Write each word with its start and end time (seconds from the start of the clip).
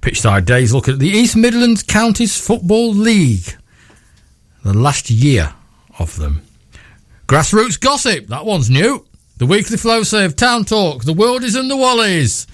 Pitchside 0.00 0.44
Dave 0.44 0.70
look 0.70 0.88
at 0.88 1.00
the 1.00 1.08
East 1.08 1.36
Midlands 1.36 1.82
Counties 1.82 2.40
Football 2.40 2.94
League. 2.94 3.56
The 4.66 4.74
last 4.74 5.10
year 5.10 5.54
of 6.00 6.16
them. 6.16 6.42
Grassroots 7.28 7.78
gossip, 7.78 8.26
that 8.26 8.44
one's 8.44 8.68
new. 8.68 9.06
The 9.36 9.46
weekly 9.46 9.76
Flowserve, 9.76 10.34
town 10.34 10.64
talk, 10.64 11.04
the 11.04 11.14
worldies 11.14 11.56
and 11.56 11.70
the 11.70 11.76
wallies. 11.76 12.48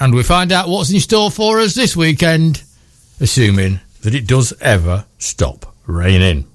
And 0.00 0.14
we 0.14 0.22
find 0.22 0.50
out 0.50 0.70
what's 0.70 0.90
in 0.90 1.00
store 1.00 1.30
for 1.30 1.60
us 1.60 1.74
this 1.74 1.94
weekend, 1.94 2.62
assuming 3.20 3.80
that 4.00 4.14
it 4.14 4.26
does 4.26 4.54
ever 4.62 5.04
stop 5.18 5.74
raining. 5.84 6.46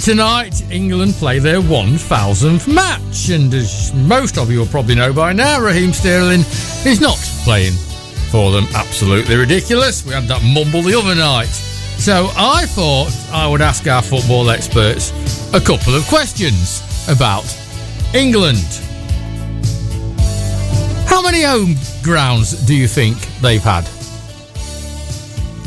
Tonight, 0.00 0.62
England 0.70 1.14
play 1.14 1.38
their 1.38 1.60
1000th 1.60 2.72
match, 2.72 3.28
and 3.28 3.52
as 3.52 3.92
most 3.94 4.38
of 4.38 4.50
you 4.50 4.58
will 4.58 4.66
probably 4.66 4.94
know 4.94 5.12
by 5.12 5.32
now, 5.32 5.60
Raheem 5.60 5.92
Sterling 5.92 6.40
is 6.86 7.00
not 7.00 7.18
playing 7.44 7.72
for 8.30 8.50
them. 8.50 8.66
Absolutely 8.74 9.36
ridiculous. 9.36 10.04
We 10.04 10.12
had 10.12 10.24
that 10.24 10.42
mumble 10.42 10.82
the 10.82 10.98
other 10.98 11.14
night. 11.14 11.48
So 11.48 12.30
I 12.34 12.64
thought 12.66 13.10
I 13.30 13.46
would 13.46 13.60
ask 13.60 13.86
our 13.86 14.02
football 14.02 14.50
experts 14.50 15.12
a 15.52 15.60
couple 15.60 15.94
of 15.94 16.06
questions 16.06 16.82
about 17.08 17.44
England. 18.14 18.64
How 21.06 21.20
many 21.22 21.42
home 21.42 21.76
grounds 22.02 22.52
do 22.66 22.74
you 22.74 22.88
think 22.88 23.18
they've 23.40 23.62
had? 23.62 23.86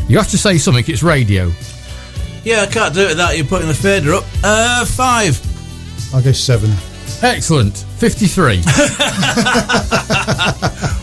You 0.10 0.18
have 0.18 0.30
to 0.32 0.38
say 0.38 0.58
something, 0.58 0.84
it's 0.88 1.04
radio. 1.04 1.52
Yeah, 2.44 2.62
I 2.62 2.66
can't 2.66 2.94
do 2.94 3.02
it 3.02 3.10
without 3.10 3.38
you 3.38 3.44
putting 3.46 3.68
the 3.68 3.74
fader 3.74 4.14
up. 4.14 4.26
Uh, 4.44 4.86
five. 4.86 5.40
I'll 6.14 6.22
go 6.22 6.32
seven. 6.32 6.72
Excellent. 7.22 7.78
53. 7.78 8.62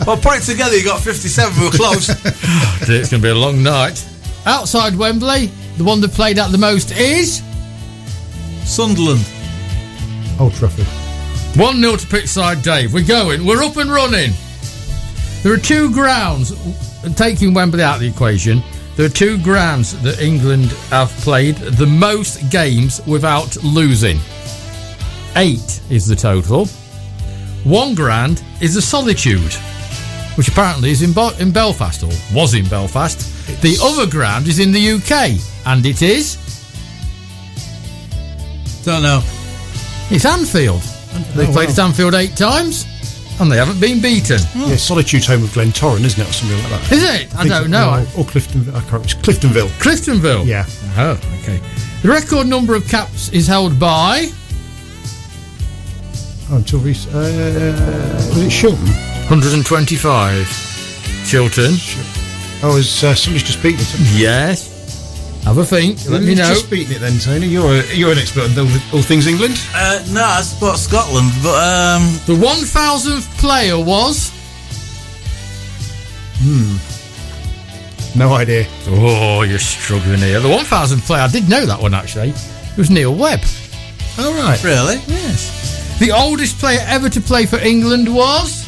well, 0.05 0.17
put 0.17 0.37
it 0.37 0.43
together, 0.43 0.77
you 0.77 0.83
got 0.83 1.01
57. 1.01 1.63
We're 1.63 1.71
close. 1.71 2.09
it's 2.87 3.09
going 3.09 3.21
to 3.21 3.27
be 3.27 3.29
a 3.29 3.35
long 3.35 3.63
night. 3.63 4.07
Outside 4.45 4.95
Wembley, 4.95 5.47
the 5.77 5.83
one 5.83 5.99
that 6.01 6.11
played 6.11 6.37
at 6.37 6.51
the 6.51 6.57
most 6.59 6.91
is 6.91 7.41
Sunderland. 8.63 9.27
Old 10.39 10.53
Trafford. 10.53 10.85
1 11.59 11.81
0 11.81 11.95
to 11.95 12.07
Pitchside 12.07 12.63
Dave. 12.63 12.93
We're 12.93 13.05
going. 13.05 13.45
We're 13.45 13.63
up 13.63 13.77
and 13.77 13.91
running. 13.91 14.31
There 15.43 15.53
are 15.53 15.57
two 15.57 15.91
grounds, 15.91 16.53
taking 17.15 17.53
Wembley 17.53 17.83
out 17.83 17.95
of 17.95 18.01
the 18.01 18.07
equation, 18.07 18.61
there 19.01 19.09
are 19.09 19.13
two 19.13 19.39
grounds 19.39 19.99
that 20.03 20.21
England 20.21 20.65
have 20.91 21.09
played 21.21 21.55
the 21.55 21.87
most 21.87 22.51
games 22.51 23.01
without 23.07 23.57
losing. 23.63 24.19
Eight 25.35 25.81
is 25.89 26.05
the 26.05 26.15
total. 26.15 26.67
One 27.63 27.95
grand 27.95 28.43
is 28.61 28.75
the 28.75 28.81
Solitude, 28.83 29.53
which 30.35 30.49
apparently 30.49 30.91
is 30.91 31.01
in, 31.01 31.13
Bo- 31.13 31.33
in 31.39 31.51
Belfast, 31.51 32.03
or 32.03 32.11
was 32.31 32.53
in 32.53 32.67
Belfast. 32.69 33.17
The 33.63 33.75
other 33.81 34.05
ground 34.05 34.47
is 34.47 34.59
in 34.59 34.71
the 34.71 34.91
UK, 34.91 35.39
and 35.65 35.83
it 35.83 36.03
is. 36.03 36.37
Don't 38.85 39.01
know. 39.01 39.23
It's 40.11 40.25
Anfield. 40.25 40.81
They've 41.33 41.49
Oh, 41.49 41.53
played 41.53 41.69
wow. 41.69 41.73
at 41.73 41.79
Anfield 41.79 42.13
eight 42.13 42.35
times, 42.37 42.85
and 43.41 43.51
they 43.51 43.57
haven't 43.57 43.79
been 43.81 43.99
beaten. 44.01 44.39
Yeah, 44.55 44.75
Solitude's 44.75 45.25
home 45.27 45.43
of 45.43 45.49
Glentoran, 45.49 46.03
isn't 46.05 46.21
it, 46.21 46.29
or 46.29 46.31
something 46.31 46.57
like 46.59 46.69
that? 46.81 46.91
Is 46.91 47.03
it? 47.03 47.33
I 47.35 47.37
think 47.43 47.49
don't 47.49 47.71
know. 47.71 48.05
Or, 48.15 48.21
or 48.21 48.25
Clifton. 48.25 48.69
I 48.73 48.81
can't. 48.81 49.03
It's 49.03 49.15
Cliftonville. 49.15 49.67
Cliftonville. 49.79 50.45
Yeah. 50.45 50.65
Oh, 50.97 51.19
okay. 51.41 51.59
The 52.03 52.09
record 52.09 52.47
number 52.47 52.75
of 52.75 52.87
caps 52.87 53.29
is 53.29 53.47
held 53.47 53.79
by 53.79 54.27
Oh, 56.49 56.57
until 56.57 56.79
recent. 56.79 57.15
Uh, 57.15 57.19
was 57.19 58.37
it 58.37 58.49
Shilton? 58.51 58.85
125. 59.29 60.45
Shilton. 61.25 62.61
Oh, 62.63 62.77
is 62.77 63.03
uh, 63.03 63.15
somebody's 63.15 63.43
just 63.47 63.63
beaten? 63.63 63.79
Yes. 64.13 64.70
Have 65.43 65.57
a 65.57 65.65
think. 65.65 65.97
Let 66.07 66.21
me 66.21 66.27
Who's 66.27 66.37
know. 66.37 66.47
Just 66.49 66.69
beaten 66.69 66.95
it 66.95 66.99
then, 66.99 67.17
Tony. 67.19 67.47
You're 67.47 67.65
a, 67.81 67.95
you're 67.95 68.11
an 68.11 68.19
expert 68.19 68.43
on 68.51 68.59
all, 68.59 68.71
all 68.93 69.01
things 69.01 69.25
England. 69.27 69.59
Uh, 69.73 70.03
no, 70.11 70.23
I 70.23 70.41
support 70.41 70.77
Scotland, 70.77 71.31
but 71.41 71.55
um, 71.57 72.03
The 72.27 72.35
1000th 72.35 73.37
player 73.39 73.77
was. 73.83 74.31
Hmm. 76.43 76.77
No 78.17 78.33
idea. 78.33 78.65
Oh, 78.87 79.41
you're 79.43 79.57
struggling 79.59 80.19
here. 80.19 80.39
The 80.39 80.49
1000th 80.49 81.05
player, 81.07 81.21
I 81.23 81.27
did 81.27 81.49
know 81.49 81.65
that 81.65 81.81
one 81.81 81.93
actually. 81.93 82.29
It 82.29 82.77
was 82.77 82.89
Neil 82.89 83.15
Webb. 83.15 83.41
All 84.19 84.33
right. 84.33 84.61
really? 84.63 84.97
Yes. 85.07 85.97
The 85.99 86.11
oldest 86.11 86.59
player 86.59 86.79
ever 86.87 87.09
to 87.09 87.21
play 87.21 87.45
for 87.45 87.57
England 87.57 88.13
was. 88.13 88.60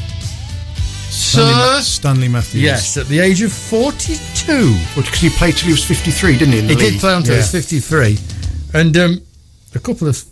Stanley, 1.13 1.53
Sir. 1.53 1.81
Stanley 1.81 2.28
Matthews. 2.28 2.62
Yes, 2.62 2.97
at 2.97 3.07
the 3.07 3.19
age 3.19 3.41
of 3.41 3.51
42. 3.53 4.75
Because 4.96 5.19
he 5.19 5.29
played 5.29 5.56
till 5.56 5.68
he 5.68 5.74
was 5.74 5.85
53, 5.85 6.38
didn't 6.38 6.53
he? 6.53 6.59
In 6.59 6.68
the 6.68 6.74
He 6.74 6.79
league? 6.79 6.91
did 6.94 7.00
play 7.00 7.16
until 7.16 7.34
he 7.34 7.38
was 7.40 7.51
53. 7.51 8.18
And 8.74 8.97
um, 8.97 9.22
a 9.75 9.79
couple 9.79 10.07
of. 10.07 10.23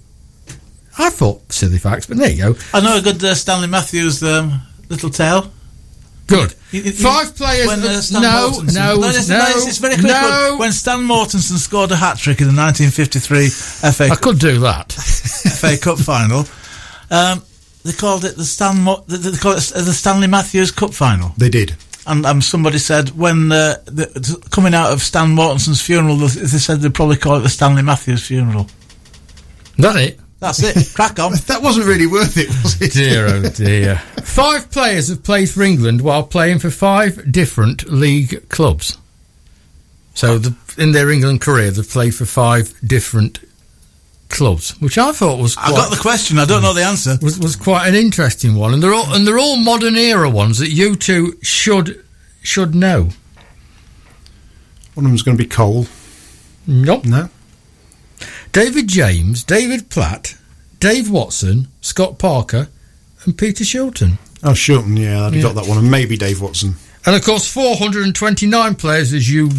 I 0.97 1.09
thought 1.09 1.51
silly 1.51 1.77
facts, 1.77 2.05
but 2.07 2.17
there 2.17 2.29
you 2.31 2.53
go. 2.53 2.59
I 2.73 2.81
know 2.81 2.97
a 2.97 3.01
good 3.01 3.23
uh, 3.23 3.33
Stanley 3.35 3.67
Matthews 3.67 4.21
um, 4.23 4.61
little 4.89 5.09
tale. 5.09 5.51
Good. 6.27 6.53
You- 6.71 6.81
you- 6.83 6.91
Five 6.91 7.35
players. 7.35 7.67
When, 7.67 7.79
uh, 7.79 8.01
Stan 8.01 8.21
no, 8.21 8.51
Mortensen- 8.51 8.75
no, 8.75 8.95
no, 8.99 9.07
it's, 9.07 9.29
it's, 9.29 9.67
it's 9.67 9.77
very 9.77 9.95
quick. 9.95 10.07
no. 10.07 10.47
When, 10.51 10.59
when 10.59 10.71
Stan 10.71 10.99
Mortensen 10.99 11.57
scored 11.57 11.91
a 11.91 11.95
hat 11.95 12.17
trick 12.17 12.41
in 12.41 12.47
the 12.47 12.53
1953 12.53 13.47
FA, 13.49 14.09
I 14.11 14.15
could 14.15 14.39
do 14.39 14.59
that. 14.59 14.91
FA 14.91 15.77
Cup 15.77 15.97
final, 15.99 16.45
um, 17.09 17.41
they 17.83 17.93
called 17.93 18.25
it 18.25 18.35
the 18.37 18.45
Stan. 18.45 18.81
Mo- 18.81 19.03
they 19.07 19.17
they 19.17 19.37
called 19.37 19.57
it 19.57 19.73
the 19.73 19.93
Stanley 19.93 20.27
Matthews 20.27 20.71
Cup 20.71 20.93
final. 20.93 21.33
They 21.37 21.49
did. 21.49 21.75
And 22.07 22.25
um, 22.25 22.41
somebody 22.41 22.79
said 22.79 23.09
when 23.09 23.51
uh, 23.51 23.75
the, 23.85 24.45
coming 24.51 24.73
out 24.73 24.91
of 24.91 25.01
Stan 25.01 25.35
Mortensen's 25.35 25.81
funeral, 25.81 26.15
they 26.17 26.27
they 26.27 26.57
said 26.57 26.81
they'd 26.81 26.93
probably 26.93 27.17
call 27.17 27.37
it 27.37 27.41
the 27.41 27.49
Stanley 27.49 27.83
Matthews 27.83 28.25
funeral. 28.25 28.67
that 29.77 29.95
it? 29.95 30.19
That's 30.39 30.63
it. 30.63 30.93
Crack 30.95 31.19
on. 31.19 31.33
That 31.47 31.61
wasn't 31.61 31.85
really 31.85 32.07
worth 32.07 32.37
it, 32.37 32.49
was 32.49 32.81
it? 32.81 32.93
Dear, 32.93 33.27
oh 33.27 33.49
dear. 33.49 33.97
Five 34.23 34.71
players 34.71 35.09
have 35.09 35.23
played 35.23 35.49
for 35.49 35.61
England 35.61 36.01
while 36.01 36.23
playing 36.23 36.59
for 36.59 36.71
five 36.71 37.31
different 37.31 37.89
league 37.91 38.49
clubs. 38.49 38.97
So, 40.15 40.39
the, 40.39 40.55
in 40.77 40.91
their 40.91 41.09
England 41.11 41.41
career, 41.41 41.71
they've 41.71 41.87
played 41.87 42.15
for 42.15 42.25
five 42.25 42.73
different 42.85 43.39
clubs, 44.31 44.71
which 44.81 44.97
I 44.97 45.11
thought 45.11 45.39
was 45.39 45.55
I 45.57 45.69
got 45.71 45.91
the 45.91 45.99
question. 46.01 46.39
I 46.39 46.45
don't 46.45 46.61
know 46.63 46.73
the 46.73 46.83
answer. 46.83 47.17
was, 47.21 47.37
was 47.39 47.55
quite 47.55 47.87
an 47.87 47.95
interesting 47.95 48.55
one, 48.55 48.73
and 48.73 48.81
they're 48.81 48.93
all 48.93 49.13
and 49.13 49.27
they're 49.27 49.39
all 49.39 49.57
modern 49.57 49.95
era 49.95 50.29
ones 50.29 50.57
that 50.59 50.69
you 50.69 50.95
two 50.95 51.37
should 51.41 52.03
should 52.41 52.73
know. 52.73 53.09
One 54.93 55.05
of 55.05 55.11
them's 55.11 55.21
going 55.23 55.37
to 55.37 55.43
be 55.43 55.47
Cole. 55.49 55.85
Nope. 56.67 57.05
No. 57.05 57.29
David 58.51 58.87
James, 58.87 59.43
David 59.43 59.89
Platt, 59.89 60.35
Dave 60.79 61.09
Watson, 61.09 61.67
Scott 61.79 62.19
Parker, 62.19 62.67
and 63.23 63.37
Peter 63.37 63.63
Shilton. 63.63 64.17
Oh, 64.43 64.51
Shilton, 64.51 64.99
yeah, 64.99 65.19
I'd 65.21 65.23
have 65.25 65.35
Yeah. 65.35 65.41
got 65.43 65.55
that 65.55 65.67
one. 65.67 65.77
And 65.77 65.89
maybe 65.89 66.17
Dave 66.17 66.41
Watson. 66.41 66.75
And 67.05 67.15
of 67.15 67.23
course, 67.23 67.47
429 67.47 68.75
players, 68.75 69.13
as 69.13 69.29
you 69.29 69.49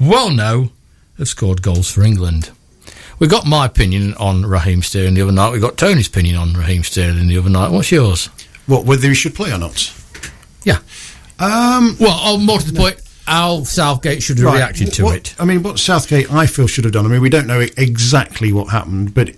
well 0.00 0.30
know, 0.30 0.70
have 1.18 1.28
scored 1.28 1.62
goals 1.62 1.90
for 1.90 2.02
England. 2.02 2.50
We 3.20 3.26
got 3.28 3.46
my 3.46 3.66
opinion 3.66 4.14
on 4.14 4.46
Raheem 4.46 4.82
Sterling 4.82 5.12
the 5.14 5.20
other 5.22 5.30
night. 5.30 5.52
We 5.52 5.60
got 5.60 5.76
Tony's 5.76 6.08
opinion 6.08 6.36
on 6.36 6.54
Raheem 6.54 6.82
Sterling 6.82 7.28
the 7.28 7.36
other 7.36 7.50
night. 7.50 7.70
What's 7.70 7.92
yours? 7.92 8.26
What, 8.66 8.86
whether 8.86 9.06
he 9.08 9.14
should 9.14 9.34
play 9.34 9.52
or 9.52 9.58
not? 9.58 9.92
Yeah. 10.64 10.78
Um, 11.38 11.96
Well, 12.00 12.18
oh, 12.22 12.38
more 12.38 12.58
to 12.58 12.72
the 12.72 12.78
point, 12.78 13.00
Al 13.26 13.66
Southgate 13.66 14.22
should 14.22 14.38
have 14.38 14.46
right, 14.46 14.54
reacted 14.56 14.94
to 14.94 15.04
what- 15.04 15.16
it. 15.16 15.34
I 15.38 15.44
mean, 15.44 15.62
what 15.62 15.78
Southgate, 15.78 16.32
I 16.32 16.46
feel, 16.46 16.66
should 16.66 16.84
have 16.84 16.94
done. 16.94 17.04
I 17.04 17.10
mean, 17.10 17.20
we 17.20 17.28
don't 17.28 17.46
know 17.46 17.60
exactly 17.60 18.52
what 18.54 18.70
happened, 18.70 19.12
but 19.14 19.34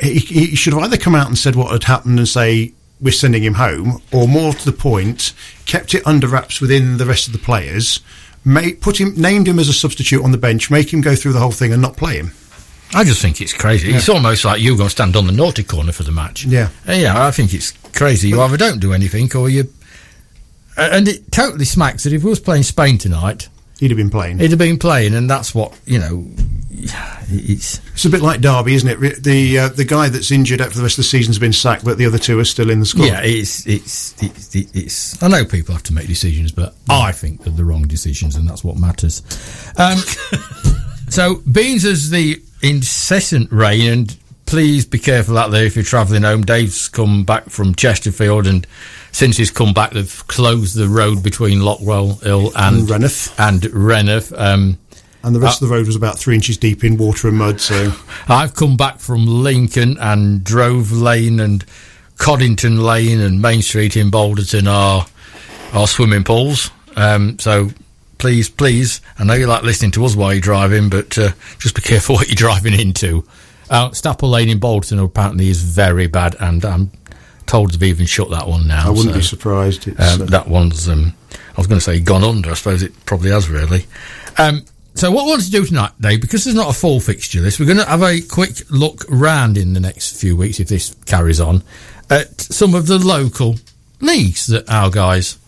he, 0.00 0.18
he 0.18 0.54
should 0.54 0.74
have 0.74 0.82
either 0.82 0.98
come 0.98 1.14
out 1.14 1.28
and 1.28 1.38
said 1.38 1.56
what 1.56 1.72
had 1.72 1.84
happened 1.84 2.18
and 2.18 2.28
say, 2.28 2.74
we're 3.00 3.12
sending 3.12 3.42
him 3.42 3.54
home, 3.54 4.02
or 4.12 4.28
more 4.28 4.52
to 4.52 4.64
the 4.66 4.76
point, 4.76 5.32
kept 5.64 5.94
it 5.94 6.06
under 6.06 6.26
wraps 6.28 6.60
within 6.60 6.98
the 6.98 7.06
rest 7.06 7.26
of 7.26 7.32
the 7.32 7.38
players, 7.38 8.00
made, 8.44 8.82
put 8.82 9.00
him, 9.00 9.14
named 9.16 9.48
him 9.48 9.58
as 9.58 9.68
a 9.70 9.72
substitute 9.72 10.22
on 10.22 10.32
the 10.32 10.38
bench, 10.38 10.70
make 10.70 10.92
him 10.92 11.00
go 11.00 11.16
through 11.16 11.32
the 11.32 11.38
whole 11.38 11.50
thing 11.52 11.72
and 11.72 11.80
not 11.80 11.96
play 11.96 12.16
him. 12.16 12.32
I 12.92 13.04
just 13.04 13.22
think 13.22 13.40
it's 13.40 13.52
crazy. 13.52 13.92
It's 13.92 14.08
almost 14.08 14.44
like 14.44 14.60
you're 14.60 14.76
going 14.76 14.88
to 14.88 14.92
stand 14.92 15.16
on 15.16 15.26
the 15.26 15.32
naughty 15.32 15.62
corner 15.62 15.92
for 15.92 16.02
the 16.02 16.12
match. 16.12 16.44
Yeah. 16.44 16.70
Uh, 16.88 16.92
yeah, 16.92 17.26
I 17.26 17.30
think 17.30 17.54
it's 17.54 17.70
crazy. 17.96 18.28
You 18.28 18.40
either 18.42 18.56
don't 18.56 18.80
do 18.80 18.92
anything 18.92 19.34
or 19.36 19.48
you. 19.48 19.72
Uh, 20.76 20.88
and 20.92 21.08
it 21.08 21.30
totally 21.30 21.64
smacks 21.64 22.04
that 22.04 22.12
if 22.12 22.24
we 22.24 22.30
was 22.30 22.40
playing 22.40 22.64
Spain 22.64 22.98
tonight, 22.98 23.48
He'd 23.80 23.90
have 23.90 23.96
been 23.96 24.10
playing. 24.10 24.38
he'd 24.40 24.50
have 24.50 24.58
been 24.58 24.78
playing, 24.78 25.14
and 25.14 25.28
that's 25.30 25.54
what 25.54 25.72
you 25.86 25.98
know. 25.98 26.26
It's 27.30 27.80
It's 27.94 28.04
a 28.04 28.10
bit 28.10 28.20
like 28.20 28.42
Derby, 28.42 28.74
isn't 28.74 28.88
it? 29.02 29.22
The 29.24 29.58
uh, 29.58 29.68
the 29.70 29.86
guy 29.86 30.10
that's 30.10 30.30
injured 30.30 30.60
out 30.60 30.68
for 30.70 30.76
the 30.76 30.82
rest 30.82 30.98
of 30.98 31.04
the 31.04 31.08
season's 31.08 31.38
been 31.38 31.54
sacked, 31.54 31.82
but 31.82 31.96
the 31.96 32.04
other 32.04 32.18
two 32.18 32.38
are 32.38 32.44
still 32.44 32.68
in 32.68 32.80
the 32.80 32.84
squad. 32.84 33.06
yeah, 33.06 33.22
it's 33.22 33.66
it's 33.66 34.22
it's 34.22 34.54
it's. 34.54 35.22
I 35.22 35.28
know 35.28 35.46
people 35.46 35.72
have 35.74 35.82
to 35.84 35.94
make 35.94 36.08
decisions, 36.08 36.52
but 36.52 36.74
I 36.90 37.12
think 37.12 37.42
they're 37.42 37.54
the 37.54 37.64
wrong 37.64 37.84
decisions, 37.86 38.36
and 38.36 38.46
that's 38.46 38.62
what 38.62 38.76
matters. 38.76 39.22
Um, 39.78 39.96
so 41.08 41.36
Beans 41.50 41.86
is 41.86 42.10
the 42.10 42.38
incessant 42.62 43.50
rain, 43.52 43.90
and 43.90 44.16
please 44.46 44.84
be 44.84 44.98
careful 44.98 45.38
out 45.38 45.50
there 45.50 45.64
if 45.64 45.76
you're 45.76 45.84
travelling 45.84 46.22
home. 46.22 46.42
Dave's 46.42 46.88
come 46.88 47.24
back 47.24 47.50
from 47.50 47.74
Chesterfield, 47.74 48.46
and 48.46 48.66
since 49.12 49.36
he's 49.36 49.50
come 49.50 49.72
back, 49.72 49.92
they've 49.92 50.24
closed 50.28 50.76
the 50.76 50.88
road 50.88 51.22
between 51.22 51.60
Lockwell 51.60 52.22
Hill 52.22 52.52
and 52.56 52.78
And 52.78 52.88
Rainworth. 52.88 53.34
And 53.38 53.62
Rainworth. 53.62 54.38
Um, 54.38 54.78
And 55.22 55.34
the 55.34 55.40
rest 55.40 55.60
of 55.62 55.68
the 55.68 55.74
road 55.74 55.86
was 55.86 55.96
about 55.96 56.18
three 56.18 56.34
inches 56.34 56.56
deep 56.56 56.82
in 56.84 56.96
water 56.96 57.28
and 57.28 57.36
mud. 57.36 57.60
So 57.60 57.92
I've 58.28 58.54
come 58.54 58.76
back 58.76 58.98
from 59.00 59.26
Lincoln 59.26 59.98
and 59.98 60.42
Drove 60.42 60.92
Lane 60.92 61.40
and 61.40 61.64
Coddington 62.18 62.82
Lane 62.82 63.20
and 63.20 63.40
Main 63.40 63.62
Street 63.62 63.96
in 63.96 64.10
Balderton 64.10 64.66
are 64.68 65.06
are 65.72 65.86
swimming 65.86 66.24
pools. 66.24 66.70
Um, 66.96 67.38
so 67.38 67.70
please, 68.20 68.50
please, 68.50 69.00
I 69.18 69.24
know 69.24 69.32
you 69.32 69.46
like 69.46 69.64
listening 69.64 69.90
to 69.92 70.04
us 70.04 70.14
while 70.14 70.32
you're 70.32 70.42
driving, 70.42 70.90
but 70.90 71.16
uh, 71.18 71.30
just 71.58 71.74
be 71.74 71.80
careful 71.82 72.14
what 72.16 72.28
you're 72.28 72.36
driving 72.36 72.78
into. 72.78 73.26
Uh, 73.68 73.90
Staple 73.92 74.28
Lane 74.28 74.50
in 74.50 74.58
Bolton 74.58 74.98
apparently 74.98 75.48
is 75.48 75.62
very 75.62 76.06
bad, 76.06 76.36
and 76.38 76.64
I'm 76.64 76.90
told 77.46 77.72
they've 77.72 77.82
even 77.82 78.06
shut 78.06 78.30
that 78.30 78.46
one 78.46 78.68
now. 78.68 78.86
I 78.86 78.90
wouldn't 78.90 79.14
so, 79.14 79.18
be 79.18 79.24
surprised. 79.24 79.88
It's, 79.88 80.14
um, 80.14 80.22
uh, 80.22 80.24
that 80.26 80.48
one's, 80.48 80.88
um, 80.88 81.14
I 81.32 81.54
was 81.56 81.66
going 81.66 81.78
to 81.78 81.84
say 81.84 81.98
gone 81.98 82.22
under. 82.22 82.50
I 82.50 82.54
suppose 82.54 82.82
it 82.82 82.92
probably 83.06 83.30
has 83.30 83.48
really. 83.48 83.86
Um, 84.38 84.64
so 84.94 85.10
what 85.10 85.24
we 85.24 85.30
want 85.30 85.42
to 85.42 85.50
do 85.50 85.64
tonight, 85.64 85.92
Dave, 85.98 86.20
because 86.20 86.44
there's 86.44 86.56
not 86.56 86.68
a 86.68 86.78
full 86.78 87.00
fixture 87.00 87.40
list, 87.40 87.58
we're 87.58 87.66
going 87.66 87.78
to 87.78 87.86
have 87.86 88.02
a 88.02 88.20
quick 88.20 88.70
look 88.70 89.04
round 89.08 89.56
in 89.56 89.72
the 89.72 89.80
next 89.80 90.20
few 90.20 90.36
weeks, 90.36 90.60
if 90.60 90.68
this 90.68 90.94
carries 91.06 91.40
on, 91.40 91.62
at 92.10 92.40
some 92.40 92.74
of 92.74 92.86
the 92.86 92.98
local 92.98 93.56
leagues 94.00 94.46
that 94.48 94.68
our 94.68 94.90
guys 94.90 95.38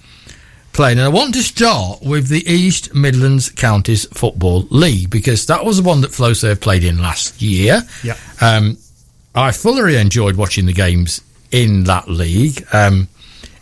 playing. 0.72 0.98
And 0.98 1.06
I 1.06 1.08
want 1.08 1.34
to 1.34 1.42
start 1.42 2.02
with 2.02 2.28
the 2.28 2.44
East 2.50 2.94
Midlands 2.94 3.50
Counties 3.50 4.06
Football 4.06 4.62
League, 4.70 5.10
because 5.10 5.46
that 5.46 5.64
was 5.64 5.78
the 5.78 5.82
one 5.82 6.00
that 6.02 6.10
Flowserve 6.10 6.60
played 6.60 6.84
in 6.84 6.98
last 6.98 7.40
year. 7.42 7.82
Yeah. 8.02 8.16
Um, 8.40 8.78
I 9.34 9.52
fully 9.52 9.96
enjoyed 9.96 10.36
watching 10.36 10.66
the 10.66 10.72
games 10.72 11.20
in 11.50 11.84
that 11.84 12.08
league. 12.08 12.66
Um, 12.72 13.08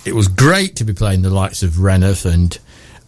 it 0.04 0.14
was 0.14 0.28
great 0.28 0.76
to 0.76 0.84
be 0.84 0.92
playing 0.92 1.22
the 1.22 1.30
likes 1.30 1.62
of 1.62 1.72
Rainworth 1.72 2.24
and 2.30 2.58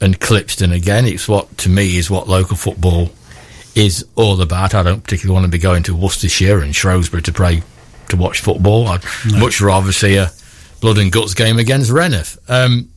and 0.01 0.19
Clipstone 0.19 0.75
again. 0.75 1.07
It's 1.07 1.29
what 1.29 1.57
to 1.59 1.69
me 1.69 1.97
is 1.97 2.11
what 2.11 2.29
local 2.29 2.57
football 2.57 3.11
is 3.75 4.05
all 4.17 4.41
about. 4.43 4.75
I 4.75 4.83
don't 4.83 5.03
particularly 5.03 5.35
want 5.35 5.47
to 5.47 5.57
be 5.57 5.63
going 5.63 5.85
to 5.85 5.95
Worcestershire 5.97 6.61
and 6.61 6.75
Shrewsbury 6.75 7.23
to 7.23 7.33
play 7.33 7.63
to 8.09 8.17
watch 8.17 8.41
football. 8.41 8.89
I'd 8.89 9.05
much 9.39 9.61
rather 9.61 9.93
see 9.93 10.17
a 10.17 10.31
blood 10.81 10.99
and 10.99 11.13
guts 11.13 11.35
game 11.35 11.59
against 11.59 11.91
Rainworth. 11.91 12.37
Um, 12.51 12.91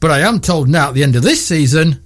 but 0.00 0.10
I 0.10 0.20
am 0.20 0.40
told 0.40 0.68
now 0.68 0.88
at 0.88 0.94
the 0.94 1.02
end 1.02 1.16
of 1.16 1.22
this 1.22 1.46
season, 1.46 2.00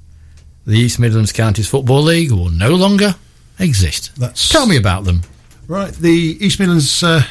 the 0.66 0.78
East 0.78 0.98
Midlands 0.98 1.32
Counties 1.32 1.68
Football 1.68 2.02
League 2.02 2.30
will 2.30 2.50
no 2.50 2.70
longer 2.74 3.14
exist. 3.58 4.14
That's- 4.16 4.48
Tell 4.48 4.66
me 4.66 4.76
about 4.76 5.04
them. 5.04 5.22
Right, 5.66 5.92
the 5.92 6.38
East 6.40 6.58
Midlands 6.60 7.02
uh, 7.02 7.22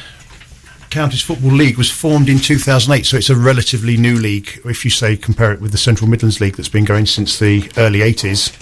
Counties 0.90 1.22
Football 1.22 1.52
League 1.52 1.76
was 1.76 1.90
formed 1.90 2.28
in 2.28 2.38
2008, 2.38 3.04
so 3.04 3.16
it's 3.16 3.30
a 3.30 3.36
relatively 3.36 3.96
new 3.96 4.16
league. 4.16 4.60
If 4.64 4.84
you 4.84 4.90
say 4.90 5.16
compare 5.16 5.52
it 5.52 5.60
with 5.60 5.72
the 5.72 5.78
Central 5.78 6.08
Midlands 6.08 6.40
League 6.40 6.56
that's 6.56 6.68
been 6.68 6.84
going 6.84 7.06
since 7.06 7.38
the 7.38 7.70
early 7.76 7.98
80s, 8.00 8.52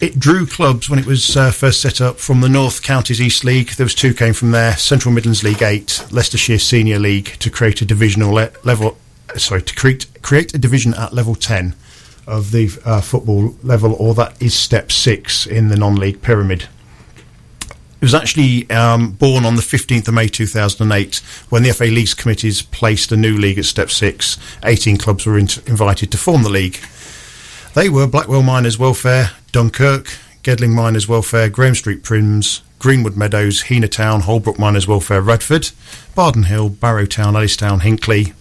it 0.00 0.18
drew 0.18 0.46
clubs 0.46 0.88
when 0.88 0.98
it 0.98 1.04
was 1.04 1.36
uh, 1.36 1.50
first 1.50 1.82
set 1.82 2.00
up 2.00 2.18
from 2.18 2.40
the 2.40 2.48
North 2.48 2.82
Counties 2.82 3.20
East 3.20 3.44
League. 3.44 3.68
There 3.72 3.84
was 3.84 3.94
two 3.94 4.14
came 4.14 4.32
from 4.32 4.50
there: 4.50 4.72
Central 4.76 5.12
Midlands 5.12 5.44
League 5.44 5.62
Eight, 5.62 6.02
Leicestershire 6.10 6.58
Senior 6.58 6.98
League, 6.98 7.36
to 7.40 7.50
create 7.50 7.82
a 7.82 7.84
divisional 7.84 8.32
le- 8.32 8.50
level. 8.64 8.96
Sorry, 9.36 9.62
to 9.62 9.74
create 9.74 10.06
create 10.22 10.54
a 10.54 10.58
division 10.58 10.94
at 10.94 11.12
level 11.12 11.34
10 11.34 11.74
of 12.26 12.52
the 12.52 12.70
uh, 12.84 13.00
football 13.00 13.56
level, 13.62 13.94
or 13.94 14.14
that 14.14 14.40
is 14.40 14.54
step 14.54 14.92
six 14.92 15.46
in 15.46 15.68
the 15.68 15.76
non-league 15.76 16.22
pyramid. 16.22 16.68
It 18.00 18.04
was 18.04 18.14
actually 18.14 18.68
um, 18.70 19.10
born 19.12 19.44
on 19.44 19.56
the 19.56 19.62
15th 19.62 20.08
of 20.08 20.14
May 20.14 20.26
2008 20.26 21.16
when 21.50 21.62
the 21.62 21.72
FA 21.72 21.84
Leagues 21.84 22.14
Committees 22.14 22.62
placed 22.62 23.12
a 23.12 23.16
new 23.16 23.36
league 23.36 23.58
at 23.58 23.66
Step 23.66 23.90
6. 23.90 24.38
18 24.64 24.96
clubs 24.96 25.26
were 25.26 25.36
int- 25.36 25.68
invited 25.68 26.10
to 26.12 26.16
form 26.16 26.42
the 26.42 26.48
league. 26.48 26.78
They 27.74 27.90
were 27.90 28.06
Blackwell 28.06 28.42
Miners 28.42 28.78
Welfare, 28.78 29.32
Dunkirk, 29.52 30.06
Gedling 30.42 30.74
Miners 30.74 31.08
Welfare, 31.08 31.50
Graham 31.50 31.74
Street 31.74 32.02
Prims, 32.02 32.62
Greenwood 32.78 33.18
Meadows, 33.18 33.64
Heanor 33.64 33.90
Town, 33.90 34.20
Holbrook 34.22 34.58
Miners 34.58 34.88
Welfare, 34.88 35.20
Radford, 35.20 35.70
Bardon 36.14 36.44
Hill, 36.44 36.70
Barrow 36.70 37.04
Town, 37.04 37.34
Ellistown, 37.34 37.82
Hinckley, 37.82 38.32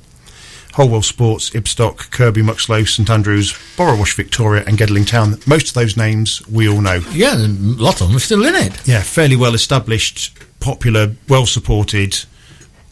Holwell 0.80 1.02
Sports, 1.02 1.50
Ibstock, 1.50 2.10
Kirby, 2.10 2.42
Muxloe, 2.42 2.88
St 2.88 3.10
Andrews, 3.10 3.52
Borrowash, 3.76 4.16
Victoria, 4.16 4.64
and 4.66 4.78
Gedling 4.78 5.06
Town. 5.06 5.38
Most 5.46 5.68
of 5.68 5.74
those 5.74 5.98
names 5.98 6.42
we 6.48 6.70
all 6.70 6.80
know. 6.80 7.02
Yeah, 7.12 7.36
a 7.36 7.52
lot 7.52 8.00
of 8.00 8.08
them 8.08 8.16
are 8.16 8.22
still 8.22 8.46
in 8.46 8.56
it. 8.56 8.88
Yeah, 8.88 9.02
fairly 9.02 9.36
well 9.36 9.56
established, 9.56 10.38
popular, 10.62 11.18
well 11.28 11.46
supported, 11.46 12.24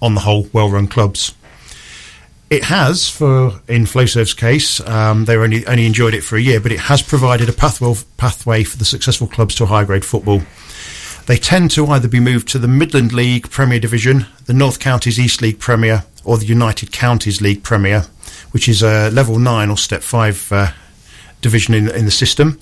on 0.01 0.15
the 0.15 0.19
whole, 0.19 0.49
well 0.51 0.69
run 0.69 0.89
clubs. 0.89 1.33
It 2.49 2.65
has, 2.65 3.09
for 3.09 3.61
in 3.69 3.85
Flowserve's 3.85 4.33
case, 4.33 4.81
um, 4.81 5.23
they 5.23 5.37
only 5.37 5.65
only 5.65 5.85
enjoyed 5.85 6.13
it 6.13 6.25
for 6.25 6.35
a 6.35 6.41
year, 6.41 6.59
but 6.59 6.73
it 6.73 6.79
has 6.79 7.01
provided 7.01 7.47
a 7.47 7.53
pathway 7.53 7.93
pathway 8.17 8.65
for 8.65 8.75
the 8.75 8.83
successful 8.83 9.27
clubs 9.27 9.55
to 9.55 9.65
high 9.65 9.85
grade 9.85 10.03
football. 10.03 10.41
They 11.27 11.37
tend 11.37 11.71
to 11.71 11.87
either 11.87 12.09
be 12.09 12.19
moved 12.19 12.49
to 12.49 12.59
the 12.59 12.67
Midland 12.67 13.13
League 13.13 13.49
Premier 13.49 13.79
Division, 13.79 14.25
the 14.45 14.53
North 14.53 14.79
Counties 14.79 15.19
East 15.19 15.41
League 15.41 15.59
Premier, 15.59 16.03
or 16.27 16.37
the 16.37 16.45
United 16.45 16.91
Counties 16.91 17.41
League 17.41 17.63
Premier, 17.63 18.05
which 18.51 18.67
is 18.67 18.83
a 18.83 19.09
level 19.11 19.39
nine 19.39 19.69
or 19.69 19.77
step 19.77 20.03
five 20.03 20.51
uh, 20.51 20.67
division 21.41 21.73
in, 21.73 21.89
in 21.89 22.03
the 22.03 22.11
system. 22.11 22.59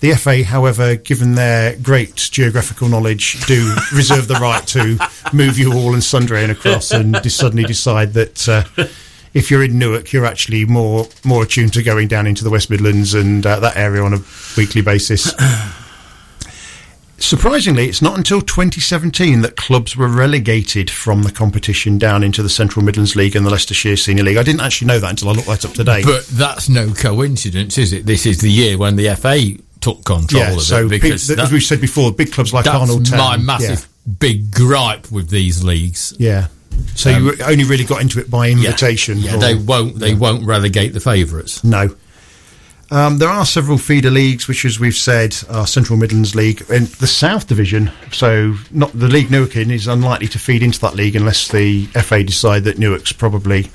The 0.00 0.12
FA, 0.12 0.44
however, 0.44 0.96
given 0.96 1.34
their 1.34 1.74
great 1.76 2.16
geographical 2.16 2.88
knowledge, 2.90 3.44
do 3.46 3.74
reserve 3.94 4.28
the 4.28 4.34
right 4.34 4.64
to 4.68 4.98
move 5.32 5.58
you 5.58 5.72
all 5.72 5.94
and 5.94 6.04
sundry 6.04 6.42
and 6.42 6.52
across 6.52 6.90
and 6.90 7.16
suddenly 7.32 7.64
decide 7.64 8.12
that 8.12 8.46
uh, 8.46 8.64
if 9.32 9.50
you're 9.50 9.64
in 9.64 9.78
Newark, 9.78 10.12
you're 10.12 10.26
actually 10.26 10.66
more 10.66 11.08
more 11.24 11.44
attuned 11.44 11.72
to 11.72 11.82
going 11.82 12.08
down 12.08 12.26
into 12.26 12.44
the 12.44 12.50
West 12.50 12.68
Midlands 12.68 13.14
and 13.14 13.46
uh, 13.46 13.60
that 13.60 13.78
area 13.78 14.02
on 14.02 14.12
a 14.12 14.20
weekly 14.58 14.82
basis. 14.82 15.32
Surprisingly, 17.18 17.88
it's 17.88 18.02
not 18.02 18.16
until 18.16 18.40
2017 18.42 19.40
that 19.40 19.56
clubs 19.56 19.96
were 19.96 20.06
relegated 20.08 20.90
from 20.90 21.22
the 21.22 21.32
competition 21.32 21.98
down 21.98 22.22
into 22.22 22.42
the 22.42 22.48
Central 22.48 22.84
Midlands 22.84 23.16
League 23.16 23.34
and 23.34 23.44
the 23.46 23.50
Leicestershire 23.50 23.96
Senior 23.96 24.22
League. 24.24 24.36
I 24.36 24.42
didn't 24.42 24.60
actually 24.60 24.88
know 24.88 24.98
that 25.00 25.10
until 25.10 25.30
I 25.30 25.32
looked 25.32 25.48
that 25.48 25.64
up 25.64 25.72
today. 25.72 26.02
But 26.04 26.26
that's 26.26 26.68
no 26.68 26.92
coincidence, 26.92 27.78
is 27.78 27.92
it? 27.92 28.04
This 28.06 28.26
is 28.26 28.38
the 28.38 28.50
year 28.50 28.76
when 28.76 28.96
the 28.96 29.14
FA 29.16 29.40
took 29.80 30.04
control 30.04 30.42
yeah, 30.42 30.52
of 30.54 30.60
so 30.62 30.86
it 30.86 30.90
because 30.90 31.26
th- 31.26 31.36
that- 31.38 31.44
as 31.44 31.52
we 31.52 31.60
said 31.60 31.80
before, 31.80 32.12
big 32.12 32.32
clubs 32.32 32.52
like 32.52 32.64
that's 32.66 32.76
Arnold 32.76 33.06
Town. 33.06 33.18
my 33.18 33.36
massive 33.38 33.88
big 34.18 34.50
gripe 34.52 35.10
with 35.10 35.30
these 35.30 35.64
leagues. 35.64 36.12
Yeah. 36.18 36.48
yeah. 36.70 36.78
So 36.96 37.10
you 37.10 37.32
only 37.44 37.64
really 37.64 37.84
got 37.84 38.02
into 38.02 38.20
it 38.20 38.30
by 38.30 38.50
Um, 38.50 38.58
Yeah. 38.58 38.66
invitation. 38.70 39.18
Yeah, 39.18 39.36
or- 39.36 39.38
they 39.38 39.54
won't. 39.54 39.98
They 39.98 40.14
won't 40.14 40.44
relegate 40.44 40.92
the 40.92 41.00
favourites. 41.00 41.64
No. 41.64 41.94
Um, 42.90 43.18
there 43.18 43.28
are 43.28 43.44
several 43.44 43.78
feeder 43.78 44.10
leagues, 44.10 44.46
which, 44.46 44.64
as 44.64 44.78
we've 44.78 44.94
said, 44.94 45.36
are 45.50 45.66
Central 45.66 45.98
Midlands 45.98 46.36
League 46.36 46.64
and 46.70 46.86
the 46.86 47.06
South 47.08 47.48
Division. 47.48 47.90
So, 48.12 48.54
not 48.70 48.92
the 48.92 49.08
league 49.08 49.30
Newark 49.30 49.56
in 49.56 49.72
is 49.72 49.88
unlikely 49.88 50.28
to 50.28 50.38
feed 50.38 50.62
into 50.62 50.78
that 50.80 50.94
league 50.94 51.16
unless 51.16 51.48
the 51.48 51.86
FA 51.86 52.22
decide 52.22 52.62
that 52.64 52.78
Newark's 52.78 53.12
probably 53.12 53.70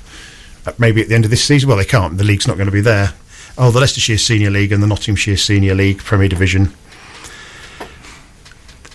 uh, 0.66 0.72
maybe 0.78 1.02
at 1.02 1.08
the 1.08 1.14
end 1.14 1.24
of 1.26 1.30
this 1.30 1.44
season. 1.44 1.68
Well, 1.68 1.76
they 1.76 1.84
can't. 1.84 2.16
The 2.16 2.24
league's 2.24 2.48
not 2.48 2.56
going 2.56 2.66
to 2.66 2.72
be 2.72 2.80
there. 2.80 3.12
Oh, 3.58 3.70
the 3.70 3.80
Leicestershire 3.80 4.16
Senior 4.16 4.50
League 4.50 4.72
and 4.72 4.82
the 4.82 4.86
Nottinghamshire 4.86 5.36
Senior 5.36 5.74
League 5.74 5.98
Premier 5.98 6.28
Division. 6.28 6.72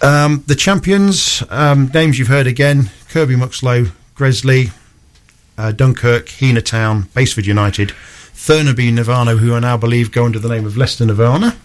Um, 0.02 0.44
the 0.48 0.56
champions, 0.56 1.44
um, 1.50 1.92
names 1.94 2.18
you've 2.18 2.28
heard 2.28 2.48
again 2.48 2.90
Kirby 3.10 3.36
Muxloe, 3.36 3.92
Gresley, 4.16 4.72
uh, 5.60 5.72
Dunkirk, 5.72 6.26
Heanor 6.28 6.64
Town, 6.64 7.04
Basford 7.14 7.46
United, 7.46 7.94
Thurnaby 8.42 8.92
Nirvana, 8.92 9.36
who 9.36 9.56
I 9.56 9.60
now 9.60 9.78
believe 9.78 10.12
go 10.12 10.24
under 10.26 10.38
the 10.40 10.48
name 10.48 10.66
of 10.66 10.78
Leicester 10.78 11.06
Nirvana, 11.06 11.56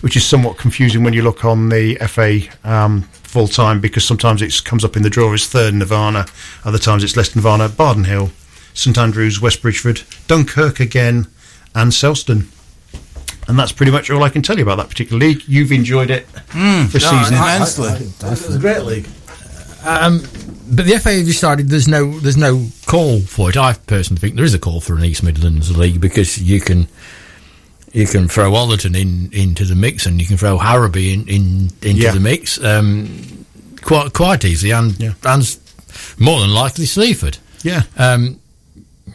which 0.00 0.16
is 0.16 0.26
somewhat 0.26 0.58
confusing 0.58 1.04
when 1.04 1.14
you 1.14 1.22
look 1.22 1.44
on 1.44 1.68
the 1.68 1.94
FA 2.08 2.40
um, 2.68 3.02
full 3.22 3.46
time 3.48 3.80
because 3.80 4.04
sometimes 4.04 4.42
it 4.42 4.62
comes 4.64 4.84
up 4.84 4.96
in 4.96 5.02
the 5.02 5.08
draw 5.08 5.32
as 5.32 5.46
Third 5.46 5.72
Nirvana, 5.72 6.26
other 6.64 6.78
times 6.78 7.04
it's 7.04 7.16
Leicester 7.16 7.38
Nirvana, 7.38 7.68
Bardon 7.68 8.04
Hill, 8.04 8.32
St 8.74 8.98
Andrews, 8.98 9.40
West 9.40 9.62
Bridgford, 9.62 10.02
Dunkirk 10.26 10.80
again, 10.80 11.28
and 11.74 11.92
Selston. 11.92 12.46
And 13.46 13.58
that's 13.58 13.72
pretty 13.72 13.92
much 13.92 14.10
all 14.10 14.22
I 14.24 14.30
can 14.30 14.42
tell 14.42 14.56
you 14.56 14.62
about 14.64 14.76
that 14.78 14.88
particular 14.88 15.18
league. 15.20 15.42
You've 15.46 15.70
enjoyed 15.72 16.10
it 16.10 16.26
Mm. 16.50 16.88
for 16.88 16.98
season. 16.98 17.34
immensely. 17.34 17.88
it 17.92 18.22
was 18.22 18.56
a 18.56 18.58
great 18.58 18.82
league. 18.82 19.06
Um, 19.84 20.20
but 20.66 20.86
the 20.86 20.98
FA 20.98 21.12
have 21.12 21.26
decided 21.26 21.68
there's 21.68 21.88
no 21.88 22.18
there's 22.20 22.36
no 22.36 22.66
call 22.86 23.20
for 23.20 23.50
it. 23.50 23.56
I 23.56 23.74
personally 23.74 24.20
think 24.20 24.36
there 24.36 24.44
is 24.44 24.54
a 24.54 24.58
call 24.58 24.80
for 24.80 24.94
an 24.96 25.04
East 25.04 25.22
Midlands 25.22 25.76
league 25.76 26.00
because 26.00 26.38
you 26.38 26.60
can 26.60 26.88
you 27.92 28.06
can 28.06 28.26
throw 28.28 28.50
Ollerton 28.52 28.96
in 28.98 29.30
into 29.32 29.64
the 29.64 29.74
mix 29.74 30.06
and 30.06 30.20
you 30.20 30.26
can 30.26 30.36
throw 30.36 30.58
Harrowby 30.58 31.12
in, 31.12 31.28
in 31.28 31.70
into 31.82 32.02
Yeah. 32.02 32.12
the 32.12 32.20
mix 32.20 32.62
um, 32.64 33.44
quite 33.82 34.12
quite 34.14 34.44
easily 34.44 34.72
and 34.72 34.98
Yeah. 34.98 35.12
and 35.24 35.58
more 36.18 36.40
than 36.40 36.50
likely 36.50 36.86
Sleaford. 36.86 37.38
Yeah. 37.62 37.82
Um, 37.98 38.40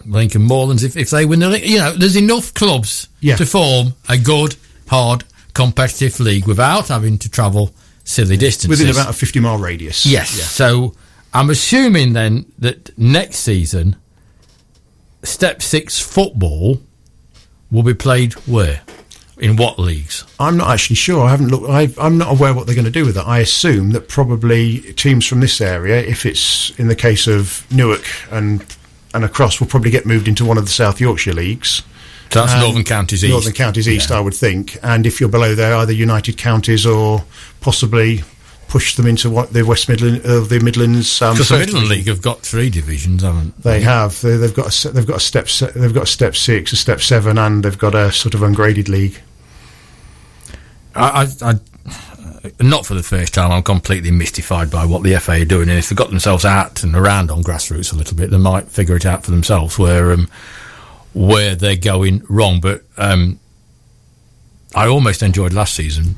Lincoln 0.06 0.44
Moorlands, 0.48 0.84
if, 0.84 0.96
if 0.98 1.10
they 1.10 1.26
win 1.26 1.40
the 1.40 1.50
league, 1.50 1.66
you 1.66 1.78
know, 1.78 1.92
there's 1.94 2.16
enough 2.16 2.54
clubs 2.54 3.08
Yeah. 3.22 3.36
to 3.36 3.46
form 3.46 3.94
a 4.08 4.18
good, 4.18 4.56
hard, 4.88 5.24
competitive 5.54 6.20
league 6.20 6.48
without 6.48 6.88
having 6.88 7.18
to 7.20 7.30
travel 7.30 7.74
silly 8.10 8.38
distances. 8.38 8.80
Within 8.80 8.90
about 8.90 9.10
a 9.10 9.14
50 9.14 9.40
mile 9.40 9.58
radius. 9.58 10.06
Yes. 10.06 10.30
So 10.30 10.96
I'm 11.34 11.50
assuming 11.50 12.14
then 12.14 12.52
that 12.58 12.98
next 12.98 13.38
season, 13.38 13.96
Step 15.24 15.62
Six 15.62 16.00
football 16.00 16.82
will 17.72 17.84
be 17.84 17.94
played 17.94 18.34
where? 18.48 18.82
In 19.38 19.56
what 19.56 19.80
leagues? 19.80 20.26
I'm 20.38 20.58
not 20.58 20.70
actually 20.70 20.98
sure. 20.98 21.26
I 21.26 21.30
haven't 21.30 21.48
looked. 21.48 21.70
I, 21.70 21.88
I'm 21.98 22.18
not 22.18 22.32
aware 22.32 22.54
what 22.54 22.66
they're 22.66 22.76
going 22.76 22.84
to 22.86 22.92
do 22.92 23.06
with 23.06 23.16
it. 23.16 23.26
I 23.26 23.40
assume 23.40 23.92
that 23.92 24.10
probably 24.10 24.80
teams 24.94 25.26
from 25.26 25.40
this 25.40 25.62
area, 25.62 26.02
if 26.02 26.26
it's 26.26 26.78
in 26.78 26.90
the 26.90 26.96
case 26.96 27.26
of 27.26 27.66
Newark 27.72 28.06
and 28.32 28.66
and 29.14 29.24
across, 29.24 29.62
will 29.62 29.68
probably 29.68 29.92
get 29.92 30.06
moved 30.06 30.28
into 30.28 30.44
one 30.44 30.58
of 30.58 30.66
the 30.66 30.72
South 30.72 31.00
Yorkshire 31.00 31.34
leagues. 31.34 31.84
So 32.32 32.42
that's 32.42 32.54
Um, 32.54 32.60
Northern 32.62 32.84
Counties 32.84 33.24
East. 33.24 33.32
Northern 33.32 33.54
Counties 33.54 33.88
East, 33.90 34.12
I 34.12 34.20
would 34.20 34.34
think. 34.36 34.78
And 34.84 35.06
if 35.08 35.20
you're 35.20 35.30
below 35.30 35.56
there, 35.56 35.76
either 35.76 35.92
United 35.94 36.38
Counties 36.38 36.86
or 36.86 37.24
possibly 37.60 38.24
push 38.68 38.96
them 38.96 39.08
into 39.08 39.32
what 39.32 39.52
the 39.52 39.64
West 39.64 39.90
Midland, 39.90 40.22
uh, 40.24 40.42
the 40.42 40.60
Midlands. 40.60 41.22
Um, 41.24 41.34
Because 41.34 41.50
the 41.50 41.58
Midland. 41.58 41.88
League 41.88 42.08
have 42.08 42.22
got 42.22 42.42
three 42.42 42.70
divisions, 42.70 43.24
haven't 43.24 43.60
They 43.64 43.82
have. 43.82 44.22
They, 44.22 44.38
they've 44.38 44.54
got 44.54 44.86
a, 44.86 44.90
they've 44.92 45.08
got 45.08 45.18
a 45.18 45.20
step. 45.20 45.50
Se- 45.50 45.72
they've 45.76 45.94
got 45.94 46.04
a 46.04 46.08
step 46.08 46.36
six, 46.36 46.72
a 46.72 46.76
step 46.76 47.02
seven, 47.02 47.40
and 47.40 47.64
they've 47.66 47.78
got 47.78 47.96
a 47.96 48.12
sort 48.12 48.36
of 48.36 48.44
ungraded 48.44 48.88
league. 48.88 49.20
I, 50.96 51.28
I, 51.42 51.50
I, 51.52 51.60
not 52.60 52.86
for 52.86 52.94
the 52.94 53.04
first 53.04 53.34
time, 53.34 53.52
I'm 53.52 53.64
completely 53.64 54.12
mystified 54.12 54.70
by 54.70 54.86
what 54.86 55.02
the 55.04 55.16
FA 55.20 55.42
are 55.42 55.46
doing. 55.46 55.70
And 55.70 55.78
if 55.80 55.90
they 55.90 55.96
got 55.96 56.10
themselves 56.10 56.46
out 56.46 56.84
and 56.84 56.96
around 56.96 57.32
on 57.32 57.44
grassroots 57.44 57.92
a 57.92 57.96
little 57.96 58.16
bit, 58.16 58.30
they 58.30 58.38
might 58.38 58.68
figure 58.70 58.96
it 58.96 59.06
out 59.06 59.24
for 59.24 59.32
themselves 59.32 59.80
where 59.80 60.12
um, 60.12 60.30
where 61.20 61.54
they're 61.54 61.76
going 61.76 62.24
wrong. 62.30 62.62
But 62.62 62.84
um, 62.98 63.40
I 64.74 64.88
almost 64.88 65.22
enjoyed 65.22 65.52
last 65.52 65.76
season, 65.76 66.16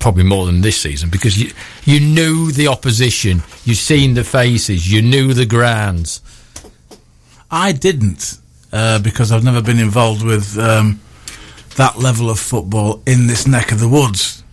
probably 0.00 0.24
more 0.24 0.44
than 0.44 0.60
this 0.60 0.78
season, 0.78 1.08
because 1.08 1.38
you 1.38 1.52
you 1.84 1.98
knew 1.98 2.52
the 2.52 2.68
opposition, 2.68 3.42
you 3.64 3.74
seen 3.74 4.14
the 4.14 4.24
faces, 4.24 4.92
you 4.92 5.00
knew 5.00 5.32
the 5.32 5.46
grounds. 5.46 6.20
I 7.50 7.72
didn't 7.72 8.38
uh, 8.70 8.98
because 9.00 9.32
I've 9.32 9.44
never 9.44 9.62
been 9.62 9.78
involved 9.78 10.22
with 10.22 10.58
um, 10.58 11.00
that 11.76 11.96
level 11.96 12.28
of 12.28 12.38
football 12.38 13.02
in 13.06 13.28
this 13.28 13.46
neck 13.46 13.72
of 13.72 13.80
the 13.80 13.88
woods. 13.88 14.44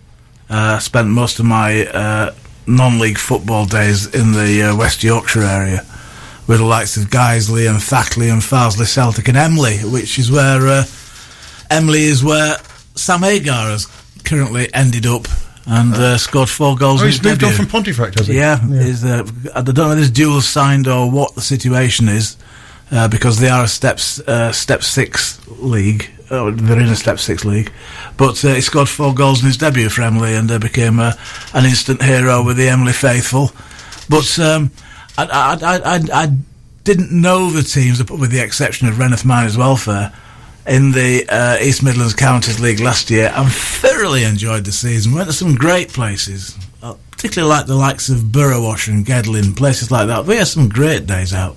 Uh, 0.48 0.76
I 0.76 0.78
spent 0.78 1.08
most 1.08 1.38
of 1.38 1.44
my 1.44 1.86
uh, 1.86 2.34
non-league 2.66 3.18
football 3.18 3.66
days 3.66 4.06
in 4.14 4.32
the 4.32 4.70
uh, 4.70 4.76
West 4.76 5.04
Yorkshire 5.04 5.42
area 5.42 5.84
with 6.46 6.58
the 6.58 6.64
likes 6.64 6.96
of 6.96 7.04
Guiseley 7.04 7.68
and 7.68 7.82
Thackley 7.82 8.28
and 8.30 8.40
Farsley 8.40 8.86
Celtic 8.86 9.28
and 9.28 9.36
Emley, 9.36 9.78
which 9.90 10.18
is 10.18 10.30
where 10.30 10.66
uh, 10.66 10.84
Emley 11.70 12.02
is 12.04 12.22
where 12.22 12.56
Sam 12.94 13.24
Agar 13.24 13.70
has 13.70 13.86
currently 14.24 14.72
ended 14.72 15.06
up 15.06 15.26
and 15.66 15.94
uh, 15.94 16.16
scored 16.18 16.48
four 16.48 16.76
goals. 16.76 17.00
Oh, 17.00 17.04
in 17.04 17.10
he's 17.10 17.18
his 17.18 17.26
moved 17.26 17.44
on 17.44 17.52
from 17.52 17.66
Pontefract, 17.66 18.18
has 18.18 18.28
he? 18.28 18.36
Yeah, 18.36 18.64
Is, 18.70 19.04
uh, 19.04 19.26
I 19.54 19.62
don't 19.62 19.76
know 19.76 19.90
if 19.90 19.98
this 19.98 20.10
dual 20.10 20.40
signed 20.40 20.86
or 20.86 21.10
what 21.10 21.34
the 21.34 21.40
situation 21.40 22.08
is, 22.08 22.36
uh, 22.92 23.08
because 23.08 23.40
they 23.40 23.48
are 23.48 23.64
a 23.64 23.68
steps 23.68 24.20
uh, 24.20 24.52
step 24.52 24.82
six 24.82 25.44
league. 25.48 26.08
Oh, 26.30 26.50
they're 26.50 26.80
in 26.80 26.88
a 26.88 26.96
step 26.96 27.18
six 27.18 27.44
league, 27.44 27.72
but 28.16 28.44
uh, 28.44 28.54
he 28.54 28.60
scored 28.60 28.88
four 28.88 29.14
goals 29.14 29.40
in 29.40 29.46
his 29.46 29.56
debut 29.56 29.88
for 29.88 30.02
Emley 30.02 30.38
and 30.38 30.50
uh, 30.50 30.58
became 30.58 30.98
uh, 31.00 31.12
an 31.52 31.64
instant 31.64 32.02
hero 32.02 32.44
with 32.44 32.56
the 32.56 32.68
Emley 32.68 32.92
faithful. 32.92 33.50
But 34.08 34.38
um, 34.38 34.70
I, 35.18 35.24
I, 35.24 35.58
I, 35.62 35.96
I, 35.96 36.00
I 36.12 36.36
didn't 36.84 37.10
know 37.10 37.50
the 37.50 37.62
teams, 37.62 37.98
with 38.10 38.30
the 38.30 38.40
exception 38.40 38.88
of 38.88 38.94
Rainworth 38.94 39.24
Miners 39.24 39.56
Welfare. 39.56 40.12
In 40.66 40.90
the 40.90 41.24
uh, 41.28 41.58
East 41.62 41.84
Midlands 41.84 42.12
Counties 42.12 42.58
League 42.58 42.80
last 42.80 43.08
year, 43.08 43.32
and 43.36 43.48
thoroughly 43.52 44.24
enjoyed 44.24 44.64
the 44.64 44.72
season. 44.72 45.14
Went 45.14 45.28
to 45.28 45.32
some 45.32 45.54
great 45.54 45.90
places 45.90 46.58
uh, 46.82 46.94
particularly 47.10 47.52
like 47.52 47.66
the 47.66 47.74
likes 47.74 48.08
of 48.08 48.18
Borrowash 48.18 48.88
and 48.88 49.04
Gedlin, 49.04 49.56
places 49.56 49.90
like 49.90 50.08
that. 50.08 50.26
We 50.26 50.36
had 50.36 50.46
some 50.46 50.68
great 50.68 51.06
days 51.06 51.32
out. 51.32 51.56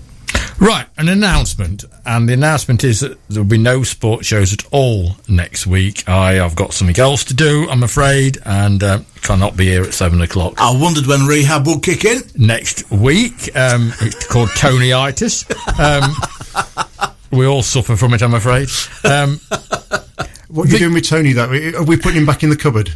Right, 0.59 0.85
an 0.97 1.07
announcement, 1.07 1.85
and 2.05 2.27
the 2.27 2.33
announcement 2.33 2.83
is 2.83 2.99
that 2.99 3.17
there 3.29 3.41
will 3.41 3.49
be 3.49 3.57
no 3.57 3.83
sports 3.83 4.27
shows 4.27 4.51
at 4.53 4.65
all 4.71 5.11
next 5.27 5.65
week. 5.65 6.07
I 6.07 6.33
have 6.33 6.55
got 6.55 6.73
something 6.73 6.99
else 6.99 7.23
to 7.25 7.33
do, 7.33 7.67
I'm 7.69 7.81
afraid, 7.83 8.37
and 8.45 8.83
uh, 8.83 8.99
cannot 9.21 9.55
be 9.55 9.65
here 9.65 9.83
at 9.83 9.93
seven 9.93 10.21
o'clock 10.21 10.55
I 10.57 10.77
wondered 10.77 11.05
when 11.07 11.25
rehab 11.25 11.65
would 11.67 11.81
kick 11.83 12.03
in. 12.05 12.21
next 12.35 12.89
week. 12.91 13.55
Um, 13.55 13.93
it's 14.01 14.27
called 14.27 14.49
Tonyitis. 14.49 15.45
Um, 15.79 17.13
we 17.31 17.45
all 17.45 17.63
suffer 17.63 17.95
from 17.95 18.13
it, 18.13 18.21
I'm 18.21 18.33
afraid. 18.33 18.67
Um, 19.03 19.39
What 20.49 20.67
are 20.67 20.71
you 20.71 20.79
doing 20.79 20.93
with 20.95 21.07
Tony? 21.07 21.31
That 21.33 21.49
are 21.75 21.83
we 21.83 21.95
putting 21.95 22.17
him 22.17 22.25
back 22.25 22.41
in 22.43 22.49
the 22.49 22.55
cupboard? 22.57 22.89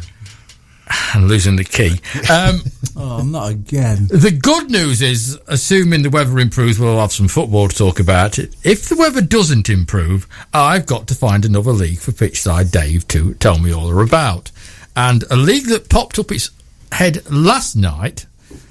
And 1.14 1.28
losing 1.28 1.56
the 1.56 1.64
key. 1.64 2.00
Um, 2.30 2.62
Oh, 2.96 3.22
not 3.22 3.50
again. 3.50 4.06
The 4.06 4.30
good 4.30 4.70
news 4.70 5.02
is, 5.02 5.38
assuming 5.48 6.02
the 6.02 6.10
weather 6.10 6.38
improves, 6.38 6.78
we'll 6.78 7.00
have 7.00 7.12
some 7.12 7.26
football 7.26 7.68
to 7.68 7.76
talk 7.76 7.98
about. 7.98 8.38
If 8.38 8.88
the 8.88 8.94
weather 8.96 9.20
doesn't 9.20 9.68
improve, 9.68 10.28
I've 10.52 10.86
got 10.86 11.08
to 11.08 11.14
find 11.16 11.44
another 11.44 11.72
league 11.72 11.98
for 11.98 12.12
Pitchside 12.12 12.70
Dave 12.70 13.08
to 13.08 13.34
tell 13.34 13.58
me 13.58 13.74
all 13.74 14.00
about. 14.00 14.52
And 14.94 15.24
a 15.28 15.34
league 15.36 15.66
that 15.66 15.88
popped 15.88 16.20
up 16.20 16.30
its 16.30 16.50
head 16.92 17.28
last 17.28 17.74
night, 17.74 18.26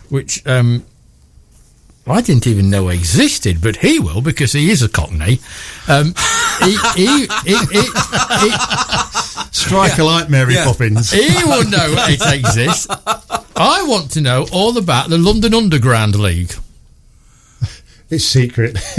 which 0.08 0.46
um, 0.48 0.86
I 2.06 2.20
didn't 2.22 2.48
even 2.48 2.70
know 2.70 2.90
existed, 2.90 3.62
but 3.62 3.78
he 3.78 3.98
will 4.00 4.22
because 4.22 4.52
he 4.52 4.70
is 4.72 4.82
a 4.82 4.90
Cockney. 4.90 5.40
Um, 5.88 6.14
he, 6.62 6.76
he, 6.96 7.08
he, 7.46 7.58
he, 7.72 7.82
he, 8.42 8.52
Striker 9.52 10.04
like 10.04 10.30
Mary 10.30 10.56
Poppins. 10.56 11.12
he 11.12 11.30
will 11.46 11.64
know 11.70 11.96
it 12.10 12.22
exists. 12.22 12.88
I 13.56 13.84
want 13.88 14.12
to 14.12 14.22
know 14.22 14.46
all 14.52 14.78
about 14.78 15.10
the 15.10 15.18
London 15.18 15.54
Underground 15.54 16.16
League. 16.20 16.54
It's 18.10 18.26
secret. 18.26 18.78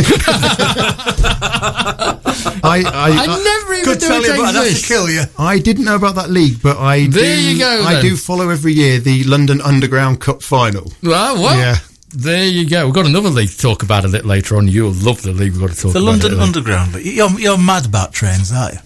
I, 2.67 2.83
I, 2.85 3.11
I 3.11 3.27
never 3.27 3.75
even 3.75 3.85
Could 3.85 4.01
knew 4.01 4.09
tell 4.09 4.23
you, 4.23 4.33
it 4.33 4.37
but 4.39 4.45
I'd 4.47 4.55
have 4.67 4.77
to 4.81 4.83
kill 4.87 5.11
you. 5.11 5.23
I 5.39 5.59
didn't 5.59 5.85
know 5.85 5.97
about 5.97 6.15
that 6.17 6.31
league, 6.31 6.63
but 6.63 6.79
I 6.79 7.07
There 7.07 7.23
do. 7.37 7.43
you 7.53 7.59
go, 7.59 7.83
I 7.85 7.95
then. 7.95 8.03
do 8.03 8.17
follow 8.17 8.49
every 8.51 8.73
year 8.73 8.99
the 8.99 9.25
London 9.25 9.61
Underground 9.61 10.21
Cup 10.21 10.43
final. 10.43 10.91
Well, 11.03 11.35
well, 11.37 11.57
Yeah. 11.57 11.77
There 12.17 12.45
you 12.45 12.69
go. 12.69 12.85
We've 12.87 12.95
got 12.95 13.07
another 13.07 13.29
league 13.29 13.51
to 13.51 13.59
talk 13.59 13.83
about 13.83 14.05
a 14.05 14.09
little 14.09 14.29
later 14.29 14.57
on. 14.57 14.69
You'll 14.69 14.93
love 14.93 15.23
the 15.23 15.33
league 15.33 15.53
we've 15.53 15.61
got 15.61 15.71
to 15.71 15.81
talk 15.81 15.93
The 15.93 15.99
about. 15.99 16.01
The 16.01 16.07
London 16.07 16.27
a 16.27 16.35
little. 16.35 16.45
Underground. 16.45 16.93
But 16.93 17.05
you're, 17.05 17.31
you're 17.41 17.59
mad 17.59 17.87
about 17.87 18.13
trains, 18.13 18.53
aren't 18.53 18.75
you? 18.75 18.81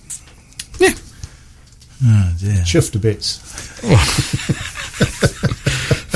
Yeah. 0.78 0.94
Oh, 2.04 2.34
dear. 2.38 2.62
Chuffed 2.64 2.92
to 2.92 2.98
bits. 2.98 3.38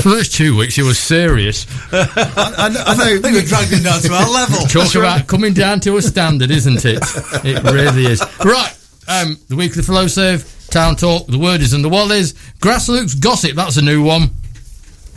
First 0.03 0.33
two 0.35 0.57
weeks, 0.57 0.77
it 0.77 0.83
was 0.83 0.99
serious. 0.99 1.65
I, 1.93 2.69
know- 2.69 2.83
I 2.85 2.95
know. 2.95 3.05
I 3.15 3.17
think 3.19 3.35
we 3.35 3.41
dragged 3.43 3.71
him 3.71 3.83
down 3.83 4.01
to 4.01 4.11
our 4.13 4.29
level. 4.29 4.65
Talk 4.67 4.93
about 4.95 5.27
coming 5.27 5.53
down 5.53 5.79
to 5.81 5.95
a 5.97 6.01
standard, 6.01 6.51
isn't 6.51 6.83
it? 6.83 6.99
It 7.45 7.63
really 7.71 8.05
is. 8.07 8.21
Right. 8.43 8.75
Um, 9.07 9.37
the 9.47 9.55
weekly 9.55 9.81
Flowserve, 9.81 10.67
town 10.69 10.95
talk, 10.97 11.27
the 11.27 11.37
word 11.39 11.61
is 11.61 11.73
in 11.73 11.81
the 11.83 11.89
wallies, 11.89 12.33
grassroots 12.59 13.19
gossip. 13.19 13.55
That's 13.55 13.77
a 13.77 13.81
new 13.81 14.03
one. 14.03 14.31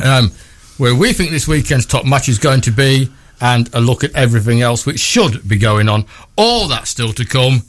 Um, 0.05 0.31
where 0.79 0.95
we 0.95 1.13
think 1.13 1.31
this 1.31 1.49
weekend's 1.49 1.87
top 1.87 2.05
match 2.05 2.29
is 2.29 2.39
going 2.39 2.61
to 2.63 2.71
be, 2.71 3.11
and 3.41 3.69
a 3.75 3.81
look 3.81 4.05
at 4.05 4.15
everything 4.15 4.63
else 4.63 4.87
which 4.87 5.01
should 5.01 5.47
be 5.47 5.57
going 5.57 5.89
on. 5.89 6.07
All 6.37 6.69
that's 6.69 6.91
still 6.91 7.13
to 7.15 7.25
come. 7.25 7.63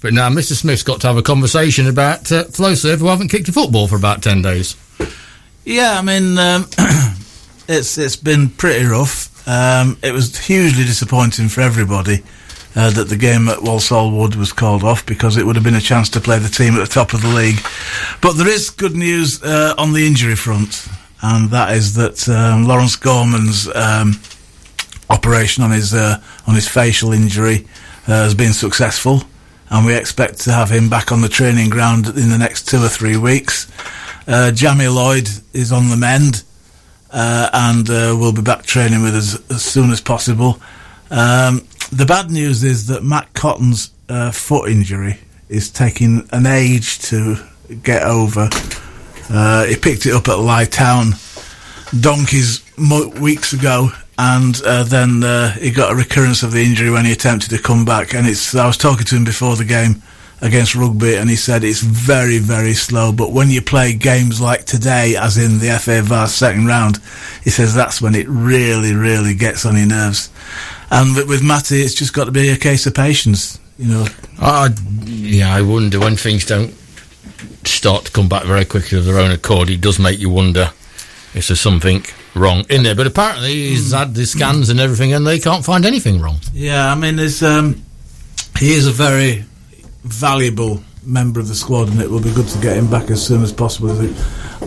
But 0.00 0.14
now 0.14 0.30
Mr. 0.30 0.54
Smith's 0.54 0.82
got 0.82 1.02
to 1.02 1.08
have 1.08 1.18
a 1.18 1.22
conversation 1.22 1.86
about 1.86 2.32
uh, 2.32 2.44
Flowserve, 2.44 2.98
who 2.98 3.06
haven't 3.06 3.28
kicked 3.28 3.48
a 3.48 3.52
football 3.52 3.86
for 3.86 3.96
about 3.96 4.22
ten 4.22 4.40
days. 4.40 4.76
Yeah, 5.64 5.98
I 5.98 6.02
mean, 6.02 6.38
um, 6.38 6.66
it's 7.68 7.98
it's 7.98 8.16
been 8.16 8.48
pretty 8.48 8.86
rough. 8.86 9.28
Um, 9.46 9.98
it 10.02 10.12
was 10.12 10.38
hugely 10.38 10.84
disappointing 10.84 11.48
for 11.48 11.60
everybody 11.60 12.22
uh, 12.76 12.90
that 12.90 13.08
the 13.08 13.16
game 13.16 13.48
at 13.48 13.62
Walsall 13.62 14.10
Wood 14.10 14.36
was 14.36 14.52
called 14.52 14.84
off 14.84 15.04
because 15.04 15.36
it 15.36 15.44
would 15.44 15.56
have 15.56 15.64
been 15.64 15.74
a 15.74 15.80
chance 15.80 16.08
to 16.10 16.20
play 16.20 16.38
the 16.38 16.48
team 16.48 16.74
at 16.74 16.80
the 16.80 16.92
top 16.94 17.12
of 17.12 17.22
the 17.22 17.28
league. 17.28 17.58
But 18.20 18.34
there 18.34 18.48
is 18.48 18.70
good 18.70 18.94
news 18.94 19.42
uh, 19.42 19.74
on 19.76 19.92
the 19.92 20.06
injury 20.06 20.36
front, 20.36 20.88
and 21.22 21.50
that 21.50 21.76
is 21.76 21.94
that 21.94 22.28
um, 22.28 22.66
Lawrence 22.66 22.96
Gorman's 22.96 23.68
um, 23.74 24.20
operation 25.08 25.64
on 25.64 25.70
his 25.70 25.92
uh, 25.94 26.20
on 26.46 26.54
his 26.54 26.68
facial 26.68 27.12
injury 27.12 27.66
uh, 28.06 28.24
has 28.24 28.34
been 28.34 28.52
successful. 28.52 29.22
and 29.70 29.86
we 29.86 29.94
expect 29.94 30.40
to 30.40 30.52
have 30.52 30.70
him 30.70 30.90
back 30.90 31.12
on 31.12 31.20
the 31.20 31.28
training 31.28 31.70
ground 31.70 32.06
in 32.08 32.28
the 32.28 32.38
next 32.38 32.68
two 32.68 32.82
or 32.82 32.88
three 32.88 33.16
weeks. 33.16 33.70
Uh, 34.26 34.50
Jamie 34.50 34.88
Lloyd 34.88 35.28
is 35.52 35.72
on 35.72 35.88
the 35.88 35.96
mend 35.96 36.42
uh, 37.12 37.48
and 37.52 37.88
uh, 37.88 38.16
will 38.18 38.32
be 38.32 38.42
back 38.42 38.64
training 38.64 39.02
with 39.02 39.14
us 39.14 39.38
as 39.50 39.62
soon 39.62 39.90
as 39.90 40.00
possible. 40.00 40.60
Um, 41.10 41.66
the 41.92 42.04
bad 42.06 42.30
news 42.30 42.62
is 42.64 42.88
that 42.88 43.02
Matt 43.02 43.32
Cotton's 43.32 43.92
uh, 44.08 44.30
foot 44.32 44.70
injury 44.70 45.18
is 45.48 45.70
taking 45.70 46.28
an 46.32 46.46
age 46.46 46.98
to 47.00 47.36
get 47.82 48.02
over. 48.02 48.48
Uh, 49.30 49.64
he 49.66 49.76
picked 49.76 50.06
it 50.06 50.12
up 50.12 50.28
at 50.28 50.38
Lie 50.38 50.64
Town 50.64 51.12
donkeys 51.98 52.62
mo- 52.76 53.08
weeks 53.20 53.52
ago, 53.52 53.90
and 54.18 54.60
uh, 54.64 54.82
then 54.84 55.22
uh, 55.22 55.52
he 55.52 55.70
got 55.70 55.92
a 55.92 55.94
recurrence 55.94 56.42
of 56.42 56.52
the 56.52 56.62
injury 56.62 56.90
when 56.90 57.04
he 57.04 57.12
attempted 57.12 57.50
to 57.50 57.58
come 57.58 57.84
back. 57.84 58.14
And 58.14 58.26
it's 58.26 58.54
I 58.54 58.66
was 58.66 58.76
talking 58.76 59.06
to 59.06 59.16
him 59.16 59.24
before 59.24 59.56
the 59.56 59.64
game 59.64 60.02
against 60.42 60.74
rugby, 60.74 61.14
and 61.16 61.30
he 61.30 61.36
said 61.36 61.64
it's 61.64 61.80
very 61.80 62.38
very 62.38 62.74
slow. 62.74 63.12
But 63.12 63.32
when 63.32 63.50
you 63.50 63.62
play 63.62 63.92
games 63.94 64.40
like 64.40 64.64
today, 64.64 65.16
as 65.16 65.36
in 65.36 65.58
the 65.58 65.78
FA 65.78 66.02
Vase 66.02 66.34
second 66.34 66.66
round, 66.66 66.98
he 67.44 67.50
says 67.50 67.74
that's 67.74 68.02
when 68.02 68.14
it 68.14 68.28
really 68.28 68.94
really 68.94 69.34
gets 69.34 69.64
on 69.64 69.76
your 69.76 69.86
nerves. 69.86 70.30
And 70.90 71.14
with, 71.14 71.28
with 71.28 71.42
Matty, 71.42 71.82
it's 71.82 71.94
just 71.94 72.12
got 72.14 72.24
to 72.24 72.32
be 72.32 72.48
a 72.48 72.56
case 72.56 72.84
of 72.86 72.94
patience, 72.94 73.60
you 73.78 73.86
know. 73.86 74.06
I, 74.40 74.70
yeah, 75.04 75.54
I 75.54 75.62
wonder 75.62 76.00
when 76.00 76.16
things 76.16 76.44
don't 76.44 76.74
start 77.64 78.06
to 78.06 78.12
come 78.12 78.28
back 78.28 78.44
very 78.44 78.64
quickly 78.64 78.98
of 78.98 79.04
their 79.04 79.18
own 79.18 79.30
accord. 79.30 79.70
It 79.70 79.80
does 79.80 79.98
make 79.98 80.18
you 80.18 80.30
wonder 80.30 80.72
if 81.34 81.48
there's 81.48 81.60
something 81.60 82.04
wrong 82.34 82.64
in 82.68 82.82
there. 82.82 82.94
But 82.94 83.06
apparently, 83.06 83.52
he's 83.52 83.92
had 83.92 84.14
the 84.14 84.26
scans 84.26 84.68
and 84.68 84.80
everything, 84.80 85.12
and 85.12 85.26
they 85.26 85.38
can't 85.38 85.64
find 85.64 85.84
anything 85.84 86.20
wrong. 86.20 86.38
Yeah, 86.52 86.90
I 86.90 86.94
mean, 86.94 87.16
there's 87.16 87.42
um, 87.42 87.82
he 88.58 88.72
is 88.72 88.86
a 88.86 88.92
very 88.92 89.44
valuable 90.04 90.82
member 91.04 91.40
of 91.40 91.48
the 91.48 91.54
squad, 91.54 91.88
and 91.88 92.00
it 92.00 92.10
will 92.10 92.22
be 92.22 92.32
good 92.32 92.48
to 92.48 92.58
get 92.60 92.76
him 92.76 92.90
back 92.90 93.10
as 93.10 93.24
soon 93.24 93.42
as 93.42 93.52
possible. 93.52 93.88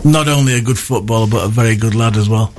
Not 0.04 0.28
only 0.28 0.54
a 0.54 0.60
good 0.60 0.78
footballer, 0.78 1.26
but 1.28 1.44
a 1.44 1.48
very 1.48 1.76
good 1.76 1.94
lad 1.94 2.16
as 2.16 2.28
well. 2.28 2.52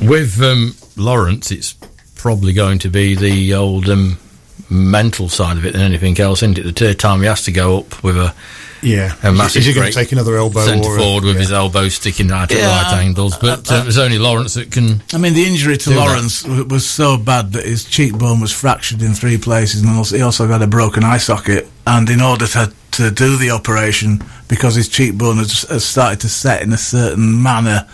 With 0.00 0.40
um, 0.42 0.74
Lawrence, 0.96 1.50
it's 1.50 1.74
probably 2.16 2.52
going 2.52 2.78
to 2.80 2.88
be 2.88 3.14
the 3.14 3.54
old 3.54 3.88
um, 3.88 4.18
mental 4.70 5.28
side 5.28 5.56
of 5.56 5.66
it 5.66 5.72
than 5.72 5.82
anything 5.82 6.18
else, 6.18 6.42
isn't 6.42 6.58
it? 6.58 6.62
The 6.62 6.72
third 6.72 6.98
time 6.98 7.20
he 7.20 7.26
has 7.26 7.44
to 7.44 7.52
go 7.52 7.78
up 7.78 8.02
with 8.02 8.16
a 8.16 8.34
Yeah. 8.82 9.14
a 9.22 9.32
massive 9.32 9.60
Is 9.60 9.66
he 9.66 9.72
going 9.74 9.86
to 9.86 9.92
take 9.92 10.12
another 10.12 10.36
elbow 10.36 10.64
centre 10.66 10.88
or 10.88 10.96
a- 10.96 11.00
forward 11.00 11.24
with 11.24 11.34
yeah. 11.36 11.40
his 11.40 11.52
elbow 11.52 11.88
sticking 11.88 12.30
out 12.32 12.50
at 12.50 12.58
Yeah, 12.58 12.82
right 12.82 12.94
angles? 13.04 13.36
But 13.38 13.70
uh, 13.70 13.76
uh, 13.76 13.82
it 13.82 13.86
was 13.86 13.98
only 13.98 14.18
Lawrence 14.18 14.54
that 14.54 14.72
can. 14.72 15.02
I 15.12 15.18
mean, 15.18 15.34
the 15.34 15.44
injury 15.44 15.76
to 15.76 15.88
Do 15.90 15.94
that. 15.94 16.00
Lawrence 16.06 16.44
was 16.44 16.88
so 16.88 17.16
bad 17.16 17.52
that 17.52 17.64
his 17.64 17.84
cheekbone 17.84 18.40
was 18.40 18.52
fractured 18.52 19.00
in 19.02 19.14
three 19.14 19.38
places, 19.38 19.82
and 19.82 19.90
also, 19.96 20.16
he 20.16 20.22
also 20.22 20.48
got 20.48 20.62
a 20.62 20.66
broken 20.66 21.04
eye 21.04 21.18
socket. 21.18 21.68
And 21.86 22.08
in 22.10 22.20
order 22.20 22.46
to 22.48 22.72
to 22.92 23.10
do 23.10 23.36
the 23.36 23.50
operation, 23.50 24.22
because 24.48 24.74
his 24.74 24.88
cheekbone 24.88 25.38
has, 25.38 25.62
has 25.62 25.84
started 25.84 26.20
to 26.20 26.28
set 26.28 26.62
in 26.62 26.72
a 26.72 26.76
certain 26.78 27.42
manner 27.42 27.88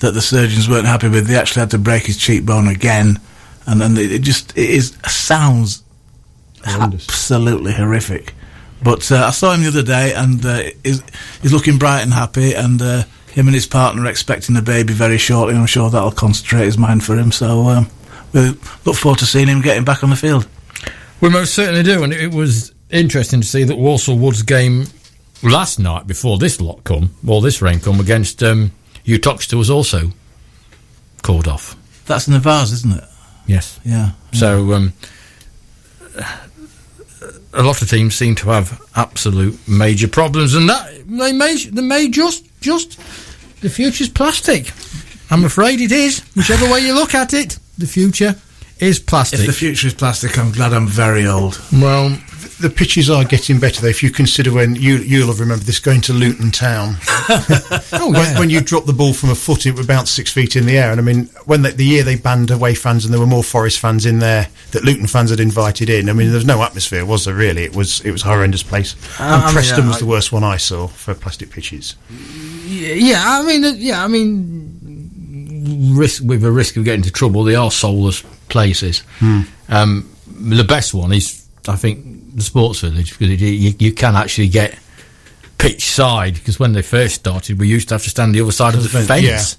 that 0.00 0.12
the 0.12 0.20
surgeons 0.20 0.68
weren't 0.68 0.86
happy 0.86 1.08
with, 1.08 1.26
they 1.26 1.36
actually 1.36 1.60
had 1.60 1.70
to 1.70 1.78
break 1.78 2.04
his 2.06 2.16
cheekbone 2.18 2.66
again. 2.68 3.18
And 3.66 3.80
then 3.80 3.96
it, 3.96 4.10
it 4.12 4.18
just 4.22 4.50
it 4.58 4.68
is 4.68 4.96
sounds 5.06 5.82
Horrendous. 6.64 7.08
absolutely 7.08 7.72
horrific. 7.72 8.34
But 8.82 9.10
uh, 9.12 9.26
I 9.26 9.30
saw 9.30 9.54
him 9.54 9.62
the 9.62 9.68
other 9.68 9.82
day, 9.82 10.12
and 10.14 10.44
uh, 10.44 10.62
he's, 10.82 11.02
he's 11.40 11.52
looking 11.52 11.78
bright 11.78 12.02
and 12.02 12.12
happy. 12.12 12.54
And 12.54 12.80
uh, 12.82 13.04
him 13.32 13.46
and 13.46 13.54
his 13.54 13.66
partner 13.66 14.02
are 14.02 14.10
expecting 14.10 14.56
a 14.56 14.62
baby 14.62 14.92
very 14.92 15.18
shortly. 15.18 15.54
I'm 15.54 15.66
sure 15.66 15.88
that'll 15.88 16.10
concentrate 16.12 16.64
his 16.64 16.78
mind 16.78 17.04
for 17.04 17.16
him. 17.16 17.32
So 17.32 17.68
um, 17.68 17.90
we 18.32 18.40
look 18.84 18.96
forward 18.96 19.18
to 19.20 19.26
seeing 19.26 19.48
him 19.48 19.62
getting 19.62 19.84
back 19.84 20.02
on 20.02 20.10
the 20.10 20.16
field. 20.16 20.48
We 21.20 21.28
most 21.28 21.54
certainly 21.54 21.82
do, 21.84 22.02
and 22.02 22.12
it 22.12 22.34
was 22.34 22.72
interesting 22.90 23.40
to 23.40 23.46
see 23.46 23.64
that 23.64 23.76
Walsall 23.76 24.18
Woods 24.18 24.42
game 24.42 24.86
last 25.42 25.78
night 25.78 26.06
before 26.06 26.38
this 26.38 26.60
lot 26.60 26.82
come, 26.84 27.14
or 27.26 27.40
this 27.40 27.62
rain 27.62 27.80
come 27.80 28.00
against 28.00 28.42
um, 28.42 28.72
Uttoxeter 29.06 29.56
was 29.56 29.70
also 29.70 30.10
called 31.22 31.46
off. 31.46 31.76
That's 32.06 32.26
in 32.26 32.32
the 32.32 32.40
vase, 32.40 32.72
isn't 32.72 32.98
it? 32.98 33.04
Yes. 33.46 33.80
Yeah. 33.84 34.10
So 34.32 34.72
um, 34.72 34.92
a 37.52 37.62
lot 37.62 37.82
of 37.82 37.88
teams 37.90 38.14
seem 38.14 38.34
to 38.36 38.50
have 38.50 38.80
absolute 38.96 39.58
major 39.68 40.08
problems, 40.08 40.54
and 40.54 40.68
that 40.68 41.06
they 41.06 41.32
may 41.32 41.56
they 41.56 41.82
may 41.82 42.08
just 42.08 42.44
just 42.60 42.98
the 43.60 43.68
future's 43.70 44.08
plastic. 44.08 44.72
I'm 45.30 45.44
afraid 45.44 45.80
it 45.80 45.92
is. 45.92 46.20
Whichever 46.36 46.70
way 46.70 46.80
you 46.80 46.94
look 46.94 47.14
at 47.14 47.32
it, 47.32 47.58
the 47.78 47.86
future 47.86 48.34
is 48.78 48.98
plastic. 48.98 49.40
If 49.40 49.46
the 49.46 49.52
future 49.52 49.86
is 49.86 49.94
plastic, 49.94 50.38
I'm 50.38 50.52
glad 50.52 50.72
I'm 50.72 50.86
very 50.88 51.26
old. 51.26 51.60
well, 51.72 52.18
The 52.62 52.70
pitches 52.70 53.10
are 53.10 53.24
getting 53.24 53.58
better 53.58 53.82
though. 53.82 53.88
If 53.88 54.04
you 54.04 54.10
consider 54.10 54.52
when 54.52 54.76
you 54.76 54.98
you'll 54.98 55.26
have 55.26 55.40
remembered 55.40 55.66
this 55.66 55.80
going 55.80 56.00
to 56.02 56.12
Luton 56.12 56.52
Town, 56.52 56.94
oh 57.08 58.10
when, 58.12 58.14
yeah. 58.14 58.38
when 58.38 58.50
you 58.50 58.60
drop 58.60 58.84
the 58.84 58.92
ball 58.92 59.12
from 59.12 59.30
a 59.30 59.34
foot, 59.34 59.66
it 59.66 59.72
was 59.72 59.84
about 59.84 60.06
six 60.06 60.32
feet 60.32 60.54
in 60.54 60.64
the 60.64 60.78
air. 60.78 60.92
And 60.92 61.00
I 61.00 61.02
mean, 61.02 61.24
when 61.46 61.62
the, 61.62 61.70
the 61.70 61.84
year 61.84 62.04
they 62.04 62.14
banned 62.14 62.52
away 62.52 62.76
fans 62.76 63.04
and 63.04 63.12
there 63.12 63.20
were 63.20 63.26
more 63.26 63.42
Forest 63.42 63.80
fans 63.80 64.06
in 64.06 64.20
there 64.20 64.46
that 64.70 64.84
Luton 64.84 65.08
fans 65.08 65.30
had 65.30 65.40
invited 65.40 65.90
in. 65.90 66.08
I 66.08 66.12
mean, 66.12 66.28
there 66.28 66.36
was 66.36 66.46
no 66.46 66.62
atmosphere, 66.62 67.04
was 67.04 67.24
there? 67.24 67.34
Really, 67.34 67.64
it 67.64 67.74
was 67.74 68.00
it 68.02 68.12
was 68.12 68.22
a 68.22 68.26
horrendous 68.26 68.62
place. 68.62 68.94
Uh, 69.18 69.24
and 69.24 69.34
I 69.34 69.44
mean, 69.46 69.54
Preston 69.54 69.84
uh, 69.84 69.88
was 69.88 69.98
the 69.98 70.06
worst 70.06 70.30
one 70.30 70.44
I 70.44 70.56
saw 70.56 70.86
for 70.86 71.14
plastic 71.14 71.50
pitches. 71.50 71.96
Yeah, 72.64 73.22
I 73.24 73.42
mean, 73.44 73.64
uh, 73.64 73.72
yeah, 73.76 74.04
I 74.04 74.06
mean, 74.06 75.96
risk 75.96 76.22
with 76.22 76.44
a 76.44 76.52
risk 76.52 76.76
of 76.76 76.84
getting 76.84 77.00
into 77.00 77.10
trouble, 77.10 77.42
they 77.42 77.56
are 77.56 77.72
soulless 77.72 78.22
places. 78.48 79.02
Um, 79.68 80.08
the 80.26 80.64
best 80.64 80.94
one 80.94 81.12
is, 81.12 81.44
I 81.66 81.74
think, 81.74 82.21
the 82.34 82.42
Sports 82.42 82.80
Village 82.80 83.10
because 83.18 83.30
it, 83.30 83.40
you, 83.40 83.74
you 83.78 83.92
can 83.92 84.16
actually 84.16 84.48
get 84.48 84.78
pitch 85.58 85.86
side 85.86 86.34
because 86.34 86.58
when 86.58 86.72
they 86.72 86.82
first 86.82 87.14
started, 87.14 87.58
we 87.58 87.68
used 87.68 87.88
to 87.88 87.94
have 87.94 88.02
to 88.02 88.10
stand 88.10 88.34
the 88.34 88.40
other 88.40 88.52
side 88.52 88.74
of 88.74 88.82
the 88.82 88.88
Fence, 88.88 89.06
fence. 89.06 89.58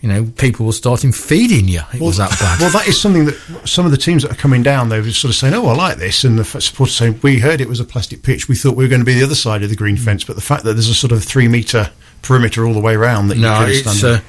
You 0.00 0.08
know, 0.08 0.24
people 0.38 0.64
were 0.64 0.72
starting 0.72 1.12
feeding 1.12 1.68
you. 1.68 1.82
It 1.92 2.00
was 2.00 2.16
that 2.16 2.30
bad. 2.30 2.58
Well, 2.58 2.70
that 2.70 2.88
is 2.88 2.98
something 2.98 3.26
that 3.26 3.34
some 3.66 3.84
of 3.84 3.90
the 3.90 3.98
teams 3.98 4.22
that 4.22 4.32
are 4.32 4.36
coming 4.36 4.62
down, 4.62 4.88
they 4.88 4.98
were 4.98 5.10
sort 5.10 5.28
of 5.28 5.36
saying, 5.36 5.52
"Oh, 5.52 5.66
I 5.66 5.74
like 5.74 5.98
this," 5.98 6.24
and 6.24 6.38
the 6.38 6.44
supporters 6.44 6.96
saying, 6.96 7.20
"We 7.22 7.38
heard 7.38 7.60
it 7.60 7.68
was 7.68 7.80
a 7.80 7.84
plastic 7.84 8.22
pitch. 8.22 8.48
We 8.48 8.54
thought 8.56 8.76
we 8.76 8.84
were 8.84 8.88
going 8.88 9.02
to 9.02 9.04
be 9.04 9.12
the 9.12 9.24
other 9.24 9.34
side 9.34 9.62
of 9.62 9.68
the 9.68 9.76
green 9.76 9.98
fence, 9.98 10.24
but 10.24 10.36
the 10.36 10.42
fact 10.42 10.64
that 10.64 10.72
there's 10.72 10.88
a 10.88 10.94
sort 10.94 11.12
of 11.12 11.22
three 11.22 11.48
meter 11.48 11.90
perimeter 12.22 12.64
all 12.66 12.72
the 12.72 12.80
way 12.80 12.94
around 12.94 13.28
that 13.28 13.36
no, 13.36 13.60
you 13.66 13.72
it's 13.74 13.98
stand." 13.98 14.20
uh, 14.20 14.24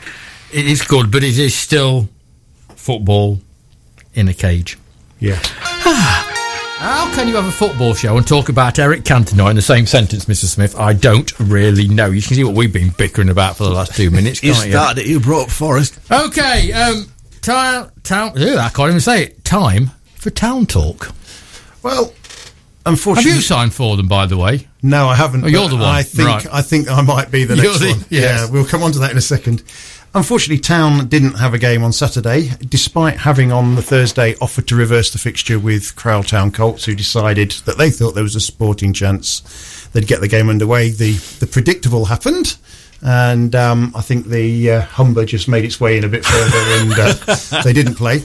it 0.51 0.65
is 0.65 0.81
good, 0.81 1.09
but 1.09 1.23
it 1.23 1.39
is 1.39 1.55
still 1.55 2.09
football 2.75 3.39
in 4.13 4.27
a 4.27 4.33
cage. 4.33 4.77
yeah, 5.19 5.39
How 6.81 7.13
can 7.13 7.27
you 7.27 7.35
have 7.35 7.45
a 7.45 7.51
football 7.51 7.93
show 7.93 8.17
and 8.17 8.27
talk 8.27 8.49
about 8.49 8.79
Eric 8.79 9.03
Cantona 9.03 9.51
in 9.51 9.55
the 9.55 9.61
same 9.61 9.85
sentence, 9.85 10.25
Mr. 10.25 10.45
Smith? 10.45 10.75
I 10.79 10.93
don't 10.93 11.31
really 11.39 11.87
know. 11.87 12.07
You 12.07 12.23
can 12.23 12.35
see 12.35 12.43
what 12.43 12.55
we've 12.55 12.73
been 12.73 12.89
bickering 12.89 13.29
about 13.29 13.55
for 13.57 13.65
the 13.65 13.69
last 13.69 13.93
two 13.95 14.09
minutes, 14.09 14.41
You 14.41 14.53
can't 14.53 14.65
you? 14.65 14.71
started 14.71 15.01
it. 15.01 15.07
You 15.07 15.19
brought 15.19 15.43
up 15.43 15.49
Forest. 15.51 15.99
Okay, 16.11 16.71
um, 16.73 17.05
town, 17.41 17.91
town. 18.01 18.35
I 18.35 18.69
can't 18.69 18.89
even 18.89 18.99
say 18.99 19.25
it. 19.25 19.43
Time 19.45 19.91
for 20.15 20.31
town 20.31 20.65
talk. 20.65 21.11
well, 21.83 22.13
unfortunately, 22.87 23.29
Have 23.29 23.37
you 23.37 23.43
signed 23.43 23.75
for 23.75 23.95
them, 23.95 24.07
by 24.07 24.25
the 24.25 24.37
way? 24.37 24.67
No, 24.81 25.07
I 25.07 25.15
haven't. 25.15 25.43
Oh, 25.43 25.47
you're 25.47 25.69
the 25.69 25.75
one. 25.75 25.85
I 25.85 26.01
think 26.01 26.27
Right. 26.27 26.47
I 26.51 26.63
think 26.63 26.89
I 26.89 27.01
might 27.01 27.29
be 27.29 27.43
the 27.43 27.57
next 27.57 27.77
the- 27.79 27.91
one. 27.91 28.05
yes. 28.09 28.23
Yeah, 28.49 28.49
we'll 28.51 28.65
come 28.65 28.81
on 28.81 28.91
to 28.93 28.99
that 28.99 29.11
in 29.11 29.17
a 29.17 29.21
second. 29.21 29.61
Unfortunately, 30.13 30.59
Town 30.59 31.07
didn't 31.07 31.35
have 31.35 31.53
a 31.53 31.57
game 31.57 31.83
on 31.83 31.93
Saturday, 31.93 32.51
despite 32.67 33.17
having 33.17 33.53
on 33.53 33.75
the 33.75 33.81
Thursday 33.81 34.35
offered 34.41 34.67
to 34.67 34.75
reverse 34.75 35.11
the 35.11 35.17
fixture 35.17 35.57
with 35.57 35.95
Crowell 35.95 36.23
Town 36.23 36.51
Colts, 36.51 36.83
who 36.83 36.95
decided 36.95 37.51
that 37.65 37.77
they 37.77 37.89
thought 37.89 38.11
there 38.11 38.23
was 38.23 38.35
a 38.35 38.41
sporting 38.41 38.91
chance 38.91 39.89
they'd 39.93 40.07
get 40.07 40.19
the 40.19 40.27
game 40.27 40.49
underway. 40.49 40.89
The 40.89 41.13
the 41.39 41.47
predictable 41.47 42.05
happened. 42.05 42.57
And 43.03 43.55
um, 43.55 43.91
I 43.95 44.01
think 44.01 44.27
the 44.27 44.71
uh, 44.71 44.81
Humber 44.81 45.25
just 45.25 45.47
made 45.47 45.65
its 45.65 45.79
way 45.79 45.97
in 45.97 46.03
a 46.03 46.07
bit 46.07 46.23
further, 46.23 46.57
and 46.57 46.93
uh, 46.95 47.61
they 47.63 47.73
didn't 47.73 47.95
play. 47.95 48.23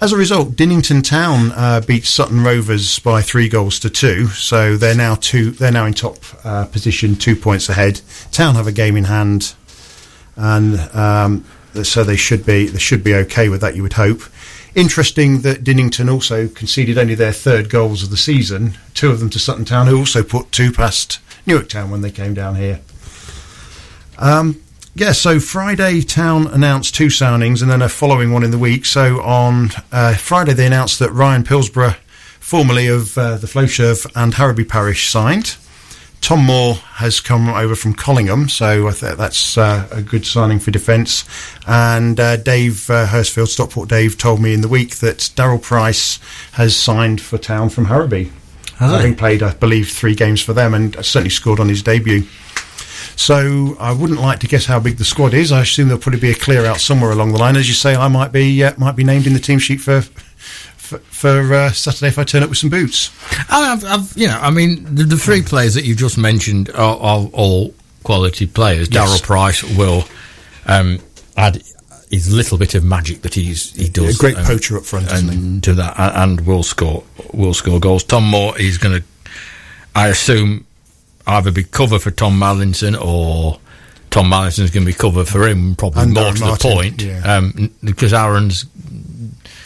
As 0.00 0.12
a 0.12 0.16
result, 0.16 0.56
Dinnington 0.56 1.02
Town 1.02 1.52
uh, 1.52 1.80
beat 1.86 2.04
Sutton 2.04 2.44
Rovers 2.44 2.98
by 2.98 3.22
three 3.22 3.48
goals 3.48 3.78
to 3.80 3.88
two. 3.88 4.26
So 4.28 4.76
they're 4.76 4.94
now 4.94 5.14
two. 5.14 5.52
They're 5.52 5.72
now 5.72 5.86
in 5.86 5.94
top 5.94 6.18
uh, 6.44 6.66
position, 6.66 7.16
two 7.16 7.34
points 7.34 7.70
ahead. 7.70 8.02
Town 8.30 8.56
have 8.56 8.66
a 8.66 8.72
game 8.72 8.98
in 8.98 9.04
hand, 9.04 9.54
and 10.40 10.78
um, 10.96 11.44
so 11.84 12.02
they 12.02 12.16
should 12.16 12.44
be 12.46 12.66
they 12.66 12.78
should 12.78 13.04
be 13.04 13.14
okay 13.14 13.48
with 13.48 13.60
that. 13.60 13.76
You 13.76 13.82
would 13.82 13.92
hope. 13.92 14.22
Interesting 14.74 15.40
that 15.40 15.64
Dinnington 15.64 16.10
also 16.10 16.48
conceded 16.48 16.96
only 16.96 17.14
their 17.14 17.32
third 17.32 17.68
goals 17.68 18.02
of 18.02 18.10
the 18.10 18.16
season, 18.16 18.78
two 18.94 19.10
of 19.10 19.20
them 19.20 19.28
to 19.30 19.38
Sutton 19.38 19.64
Town, 19.64 19.86
who 19.86 19.98
also 19.98 20.22
put 20.22 20.52
two 20.52 20.72
past 20.72 21.18
Newark 21.44 21.68
Town 21.68 21.90
when 21.90 22.02
they 22.02 22.10
came 22.10 22.34
down 22.34 22.54
here. 22.54 22.80
Um, 24.16 24.62
yeah, 24.94 25.12
so 25.12 25.40
Friday 25.40 26.02
Town 26.02 26.46
announced 26.46 26.94
two 26.94 27.10
soundings 27.10 27.62
and 27.62 27.70
then 27.70 27.82
a 27.82 27.88
following 27.88 28.32
one 28.32 28.44
in 28.44 28.50
the 28.50 28.58
week. 28.58 28.84
So 28.84 29.20
on 29.22 29.70
uh, 29.92 30.14
Friday 30.14 30.52
they 30.52 30.66
announced 30.66 30.98
that 31.00 31.10
Ryan 31.10 31.42
Pilsborough, 31.42 31.96
formerly 32.38 32.86
of 32.86 33.18
uh, 33.18 33.36
the 33.36 33.46
Flowserve 33.46 34.10
and 34.14 34.34
Harrowby 34.34 34.68
Parish, 34.68 35.10
signed. 35.10 35.56
Tom 36.20 36.44
Moore 36.44 36.74
has 36.74 37.18
come 37.18 37.48
over 37.48 37.74
from 37.74 37.94
Collingham, 37.94 38.48
so 38.48 38.86
I 38.86 38.92
think 38.92 39.16
that's 39.16 39.56
uh, 39.56 39.88
a 39.90 40.02
good 40.02 40.26
signing 40.26 40.58
for 40.58 40.70
defence. 40.70 41.24
And 41.66 42.20
uh, 42.20 42.36
Dave 42.36 42.88
uh, 42.90 43.06
Hurstfield, 43.06 43.48
Stockport 43.48 43.88
Dave, 43.88 44.18
told 44.18 44.40
me 44.40 44.52
in 44.52 44.60
the 44.60 44.68
week 44.68 44.96
that 44.96 45.18
Daryl 45.34 45.60
Price 45.60 46.20
has 46.52 46.76
signed 46.76 47.20
for 47.20 47.38
Town 47.38 47.68
from 47.68 47.86
Harrowby. 47.86 48.24
He? 48.24 48.32
having 48.86 49.14
played, 49.14 49.42
I 49.42 49.52
believe, 49.54 49.90
three 49.90 50.14
games 50.14 50.40
for 50.40 50.52
them, 50.52 50.72
and 50.72 50.94
certainly 51.04 51.30
scored 51.30 51.60
on 51.60 51.68
his 51.68 51.82
debut. 51.82 52.26
So 53.16 53.76
I 53.78 53.92
wouldn't 53.92 54.20
like 54.20 54.38
to 54.40 54.46
guess 54.46 54.64
how 54.64 54.80
big 54.80 54.96
the 54.96 55.04
squad 55.04 55.34
is. 55.34 55.52
I 55.52 55.60
assume 55.60 55.88
there'll 55.88 56.00
probably 56.00 56.20
be 56.20 56.30
a 56.30 56.34
clear 56.34 56.64
out 56.64 56.80
somewhere 56.80 57.10
along 57.10 57.32
the 57.32 57.38
line. 57.38 57.56
As 57.56 57.68
you 57.68 57.74
say, 57.74 57.94
I 57.94 58.08
might 58.08 58.32
be 58.32 58.64
uh, 58.64 58.72
might 58.78 58.96
be 58.96 59.04
named 59.04 59.26
in 59.26 59.34
the 59.34 59.40
team 59.40 59.58
sheet 59.58 59.80
for 59.80 60.02
for, 60.90 60.98
for 60.98 61.54
uh, 61.54 61.72
Saturday 61.72 62.08
if 62.08 62.18
I 62.18 62.24
turn 62.24 62.42
up 62.42 62.48
with 62.48 62.58
some 62.58 62.70
boots. 62.70 63.10
I've, 63.48 63.84
I've, 63.84 64.12
you 64.16 64.26
know, 64.26 64.38
I 64.38 64.50
mean, 64.50 64.94
the, 64.94 65.04
the 65.04 65.16
three 65.16 65.42
players 65.42 65.74
that 65.74 65.84
you've 65.84 65.98
just 65.98 66.18
mentioned 66.18 66.70
are, 66.70 66.96
are 66.96 67.28
all 67.32 67.74
quality 68.02 68.46
players. 68.46 68.88
Yes. 68.90 69.08
Daryl 69.08 69.22
Price 69.22 69.62
will 69.76 70.04
um, 70.66 70.98
add 71.36 71.62
his 72.10 72.32
little 72.32 72.58
bit 72.58 72.74
of 72.74 72.82
magic 72.82 73.22
that 73.22 73.34
he's 73.34 73.72
he 73.76 73.88
does. 73.88 74.16
A 74.16 74.18
great 74.18 74.36
um, 74.36 74.44
poacher 74.44 74.76
up 74.76 74.84
front, 74.84 75.10
and 75.12 75.62
to 75.62 75.74
that, 75.74 75.94
and 75.96 76.40
will 76.46 76.64
score 76.64 77.04
will 77.32 77.54
score 77.54 77.78
goals. 77.78 78.02
Tom 78.02 78.24
Moore 78.24 78.58
is 78.58 78.78
going 78.78 79.00
to, 79.00 79.06
I 79.94 80.08
assume, 80.08 80.66
either 81.26 81.52
be 81.52 81.62
cover 81.62 82.00
for 82.00 82.10
Tom 82.10 82.38
Mallinson 82.38 83.00
or 83.00 83.60
Tom 84.10 84.26
Mallinson's 84.26 84.72
going 84.72 84.84
to 84.84 84.92
be 84.92 84.98
cover 84.98 85.24
for 85.24 85.46
him. 85.46 85.76
Probably 85.76 86.02
And 86.02 86.14
more 86.14 86.24
Aaron 86.24 86.34
to 86.34 86.40
Martin, 86.40 86.70
the 86.70 86.74
point, 86.74 87.02
yeah. 87.02 87.36
um, 87.36 87.72
because 87.84 88.12
Aaron's 88.12 88.64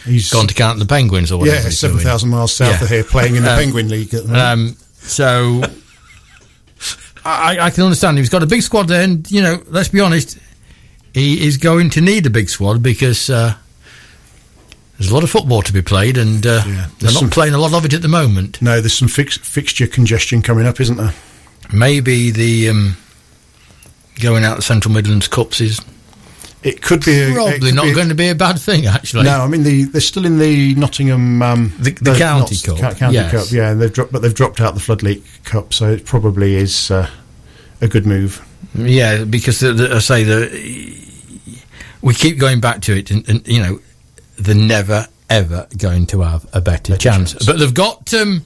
He's 0.05 0.31
gone 0.31 0.47
to 0.47 0.55
count 0.55 0.79
the 0.79 0.87
Penguins 0.87 1.33
or 1.33 1.39
whatever. 1.39 1.57
yeah, 1.57 1.65
he's 1.65 1.79
seven 1.79 1.99
thousand 1.99 2.29
miles 2.31 2.53
south 2.55 2.77
Yeah. 2.79 2.83
of 2.85 2.89
here, 2.91 3.05
playing 3.05 3.37
in 3.37 3.43
the 3.43 3.51
Um, 3.53 3.59
Penguin 3.59 3.89
League. 3.89 4.13
At 4.15 4.27
the. 4.27 4.39
Um, 4.39 4.77
so 4.99 5.63
I, 7.25 7.59
I 7.59 7.71
can 7.71 7.85
understand 7.85 8.19
he's 8.19 8.29
got 8.29 8.43
a 8.43 8.47
big 8.47 8.63
squad 8.63 8.89
there, 8.89 9.03
and 9.03 9.29
you 9.31 9.41
know, 9.43 9.63
let's 9.69 9.89
be 9.89 10.01
honest, 10.01 10.39
he 11.15 11.47
is 11.47 11.57
going 11.57 11.91
to 11.91 12.01
need 12.01 12.27
a 12.27 12.31
big 12.31 12.51
squad 12.51 12.83
because 12.83 13.31
uh, 13.31 13.55
there's 14.99 15.11
a 15.11 15.15
lot 15.15 15.23
of 15.25 15.31
football 15.31 15.63
to 15.63 15.73
be 15.73 15.81
played, 15.81 16.19
and 16.19 16.47
uh, 16.47 16.63
Yeah, 16.67 16.87
they're 16.99 17.13
not 17.13 17.21
some- 17.21 17.31
playing 17.31 17.55
a 17.55 17.59
lot 17.59 17.73
of 17.73 17.85
it 17.87 17.95
at 17.95 18.03
the 18.03 18.09
moment. 18.09 18.61
no, 18.61 18.81
there's 18.81 18.93
some 18.97 19.09
fix, 19.09 19.39
fixture 19.39 19.87
congestion 19.87 20.43
coming 20.43 20.67
up, 20.67 20.81
isn't 20.81 20.97
there? 20.99 21.15
Maybe 21.73 22.31
the 22.31 22.69
um, 22.69 22.97
going 24.21 24.45
out 24.45 24.57
the 24.57 24.63
Central 24.63 24.93
Midlands 24.93 25.29
Cups 25.29 25.61
is 25.63 25.81
It 26.65 26.81
could 26.81 27.05
be 27.05 27.31
probably 27.35 27.59
could 27.61 27.75
not 27.75 27.85
be 27.85 27.93
going 27.93 28.09
to 28.09 28.15
be 28.15 28.31
a 28.31 28.35
bad 28.35 28.59
thing, 28.59 28.87
actually. 28.87 29.25
No, 29.25 29.43
I 29.43 29.47
mean 29.47 29.63
the 29.65 29.85
they're 29.85 30.01
still 30.01 30.25
in 30.25 30.39
the 30.39 30.75
Nottingham 30.77 31.43
um, 31.43 31.73
The- 31.79 31.91
the 31.91 32.15
County 32.15 32.57
Cup, 32.57 32.97
County 32.97 33.15
yes. 33.15 33.31
Cup, 33.31 33.53
yeah. 33.53 33.75
They've 33.75 33.93
dropped, 33.93 34.13
but 34.13 34.23
they've 34.23 34.35
dropped 34.35 34.63
out 34.63 34.73
the 34.73 34.81
Flood 34.81 35.03
League 35.03 35.23
Cup, 35.45 35.75
so 35.75 35.91
it 35.91 36.07
probably 36.07 36.55
is 36.55 36.91
uh, 36.91 37.09
a 37.83 37.87
good 37.87 38.07
move. 38.07 38.43
Yeah, 38.75 39.25
because 39.25 39.61
the, 39.61 39.75
the, 39.75 39.95
I 39.97 39.99
say 39.99 40.25
the 40.25 41.05
we 42.01 42.15
keep 42.15 42.39
going 42.39 42.61
back 42.61 42.81
to 42.83 42.97
it, 42.97 43.11
and, 43.11 43.29
and 43.29 43.47
you 43.47 43.61
know 43.63 43.81
they're 44.39 44.55
never 44.55 45.07
ever 45.29 45.67
going 45.77 46.07
to 46.07 46.23
have 46.23 46.47
a 46.55 46.61
better, 46.63 46.97
chance. 46.97 47.33
chance. 47.33 47.47
But 47.47 47.59
they've 47.59 47.75
got 47.75 48.13
um, 48.15 48.43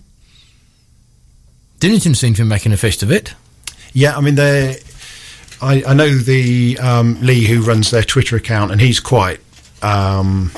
Dinnington 1.81 2.16
seem 2.16 2.35
to 2.35 2.42
be 2.42 2.48
making 2.48 2.72
a 2.72 2.76
fist 2.76 3.02
of 3.02 3.12
it. 3.12 3.35
Yeah, 3.92 4.16
I 4.16 4.20
mean 4.20 4.35
they. 4.35 4.81
I, 5.61 5.83
I 5.87 5.94
know 5.94 6.09
the 6.11 6.79
um, 6.79 7.18
Lee 7.21 7.47
who 7.47 7.62
runs 7.62 7.90
their 7.90 8.03
Twitter 8.03 8.37
account, 8.37 8.71
and 8.73 8.81
he's 8.81 9.01
quite 9.01 9.40
um, 9.83 10.51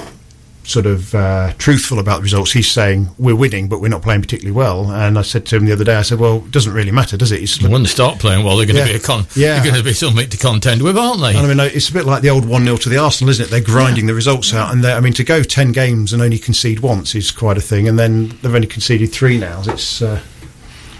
sort 0.64 0.86
of 0.86 1.14
uh, 1.14 1.52
truthful 1.58 1.98
about 1.98 2.16
the 2.18 2.22
results. 2.22 2.52
He's 2.52 2.70
saying 2.70 3.08
we're 3.18 3.34
winning, 3.34 3.68
but 3.68 3.80
we're 3.80 3.88
not 3.88 4.02
playing 4.02 4.20
particularly 4.20 4.54
well. 4.56 4.90
And 4.92 5.18
I 5.18 5.22
said 5.22 5.46
to 5.46 5.56
him 5.56 5.64
the 5.64 5.72
other 5.72 5.84
day, 5.84 5.96
I 5.96 6.02
said, 6.02 6.18
"Well, 6.20 6.36
it 6.44 6.50
doesn't 6.50 6.72
really 6.72 6.90
matter, 6.90 7.16
does 7.16 7.32
it?" 7.32 7.42
It's, 7.42 7.60
When 7.62 7.82
they 7.82 7.88
start 7.88 8.18
playing 8.18 8.44
well, 8.44 8.56
they're 8.56 8.66
going 8.66 8.76
to 8.76 8.82
Yeah. 8.82 8.92
be 8.92 8.96
a 8.96 9.00
con. 9.00 9.26
Yeah. 9.34 9.54
They're 9.54 9.72
going 9.72 9.82
to 9.82 9.82
be 9.84 9.94
something 9.94 10.28
to 10.28 10.36
contend 10.36 10.82
with, 10.82 10.96
aren't 10.98 11.20
they? 11.22 11.30
And 11.34 11.38
I 11.38 11.46
mean, 11.54 11.60
it's 11.60 11.88
a 11.88 11.92
bit 11.92 12.04
like 12.04 12.22
the 12.22 12.30
old 12.30 12.44
1 12.46 12.64
0 12.64 12.76
to 12.76 12.88
the 12.88 12.98
Arsenal, 12.98 13.30
isn't 13.30 13.46
it? 13.46 13.50
They're 13.50 13.60
grinding 13.60 14.06
the 14.06 14.14
results 14.14 14.52
out. 14.54 14.72
And 14.72 14.84
they're- 14.84 14.96
I 14.96 15.00
mean, 15.00 15.14
to 15.14 15.24
go 15.24 15.42
10 15.42 15.72
games 15.72 16.12
and 16.12 16.20
only 16.22 16.38
concede 16.38 16.80
once 16.80 17.14
is 17.14 17.30
quite 17.30 17.56
a 17.56 17.62
thing. 17.62 17.88
And 17.88 17.98
then 17.98 18.28
they've 18.42 18.54
only 18.54 18.66
conceded 18.68 19.10
three 19.12 19.38
now. 19.38 19.62
It's 19.66 20.02
uh, 20.02 20.20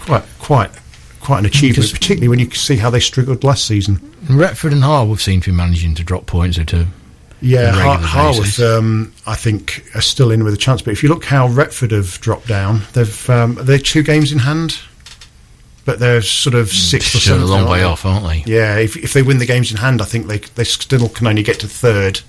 quite, 0.01 0.23
quite, 0.39 0.71
quite 1.21 1.39
an 1.39 1.45
achievement, 1.45 1.75
Because- 1.75 1.91
particularly 1.91 2.27
when 2.27 2.39
you 2.39 2.49
see 2.51 2.77
how 2.77 2.89
they 2.89 2.99
struggled 2.99 3.43
last 3.43 3.65
season. 3.65 4.01
Retford 4.29 4.73
and 4.73 4.83
Harworth 4.83 5.21
seem 5.21 5.41
to 5.41 5.51
be 5.51 5.55
managing 5.55 5.95
to 5.95 6.03
drop 6.03 6.25
points 6.25 6.57
or 6.57 6.63
two. 6.65 6.87
Yeah, 7.43 7.71
Har- 7.71 7.97
Harworth, 7.97 8.59
um, 8.59 9.13
I 9.25 9.35
think, 9.35 9.83
are 9.95 10.01
still 10.01 10.29
in 10.31 10.43
with 10.43 10.53
a 10.53 10.57
chance. 10.57 10.81
But 10.83 10.91
if 10.91 11.01
you 11.01 11.09
look 11.09 11.25
how 11.25 11.47
Retford 11.47 11.91
have 11.91 12.19
dropped 12.21 12.47
down, 12.47 12.83
they've 12.93 13.29
um, 13.31 13.57
they're 13.61 13.79
two 13.79 14.03
games 14.03 14.31
in 14.31 14.39
hand, 14.39 14.77
but 15.85 15.97
they're 15.99 16.21
sort 16.21 16.53
of 16.53 16.69
sixth 16.69 17.15
or 17.15 17.17
still 17.19 17.43
a 17.43 17.45
long 17.45 17.67
way 17.67 17.79
they? 17.79 17.83
off, 17.83 18.05
aren't 18.05 18.27
they? 18.27 18.43
Yeah, 18.45 18.75
if, 18.77 18.95
if 18.95 19.13
they 19.13 19.23
win 19.23 19.39
the 19.39 19.47
games 19.47 19.71
in 19.71 19.77
hand, 19.77 20.01
I 20.03 20.05
think 20.05 20.27
they 20.27 20.37
they 20.53 20.63
still 20.63 21.09
can 21.09 21.25
only 21.25 21.41
get 21.41 21.59
to 21.61 21.67
third. 21.67 22.21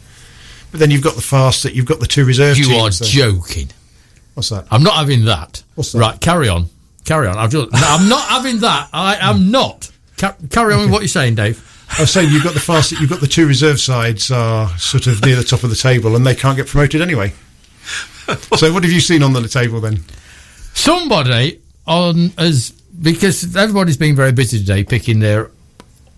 But 0.70 0.80
then 0.80 0.90
you've 0.90 1.02
got 1.02 1.16
the 1.16 1.20
fast 1.22 1.62
that 1.64 1.74
you've 1.74 1.84
got 1.84 2.00
the 2.00 2.06
two 2.06 2.24
reserve 2.24 2.56
You 2.56 2.74
are 2.76 2.88
teams. 2.88 2.98
there. 3.00 3.08
joking. 3.10 3.68
What's 4.32 4.48
that? 4.48 4.66
I'm 4.70 4.82
not 4.82 4.94
having 4.94 5.26
that. 5.26 5.62
What's 5.74 5.92
that? 5.92 5.98
Right, 5.98 6.18
carry 6.18 6.48
on. 6.48 6.70
Carry 7.04 7.26
on. 7.28 7.36
I've 7.36 7.50
just, 7.50 7.72
no, 7.72 7.78
I'm 7.82 8.08
not 8.08 8.22
having 8.28 8.60
that. 8.60 8.88
I 8.92 9.16
am 9.16 9.50
not. 9.50 9.90
Ca- 10.18 10.36
carry 10.50 10.74
on 10.74 10.82
with 10.82 10.90
what 10.90 11.00
you're 11.00 11.08
saying, 11.08 11.34
Dave. 11.34 11.68
I 11.98 12.02
was 12.02 12.10
saying 12.12 12.30
you've 12.30 12.44
got 12.44 12.54
the 12.54 12.60
fast. 12.60 12.92
You've 12.92 13.10
got 13.10 13.20
the 13.20 13.26
two 13.26 13.46
reserve 13.46 13.80
sides 13.80 14.30
are 14.30 14.68
sort 14.78 15.06
of 15.08 15.22
near 15.24 15.36
the 15.36 15.44
top 15.44 15.62
of 15.64 15.70
the 15.70 15.76
table, 15.76 16.16
and 16.16 16.24
they 16.26 16.34
can't 16.34 16.56
get 16.56 16.66
promoted 16.68 17.02
anyway. 17.02 17.32
so 18.56 18.72
what 18.72 18.82
have 18.84 18.92
you 18.92 19.00
seen 19.00 19.22
on 19.22 19.32
the 19.32 19.46
table 19.48 19.80
then? 19.80 19.98
Somebody 20.74 21.60
on 21.86 22.30
as 22.38 22.70
because 22.70 23.54
everybody's 23.56 23.96
been 23.96 24.14
very 24.16 24.32
busy 24.32 24.58
today 24.58 24.84
picking 24.84 25.18
their 25.20 25.50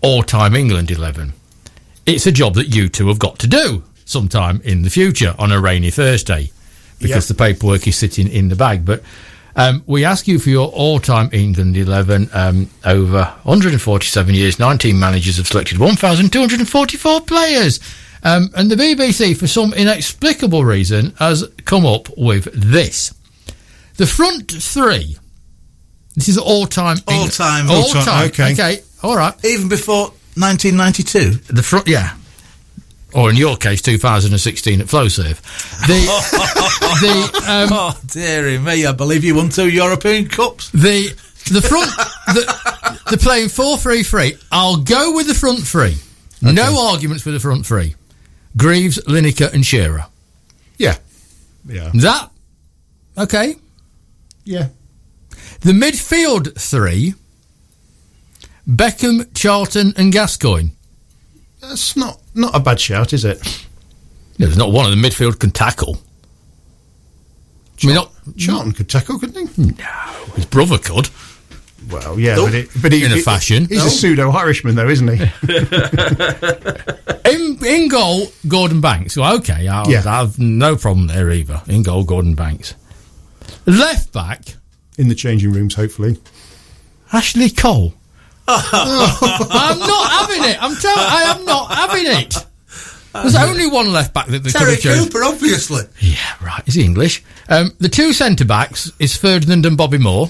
all-time 0.01 0.55
England 0.55 0.91
eleven. 0.91 1.33
It's 2.05 2.25
a 2.27 2.31
job 2.31 2.53
that 2.55 2.73
you 2.75 2.87
two 2.87 3.07
have 3.07 3.19
got 3.19 3.39
to 3.39 3.47
do 3.47 3.83
sometime 4.05 4.61
in 4.63 4.83
the 4.83 4.89
future 4.89 5.33
on 5.39 5.51
a 5.51 5.59
rainy 5.59 5.89
Thursday 5.89 6.51
because 6.99 7.29
Yep. 7.29 7.37
the 7.37 7.43
paperwork 7.43 7.87
is 7.87 7.97
sitting 7.97 8.27
in 8.29 8.47
the 8.49 8.55
bag. 8.55 8.85
But 8.85 9.03
um, 9.55 9.83
we 9.87 10.03
ask 10.05 10.27
you 10.27 10.39
for 10.39 10.49
your 10.49 10.67
all-time 10.69 11.29
England 11.31 11.77
eleven 11.77 12.29
um, 12.33 12.69
over 12.83 13.23
147 13.43 14.35
years. 14.35 14.59
19 14.59 14.99
managers 14.99 15.37
have 15.37 15.47
selected 15.47 15.77
1,244 15.77 17.21
players. 17.21 17.79
Um, 18.23 18.49
and 18.55 18.69
the 18.71 18.75
BBC, 18.75 19.37
for 19.37 19.47
some 19.47 19.73
inexplicable 19.73 20.65
reason, 20.65 21.13
has 21.19 21.47
come 21.65 21.85
up 21.85 22.09
with 22.17 22.45
this. 22.53 23.13
The 23.97 24.07
front 24.07 24.51
three. 24.51 25.15
This 26.15 26.27
is 26.29 26.37
all 26.37 26.65
time. 26.65 26.97
All 27.07 27.27
time. 27.27 27.69
All 27.69 27.77
All 27.83 27.87
time, 27.89 28.05
time. 28.05 28.27
okay. 28.29 28.53
Okay. 28.53 28.79
All 29.03 29.15
right. 29.15 29.33
Even 29.45 29.69
before 29.69 30.07
1992. 30.35 31.53
The 31.53 31.61
front. 31.63 31.87
Yeah. 31.87 32.15
Or 33.15 33.29
in 33.29 33.37
your 33.37 33.55
case, 33.55 33.81
2016 33.81 34.81
at 34.81 34.87
Flowserve. 34.87 35.39
The 35.87 35.99
the 37.41 37.51
um, 37.51 37.69
Oh, 37.71 37.99
dearie 38.07 38.57
me, 38.59 38.85
I 38.85 38.91
believe 38.91 39.23
you 39.23 39.35
won 39.35 39.49
two 39.49 39.69
European 39.69 40.27
Cups. 40.27 40.69
the 40.71 41.07
the 41.51 41.61
front. 41.61 41.89
The, 42.35 42.99
they're 43.09 43.17
playing 43.17 43.49
four 43.49 43.77
three 43.77 44.03
three. 44.03 44.35
I'll 44.51 44.77
go 44.77 45.15
with 45.15 45.27
the 45.27 45.33
front 45.33 45.59
three. 45.65 45.95
No 46.41 46.87
arguments 46.89 47.23
with 47.25 47.33
the 47.35 47.39
front 47.39 47.65
three. 47.65 47.95
Greaves, 48.57 48.97
Lineker, 49.05 49.51
and 49.53 49.65
Shearer. 49.65 50.05
Yeah, 50.77 50.97
yeah, 51.65 51.91
That 51.93 52.29
okay. 53.17 53.55
yeah. 54.43 54.67
The 55.61 55.71
midfield 55.71 56.59
three. 56.59 57.13
Beckham, 58.67 59.33
Charlton, 59.35 59.93
and 59.95 60.11
Gascoigne. 60.11 60.69
That's 61.67 61.95
not 61.97 62.19
not 62.33 62.55
a 62.55 62.59
bad 62.59 62.79
shout, 62.79 63.13
is 63.13 63.25
it? 63.25 63.39
Yeah, 64.37 64.47
there's 64.47 64.57
not 64.57 64.71
one 64.71 64.85
of 64.85 64.91
the 64.91 64.97
midfield 65.07 65.39
can 65.39 65.51
tackle. 65.51 65.97
I 67.83 67.87
mean, 67.87 67.95
not 67.95 68.11
Charlton 68.37 68.71
could 68.71 68.89
tackle, 68.89 69.19
couldn't 69.19 69.47
he? 69.49 69.63
No, 69.63 70.25
his 70.35 70.45
brother 70.45 70.77
could. 70.77 71.09
Well, 71.89 72.19
yeah, 72.19 72.35
Nope. 72.35 72.45
but 72.47 72.55
it, 72.55 72.69
but 72.81 72.91
he, 72.91 73.05
In 73.05 73.11
a 73.11 73.17
fashion. 73.17 73.65
he's 73.67 73.77
No. 73.79 73.85
a 73.85 73.89
pseudo 73.89 74.31
Irishman, 74.31 74.75
though, 74.75 74.89
isn't 74.89 75.07
he? 75.07 75.23
In, 77.25 77.57
in 77.65 77.87
goal, 77.89 78.27
Gordon 78.47 78.81
Banks. 78.81 79.17
Well, 79.17 79.35
okay, 79.37 79.67
I'll, 79.67 79.89
Yeah. 79.89 80.03
I 80.05 80.17
have 80.19 80.37
no 80.39 80.75
problem 80.75 81.07
there 81.07 81.31
either. 81.31 81.61
In 81.67 81.83
goal, 81.83 82.03
Gordon 82.03 82.33
Banks. 82.35 82.75
Left 83.65 84.11
back, 84.13 84.55
In 84.97 85.07
the 85.09 85.15
changing 85.15 85.51
rooms, 85.51 85.73
hopefully. 85.75 86.17
Ashley 87.11 87.49
Cole. 87.49 87.93
I'm 88.47 89.79
not 89.79 90.11
having 90.11 90.43
it. 90.49 90.61
I'm 90.61 90.75
telling. 90.75 90.97
I 90.97 91.35
am 91.35 91.45
not 91.45 91.71
having 91.71 92.05
it. 92.05 92.35
There's 93.13 93.35
only 93.35 93.67
one 93.67 93.93
left 93.93 94.13
back 94.13 94.27
that 94.27 94.39
they 94.43 94.51
could 94.51 94.59
Terry 94.59 94.71
have 94.71 94.81
chosen. 94.81 95.05
Cooper, 95.05 95.23
obviously. 95.23 95.83
Yeah, 95.99 96.17
right. 96.43 96.61
Is 96.67 96.73
he 96.73 96.83
English? 96.83 97.23
Um, 97.47 97.71
the 97.79 97.87
two 97.87 98.11
centre 98.11 98.45
backs 98.45 98.91
is 98.99 99.15
Ferdinand 99.15 99.65
and 99.65 99.77
Bobby 99.77 99.97
Moore. 99.97 100.29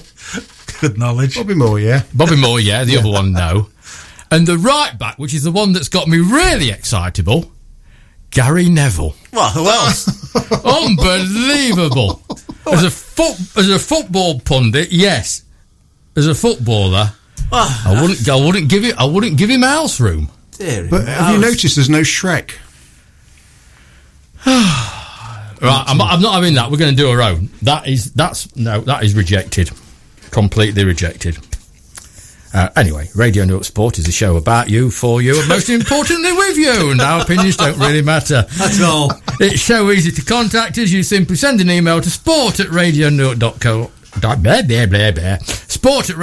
Good 0.80 0.96
knowledge. 0.96 1.34
Bobby 1.36 1.54
Moore, 1.54 1.80
yeah. 1.80 2.02
Bobby 2.14 2.36
Moore, 2.36 2.60
yeah. 2.60 2.84
The 2.84 2.96
other 2.98 3.10
one, 3.10 3.32
no. 3.32 3.68
And 4.30 4.46
the 4.46 4.56
right 4.58 4.96
back, 4.96 5.18
which 5.18 5.34
is 5.34 5.42
the 5.42 5.50
one 5.50 5.72
that's 5.72 5.88
got 5.88 6.06
me 6.08 6.18
really 6.18 6.70
excitable, 6.70 7.50
Gary 8.30 8.68
Neville. 8.68 9.14
Well, 9.32 9.50
who 9.50 9.68
else? 9.68 10.34
Unbelievable. 10.64 12.22
As 12.70 12.84
a 12.84 12.90
foot, 12.90 13.36
as 13.56 13.68
a 13.68 13.78
football 13.78 14.40
pundit, 14.40 14.92
yes. 14.92 15.42
As 16.16 16.26
a 16.26 16.34
footballer, 16.34 17.12
I 17.52 17.98
wouldn't. 18.02 18.28
I 18.28 18.36
wouldn't 18.36 18.68
give 18.68 18.84
it. 18.84 18.96
I 18.98 19.04
wouldn't 19.04 19.36
give 19.38 19.50
him 19.50 19.62
house 19.62 20.00
room. 20.00 20.30
dearie 20.52 20.88
But 20.88 21.04
me. 21.04 21.10
have 21.10 21.34
you 21.34 21.40
noticed 21.40 21.76
there's 21.76 21.88
no 21.90 22.00
Shrek? 22.02 22.52
Right, 25.62 25.84
I'm, 25.86 25.98
I'm 26.02 26.20
not 26.20 26.34
having 26.34 26.52
that. 26.56 26.70
We're 26.70 26.76
going 26.76 26.94
to 26.94 27.02
do 27.02 27.08
our 27.08 27.22
own. 27.22 27.48
That 27.62 27.88
is. 27.88 28.12
That's 28.12 28.54
no. 28.56 28.82
That 28.82 29.02
is 29.04 29.14
rejected. 29.14 29.70
completely 30.30 30.84
rejected. 30.84 31.38
Uh, 32.52 32.68
anyway, 32.76 33.08
Radio 33.14 33.44
Newark 33.46 33.64
Sport 33.64 33.98
is 33.98 34.06
a 34.06 34.12
show 34.12 34.36
about 34.36 34.68
you, 34.68 34.90
for 34.90 35.22
you, 35.22 35.38
and 35.38 35.48
most 35.48 35.70
importantly 35.70 36.30
with 36.32 36.58
you, 36.58 36.90
and 36.90 37.00
our 37.00 37.22
opinions 37.22 37.56
don't 37.56 37.78
really 37.78 38.02
matter. 38.02 38.44
at 38.60 38.80
all. 38.82 39.10
It's 39.40 39.62
so 39.62 39.90
easy 39.90 40.10
to 40.12 40.22
contact 40.22 40.76
us. 40.76 40.90
You 40.90 41.02
simply 41.02 41.36
send 41.36 41.62
an 41.62 41.70
email 41.70 42.02
to 42.02 42.10
sport 42.10 42.60
at 42.60 42.66
radionewark.co. 42.66 43.90
Blah, 44.20 44.36
blah, 44.36 44.86
blah, 44.86 45.10
blah. 45.10 45.36
Sport 45.38 46.10
at 46.10 46.16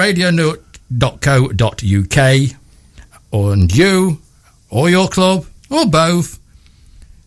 radionewark.co.uk. 0.94 2.58
And 3.32 3.76
you, 3.76 4.20
or 4.70 4.90
your 4.90 5.08
club, 5.08 5.46
or 5.70 5.86
both, 5.86 6.40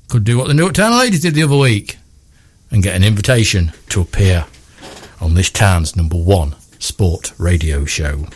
could 0.08 0.24
do 0.24 0.38
what 0.38 0.46
the 0.48 0.54
Newark 0.54 0.74
Town 0.74 0.96
ladies 0.96 1.22
did 1.22 1.34
the 1.34 1.42
other 1.42 1.56
week 1.56 1.98
and 2.70 2.82
get 2.82 2.94
an 2.94 3.02
invitation 3.02 3.72
to 3.88 4.00
appear 4.00 4.46
on 5.20 5.34
this 5.34 5.50
town's 5.50 5.96
number 5.96 6.16
one 6.16 6.54
sport 6.78 7.32
radio 7.38 7.84
show. 7.84 8.26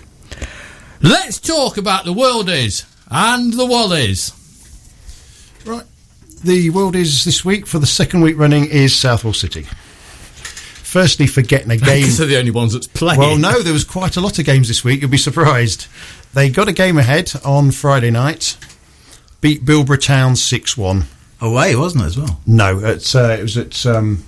Let's 1.00 1.38
talk 1.38 1.76
about 1.76 2.04
the 2.04 2.12
worldies 2.12 2.84
and 3.10 3.52
the 3.52 3.64
wallies. 3.64 4.36
Right. 5.64 5.86
The 6.42 6.70
world 6.70 6.96
is 6.96 7.24
this 7.24 7.44
week 7.44 7.66
for 7.66 7.78
the 7.78 7.86
second 7.86 8.22
week 8.22 8.36
running 8.38 8.66
is 8.66 8.94
Southwell 8.94 9.34
City. 9.34 9.66
Firstly, 10.90 11.28
for 11.28 11.40
getting 11.42 11.70
a 11.70 11.76
game. 11.78 12.00
Because 12.02 12.18
they're 12.18 12.26
the 12.26 12.38
only 12.38 12.50
ones 12.50 12.72
that's 12.72 12.88
playing. 12.88 13.20
Well, 13.20 13.38
no, 13.38 13.62
there 13.62 13.72
was 13.72 13.84
quite 13.84 14.16
a 14.16 14.20
lot 14.20 14.38
of 14.40 14.44
games 14.44 14.66
this 14.66 14.82
week. 14.82 15.00
You'll 15.02 15.10
be 15.10 15.18
surprised. 15.18 15.86
They 16.34 16.50
got 16.50 16.66
a 16.68 16.72
game 16.72 16.98
ahead 16.98 17.32
on 17.44 17.70
Friday 17.70 18.10
night, 18.10 18.56
beat 19.40 19.64
Bilborough 19.64 20.00
Town 20.02 20.34
six 20.34 20.76
one. 20.76 21.04
Away, 21.40 21.76
wasn't 21.76 22.02
it, 22.04 22.06
as 22.08 22.18
well? 22.18 22.40
No, 22.46 22.78
it's, 22.80 23.14
uh, 23.14 23.36
it 23.38 23.42
was 23.42 23.56
at 23.56 23.86
um, 23.86 24.24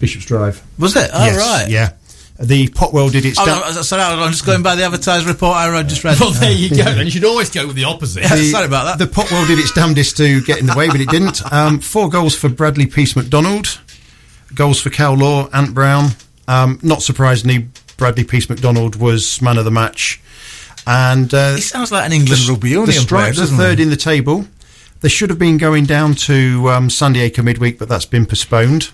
Bishop's 0.00 0.24
Drive. 0.24 0.62
Was 0.78 0.96
it? 0.96 1.10
Oh, 1.12 1.24
Yes, 1.24 1.36
right. 1.36 1.70
Yeah. 1.70 1.92
The 2.38 2.68
Potwell 2.68 3.10
did 3.10 3.24
its. 3.24 3.38
Oh, 3.38 3.46
da- 3.46 3.72
no, 3.74 3.82
sorry, 3.82 4.02
I'm 4.02 4.30
just 4.30 4.44
going 4.44 4.62
by 4.62 4.74
the 4.74 4.82
advertised 4.84 5.26
report 5.26 5.56
I 5.56 5.82
just 5.84 6.04
read. 6.04 6.18
Well, 6.20 6.32
there 6.32 6.52
you 6.52 6.68
go. 6.70 6.76
Then 6.84 7.06
you 7.06 7.10
should 7.10 7.24
always 7.24 7.48
go 7.50 7.66
with 7.66 7.76
the 7.76 7.84
opposite. 7.84 8.24
Yeah, 8.24 8.50
sorry 8.50 8.66
about 8.66 8.84
that. 8.84 8.98
The 8.98 9.06
Potwell 9.10 9.46
did 9.46 9.58
its 9.58 9.72
damnedest 9.72 10.16
to 10.18 10.42
get 10.42 10.58
in 10.58 10.66
the 10.66 10.74
way, 10.76 10.88
but 10.88 11.00
it 11.00 11.08
didn't. 11.08 11.40
Um, 11.52 11.78
four 11.80 12.08
goals 12.10 12.34
for 12.36 12.48
Bradley 12.50 12.86
Peace 12.86 13.16
McDonald, 13.16 13.80
goals 14.54 14.80
for 14.80 14.90
Cal 14.90 15.14
Law, 15.14 15.48
Ant 15.52 15.74
Brown. 15.74 16.10
Um, 16.48 16.78
not 16.82 17.02
surprisingly, 17.02 17.68
Bradley 17.96 18.24
Peace 18.24 18.48
McDonald 18.48 18.96
was 18.96 19.40
man 19.42 19.58
of 19.58 19.64
the 19.64 19.70
match. 19.70 20.20
And 20.86 21.32
uh, 21.34 21.54
he 21.54 21.60
sounds 21.60 21.90
like 21.90 22.06
an 22.06 22.12
England 22.12 22.46
rugby 22.48 22.70
union 22.70 22.86
the 22.86 22.92
player, 22.92 23.32
Stripes 23.32 23.40
are 23.40 23.46
third 23.46 23.80
in 23.80 23.90
the 23.90 23.96
table. 23.96 24.46
They 25.00 25.08
should 25.08 25.30
have 25.30 25.38
been 25.38 25.58
going 25.58 25.84
down 25.84 26.14
to 26.14 26.68
um, 26.70 26.88
Sandiacre 26.88 27.42
midweek, 27.42 27.78
but 27.78 27.88
that's 27.88 28.06
been 28.06 28.24
postponed. 28.24 28.90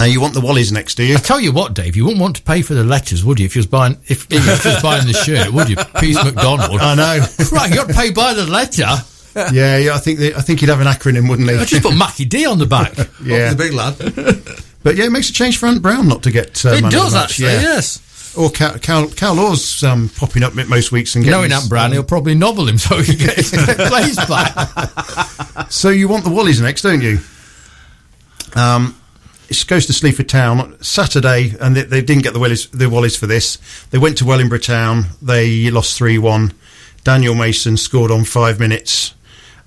Uh, 0.00 0.04
you 0.04 0.20
want 0.20 0.34
the 0.34 0.40
Wallies 0.40 0.72
next, 0.72 0.96
do 0.96 1.04
you? 1.04 1.14
I 1.14 1.18
tell 1.18 1.38
you 1.38 1.52
what, 1.52 1.74
Dave, 1.74 1.94
you 1.94 2.04
wouldn't 2.04 2.20
want 2.20 2.36
to 2.36 2.42
pay 2.42 2.62
for 2.62 2.74
the 2.74 2.82
letters, 2.82 3.24
would 3.24 3.38
you? 3.38 3.46
If 3.46 3.54
you 3.54 3.60
was 3.60 3.68
buying, 3.68 3.96
if, 4.08 4.26
if 4.30 4.44
you 4.44 4.70
was 4.72 4.82
buying 4.82 5.06
the 5.06 5.12
shirt, 5.12 5.52
would 5.52 5.68
you? 5.68 5.76
Peace 6.00 6.22
McDonald. 6.24 6.80
I 6.80 6.94
know. 6.96 7.26
right, 7.52 7.70
you 7.70 7.76
got 7.76 7.88
to 7.88 7.94
pay 7.94 8.10
by 8.10 8.34
the 8.34 8.44
letter. 8.44 8.88
yeah, 9.52 9.78
yeah. 9.78 9.94
I 9.94 9.98
think 9.98 10.18
they, 10.18 10.34
I 10.34 10.40
think 10.40 10.60
he'd 10.60 10.68
have 10.68 10.80
an 10.80 10.86
acronym, 10.86 11.28
wouldn't 11.28 11.48
he? 11.48 11.56
I 11.56 11.64
just 11.64 11.82
put 11.82 11.96
Mackie 11.96 12.24
D 12.24 12.46
on 12.46 12.58
the 12.58 12.66
back. 12.66 12.96
yeah, 13.24 13.52
The 13.52 13.56
big 13.56 13.72
lad. 13.72 13.96
but 14.82 14.96
yeah, 14.96 15.04
it 15.04 15.12
makes 15.12 15.30
a 15.30 15.32
change 15.32 15.58
for 15.58 15.66
Ant 15.66 15.82
Brown 15.82 16.08
not 16.08 16.22
to 16.24 16.30
get. 16.30 16.64
Uh, 16.64 16.70
it 16.70 16.82
man 16.82 16.92
does 16.92 17.14
match, 17.14 17.30
actually, 17.30 17.52
yeah. 17.52 17.60
yes. 17.60 18.34
Or 18.36 18.50
Cal, 18.50 18.78
Cal, 18.78 19.08
Cal 19.08 19.34
Law's 19.34 19.82
um, 19.84 20.08
popping 20.08 20.42
up 20.42 20.54
most 20.54 20.90
weeks 20.90 21.14
and 21.14 21.24
getting. 21.24 21.38
Knowing 21.38 21.50
his, 21.50 21.62
Ant 21.62 21.68
Brown, 21.68 21.86
um, 21.86 21.92
he'll 21.92 22.04
probably 22.04 22.34
novel 22.34 22.68
him 22.68 22.78
so 22.78 22.98
he 23.00 23.16
can 23.16 23.26
get 23.26 23.36
his 23.36 23.50
plays 23.50 24.16
back. 24.16 25.70
So 25.70 25.90
you 25.90 26.08
want 26.08 26.24
the 26.24 26.30
Wallies 26.30 26.60
next, 26.60 26.82
don't 26.82 27.00
you? 27.00 27.18
Um, 28.56 28.96
it 29.48 29.64
goes 29.66 29.86
to 29.86 29.92
Sleaford 29.92 30.28
Town 30.28 30.76
Saturday, 30.82 31.54
and 31.60 31.76
they, 31.76 31.82
they 31.82 32.02
didn't 32.02 32.22
get 32.22 32.32
the 32.32 32.40
Wallies, 32.40 32.70
the 32.70 32.86
Wallies 32.86 33.18
for 33.18 33.26
this. 33.26 33.58
They 33.90 33.98
went 33.98 34.18
to 34.18 34.24
Wellingborough 34.24 34.58
Town. 34.58 35.06
They 35.20 35.70
lost 35.70 35.96
three 35.96 36.18
one. 36.18 36.52
Daniel 37.04 37.34
Mason 37.34 37.76
scored 37.76 38.10
on 38.10 38.24
five 38.24 38.58
minutes, 38.58 39.14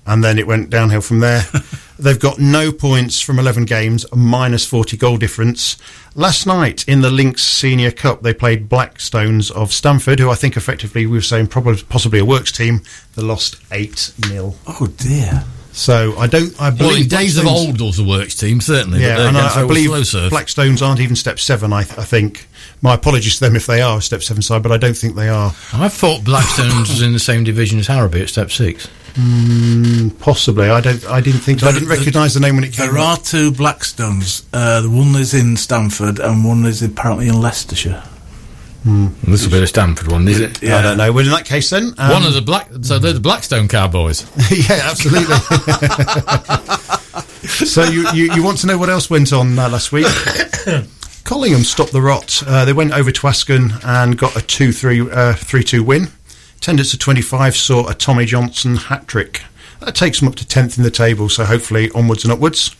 and 0.08 0.24
then 0.24 0.38
it 0.38 0.46
went 0.46 0.70
downhill 0.70 1.00
from 1.00 1.20
there. 1.20 1.42
They've 1.98 2.18
got 2.18 2.38
no 2.38 2.72
points 2.72 3.20
from 3.20 3.38
11 3.38 3.64
games, 3.64 4.06
a 4.10 4.16
minus 4.16 4.64
40 4.64 4.96
goal 4.96 5.16
difference. 5.16 5.76
Last 6.14 6.46
night 6.46 6.86
in 6.88 7.00
the 7.00 7.10
Lincs 7.10 7.40
Senior 7.40 7.90
Cup, 7.90 8.22
they 8.22 8.32
played 8.32 8.68
Blackstones 8.68 9.50
of 9.50 9.72
Stamford, 9.72 10.20
who 10.20 10.30
I 10.30 10.34
think 10.34 10.56
effectively 10.56 11.06
we 11.06 11.18
were 11.18 11.22
saying 11.22 11.48
probably 11.48 11.82
possibly 11.82 12.20
a 12.20 12.24
works 12.24 12.52
team. 12.52 12.80
They 13.14 13.22
lost 13.22 13.60
8 13.70 13.98
0. 13.98 14.54
Oh, 14.66 14.86
dear. 14.96 15.44
So 15.72 16.16
I 16.18 16.26
don't. 16.26 16.60
I 16.60 16.70
well, 16.70 16.78
believe 16.78 17.04
in 17.04 17.08
days 17.08 17.38
of 17.38 17.46
old, 17.46 17.80
was 17.80 18.00
a 18.00 18.04
works 18.04 18.34
team, 18.34 18.60
certainly. 18.60 19.00
Yeah, 19.00 19.16
but 19.16 19.26
and 19.26 19.38
I, 19.38 19.62
I 19.62 19.66
believe. 19.66 19.90
Blackstones 19.90 20.84
aren't 20.84 20.98
even 20.98 21.14
step 21.14 21.38
seven. 21.38 21.72
I, 21.72 21.84
th- 21.84 21.98
I 21.98 22.04
think. 22.04 22.48
My 22.80 22.94
apologies 22.94 23.38
to 23.38 23.44
them 23.44 23.56
if 23.56 23.66
they 23.66 23.80
are 23.80 23.98
a 23.98 24.02
step 24.02 24.22
seven 24.22 24.40
side, 24.40 24.62
but 24.62 24.70
I 24.72 24.76
don't 24.76 24.96
think 24.96 25.14
they 25.14 25.28
are. 25.28 25.52
I 25.72 25.88
thought 25.88 26.22
Blackstones 26.22 26.88
was 26.88 27.02
in 27.02 27.12
the 27.12 27.18
same 27.18 27.42
division 27.44 27.78
as 27.78 27.88
Harrowby 27.88 28.22
at 28.22 28.28
step 28.28 28.50
six. 28.50 28.88
Possibly. 30.20 30.70
I 30.70 30.80
don't. 30.80 31.04
I 31.06 31.20
didn't 31.20 31.40
think. 31.40 31.62
I 31.62 31.72
didn't 31.72 31.88
recognise 31.88 32.34
the 32.34 32.40
name 32.40 32.56
when 32.56 32.64
it 32.64 32.72
came. 32.72 32.92
There 32.92 32.98
up. 32.98 33.18
are 33.18 33.22
two 33.22 33.50
Blackstones. 33.50 34.44
Uh, 34.52 34.82
the 34.82 34.90
one 34.90 35.20
is 35.20 35.34
in 35.34 35.56
Stamford 35.56 36.18
and 36.18 36.44
one 36.44 36.64
is 36.64 36.82
apparently 36.82 37.28
in 37.28 37.40
Leicestershire. 37.40 38.02
This 38.84 39.44
will 39.44 39.52
be 39.52 39.60
the 39.60 39.66
Stanford 39.66 40.10
one, 40.10 40.26
is 40.28 40.40
it? 40.40 40.62
Yeah. 40.62 40.78
I 40.78 40.82
don't 40.82 40.96
know. 40.96 41.12
Well, 41.12 41.24
in 41.24 41.30
that 41.32 41.44
case, 41.44 41.70
then 41.70 41.92
um, 41.98 42.12
One 42.12 42.24
of 42.24 42.32
the 42.32 42.40
black, 42.40 42.68
so 42.82 42.98
they're 42.98 43.12
the 43.12 43.20
Blackstone 43.20 43.68
Cowboys. 43.68 44.22
yeah, 44.50 44.80
absolutely. 44.84 45.34
so 47.66 47.82
you, 47.82 48.08
you 48.14 48.32
you 48.34 48.42
want 48.42 48.58
to 48.58 48.66
know 48.66 48.78
what 48.78 48.88
else 48.88 49.10
went 49.10 49.32
on 49.32 49.58
uh, 49.58 49.68
last 49.68 49.92
week? 49.92 50.06
Collingham 51.24 51.64
stopped 51.64 51.92
the 51.92 52.00
rot. 52.00 52.42
Uh, 52.46 52.64
they 52.64 52.72
went 52.72 52.92
over 52.92 53.12
to 53.12 53.20
Askern 53.26 53.84
and 53.84 54.16
got 54.16 54.34
a 54.36 54.40
2 54.40 54.72
3 54.72 55.10
uh, 55.10 55.32
3 55.34 55.62
2 55.62 55.82
win. 55.82 56.08
Attendance 56.58 56.92
of 56.92 56.98
25 56.98 57.56
saw 57.56 57.88
a 57.88 57.94
Tommy 57.94 58.26
Johnson 58.26 58.74
hat 58.76 59.06
trick. 59.06 59.42
That 59.78 59.94
takes 59.94 60.18
them 60.18 60.28
up 60.28 60.34
to 60.34 60.44
10th 60.44 60.76
in 60.76 60.82
the 60.82 60.90
table, 60.90 61.28
so 61.28 61.44
hopefully 61.44 61.88
onwards 61.94 62.24
and 62.24 62.32
upwards. 62.32 62.74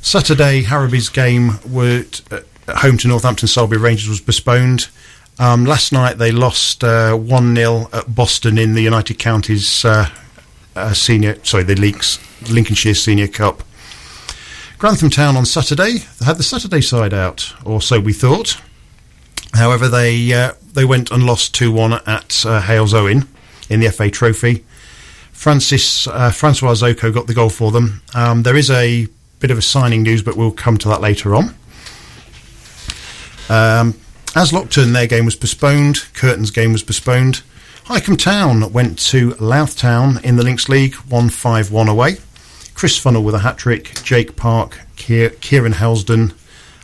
Saturday, 0.00 0.62
Harrowby's 0.62 1.10
game 1.10 1.50
uh, 1.50 2.40
at 2.66 2.76
home 2.78 2.96
to 2.96 3.08
Northampton 3.08 3.46
Salisbury 3.46 3.78
Rangers 3.78 4.08
was 4.08 4.22
postponed. 4.22 4.88
Um, 5.38 5.66
last 5.66 5.92
night 5.92 6.16
they 6.16 6.32
lost 6.32 6.82
uh, 6.82 7.14
1 7.14 7.54
0 7.54 7.88
at 7.92 8.14
Boston 8.14 8.56
in 8.56 8.72
the 8.72 8.82
United 8.82 9.18
Counties 9.18 9.84
uh, 9.84 10.08
uh, 10.74 10.94
senior, 10.94 11.38
sorry, 11.44 11.64
the 11.64 11.74
Leaks, 11.74 12.18
Lincolnshire 12.50 12.94
Senior 12.94 13.28
Cup. 13.28 13.62
Grantham 14.78 15.10
Town 15.10 15.36
on 15.36 15.44
Saturday 15.44 15.98
had 16.24 16.38
the 16.38 16.42
Saturday 16.42 16.80
side 16.80 17.12
out, 17.12 17.52
or 17.66 17.82
so 17.82 18.00
we 18.00 18.14
thought. 18.14 18.58
However, 19.54 19.88
they 19.88 20.32
uh, 20.32 20.52
they 20.72 20.84
went 20.84 21.10
and 21.10 21.24
lost 21.24 21.54
two 21.54 21.72
one 21.72 21.94
at 21.94 22.44
uh, 22.46 22.60
Halesowen 22.62 23.26
in 23.68 23.80
the 23.80 23.90
FA 23.90 24.10
Trophy. 24.10 24.64
Francis 25.32 26.06
uh, 26.08 26.30
Francois 26.30 26.74
Zoko 26.74 27.12
got 27.12 27.26
the 27.26 27.34
goal 27.34 27.50
for 27.50 27.70
them. 27.70 28.02
Um, 28.14 28.42
there 28.42 28.56
is 28.56 28.70
a 28.70 29.06
bit 29.40 29.50
of 29.50 29.58
a 29.58 29.62
signing 29.62 30.02
news, 30.02 30.22
but 30.22 30.36
we'll 30.36 30.50
come 30.50 30.76
to 30.78 30.88
that 30.88 31.00
later 31.00 31.34
on. 31.34 31.54
Um, 33.48 33.94
Aslockton, 34.34 34.92
their 34.92 35.06
game 35.06 35.24
was 35.24 35.36
postponed. 35.36 35.96
Curtin's 36.12 36.50
game 36.50 36.72
was 36.72 36.82
postponed. 36.82 37.42
Highcombe 37.84 38.18
Town 38.18 38.72
went 38.72 38.98
to 39.10 39.30
Louth 39.40 39.76
Town 39.78 40.20
in 40.22 40.36
the 40.36 40.42
Lincs 40.42 40.68
League, 40.68 40.94
1 40.94 41.30
5 41.30 41.72
1 41.72 41.88
away. 41.88 42.16
Chris 42.74 43.02
Funnell 43.02 43.24
with 43.24 43.34
a 43.34 43.38
hat 43.40 43.56
trick, 43.56 43.94
Jake 44.04 44.36
Park, 44.36 44.78
Kier- 44.96 45.40
Kieran 45.40 45.72
Helsden 45.72 46.34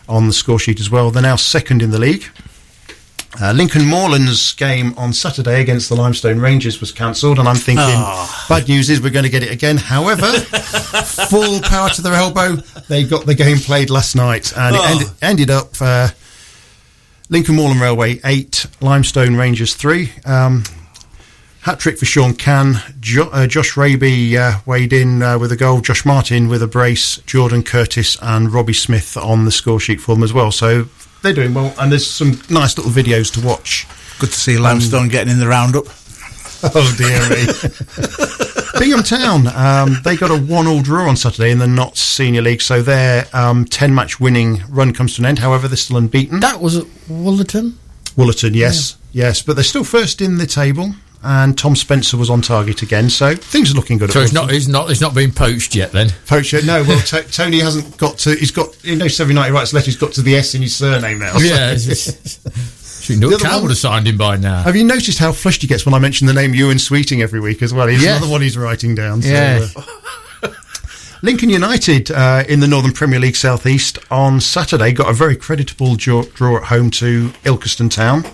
on 0.08 0.26
the 0.26 0.32
score 0.32 0.58
sheet 0.58 0.80
as 0.80 0.90
well. 0.90 1.10
They're 1.10 1.22
now 1.22 1.36
second 1.36 1.82
in 1.82 1.90
the 1.90 2.00
league. 2.00 2.24
Uh, 3.40 3.52
Lincoln 3.52 3.82
Moorlands' 3.82 4.52
game 4.56 4.94
on 4.96 5.12
Saturday 5.12 5.60
against 5.60 5.88
the 5.88 5.96
Limestone 5.96 6.38
Rangers 6.38 6.80
was 6.80 6.92
cancelled, 6.92 7.38
and 7.38 7.48
I'm 7.48 7.56
thinking, 7.56 7.84
bad 8.48 8.68
news 8.68 8.88
is 8.90 9.00
we're 9.00 9.10
going 9.10 9.24
to 9.24 9.30
get 9.30 9.42
it 9.42 9.50
again. 9.50 9.76
However, 9.76 10.26
full 11.28 11.60
power 11.60 11.88
to 11.90 12.02
their 12.02 12.14
elbow, 12.14 12.56
they 12.88 13.02
got 13.04 13.26
the 13.26 13.34
game 13.34 13.58
played 13.58 13.90
last 13.90 14.14
night, 14.14 14.56
and 14.56 14.76
it 14.76 14.82
ended, 14.84 15.08
ended 15.20 15.50
up 15.50 15.70
uh, 15.80 16.08
Lincoln 17.28 17.56
Moreland 17.56 17.80
Railway 17.80 18.20
8, 18.24 18.66
Limestone 18.80 19.34
Rangers 19.36 19.74
3. 19.74 20.12
Um, 20.24 20.62
Hat 21.62 21.80
trick 21.80 21.96
for 21.98 22.04
Sean 22.04 22.34
Cann. 22.34 22.74
Jo- 23.00 23.30
uh, 23.32 23.46
Josh 23.46 23.74
Raby 23.74 24.36
uh, 24.36 24.58
weighed 24.66 24.92
in 24.92 25.22
uh, 25.22 25.38
with 25.38 25.50
a 25.50 25.56
goal. 25.56 25.80
Josh 25.80 26.04
Martin 26.04 26.46
with 26.48 26.62
a 26.62 26.66
brace. 26.66 27.16
Jordan 27.24 27.62
Curtis 27.62 28.18
and 28.20 28.52
Robbie 28.52 28.74
Smith 28.74 29.16
on 29.16 29.46
the 29.46 29.50
score 29.50 29.80
sheet 29.80 29.98
for 29.98 30.14
them 30.14 30.22
as 30.22 30.30
well. 30.34 30.52
So 30.52 30.84
they're 31.24 31.32
doing 31.32 31.52
well. 31.54 31.74
And 31.78 31.90
there's 31.90 32.08
some 32.08 32.40
nice 32.48 32.76
little 32.78 32.92
videos 32.92 33.32
to 33.34 33.44
watch. 33.44 33.86
Good 34.20 34.30
to 34.30 34.38
see 34.38 34.56
Limestone 34.58 35.08
getting 35.08 35.32
in 35.32 35.40
the 35.40 35.48
roundup. 35.48 35.86
Oh 36.66 36.94
dear 36.96 37.20
me. 37.28 37.44
Bingham 38.78 39.02
Town, 39.02 39.48
um, 39.48 40.00
they 40.02 40.16
got 40.16 40.30
a 40.30 40.40
one-all 40.42 40.80
draw 40.80 41.06
on 41.06 41.14
Saturday 41.14 41.50
in 41.50 41.58
the 41.58 41.66
Notts 41.66 42.00
Senior 42.00 42.40
League, 42.40 42.62
so 42.62 42.80
their 42.80 43.26
um, 43.34 43.66
ten-match 43.66 44.18
winning 44.18 44.62
run 44.70 44.94
comes 44.94 45.14
to 45.16 45.20
an 45.20 45.26
end. 45.26 45.40
However, 45.40 45.68
they're 45.68 45.76
still 45.76 45.98
unbeaten. 45.98 46.40
That 46.40 46.62
was 46.62 46.78
at 46.78 46.84
Wollerton. 47.06 47.74
Wollerton, 48.16 48.54
yes, 48.54 48.96
yes, 49.12 49.42
but 49.42 49.56
they're 49.56 49.62
still 49.62 49.84
first 49.84 50.22
in 50.22 50.38
the 50.38 50.46
table. 50.46 50.94
And 51.26 51.56
Tom 51.56 51.74
Spencer 51.74 52.18
was 52.18 52.28
on 52.28 52.42
target 52.42 52.82
again, 52.82 53.08
so 53.08 53.34
things 53.34 53.70
are 53.72 53.74
looking 53.74 53.96
good. 53.96 54.12
So 54.12 54.20
it's 54.20 54.32
not, 54.34 54.50
Wollerton. 54.50 54.54
it's 54.56 54.68
not, 54.68 54.90
it's 54.90 55.00
not 55.00 55.14
been 55.14 55.32
poached 55.32 55.74
yet. 55.74 55.90
Then 55.90 56.10
Poacher. 56.26 56.60
No, 56.64 56.82
well, 56.84 57.00
t- 57.00 57.22
Tony 57.30 57.60
hasn't 57.60 57.96
got 57.96 58.18
to. 58.18 58.34
He's 58.36 58.50
got. 58.50 58.74
He 58.76 58.94
knows 58.94 59.18
every 59.20 59.34
night 59.34 59.46
he 59.46 59.52
writes 59.52 59.72
letters. 59.72 59.86
He's 59.86 59.96
got 59.96 60.12
to 60.12 60.22
the 60.22 60.36
S 60.36 60.54
in 60.54 60.60
his 60.62 60.76
surname 60.76 61.18
now. 61.20 61.32
so- 61.32 61.38
yeah, 61.44 61.72
it's- 61.72 61.88
it's- 61.88 62.38
So 63.04 63.14
Newark 63.14 63.34
other 63.34 63.42
Town 63.44 63.52
one- 63.54 63.62
would 63.64 63.70
have 63.70 63.78
signed 63.78 64.06
him 64.06 64.16
by 64.16 64.36
now. 64.36 64.62
Have 64.62 64.76
you 64.76 64.84
noticed 64.84 65.18
how 65.18 65.32
flushed 65.32 65.60
he 65.62 65.68
gets 65.68 65.84
when 65.84 65.94
I 65.94 65.98
mention 65.98 66.26
the 66.26 66.32
name 66.32 66.54
Ewan 66.54 66.78
Sweeting 66.78 67.20
every 67.22 67.40
week 67.40 67.62
as 67.62 67.72
well? 67.74 67.86
He's 67.86 68.02
Yes. 68.02 68.16
another 68.18 68.30
one 68.32 68.40
he's 68.42 68.56
writing 68.56 68.94
down. 68.94 69.20
So, 69.22 69.28
Yes. 69.28 69.76
uh, 69.76 70.48
Lincoln 71.22 71.48
United 71.50 72.10
uh, 72.10 72.44
in 72.48 72.60
the 72.60 72.66
Northern 72.68 72.92
Premier 72.92 73.18
League 73.20 73.36
South 73.36 73.66
East 73.66 73.98
on 74.10 74.40
Saturday 74.40 74.92
got 74.92 75.08
a 75.08 75.12
very 75.14 75.36
creditable 75.36 75.96
draw, 75.96 76.22
draw 76.34 76.58
at 76.58 76.64
home 76.64 76.90
to 76.92 77.30
Ilkeston 77.44 77.90
Town. 77.90 78.24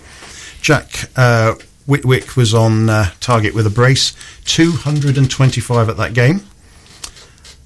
Jack 0.61 1.09
uh, 1.15 1.55
Whitwick 1.85 2.35
was 2.35 2.53
on 2.53 2.89
uh, 2.89 3.11
target 3.19 3.53
with 3.53 3.67
a 3.67 3.69
brace, 3.69 4.13
225 4.45 5.89
at 5.89 5.97
that 5.97 6.13
game. 6.13 6.41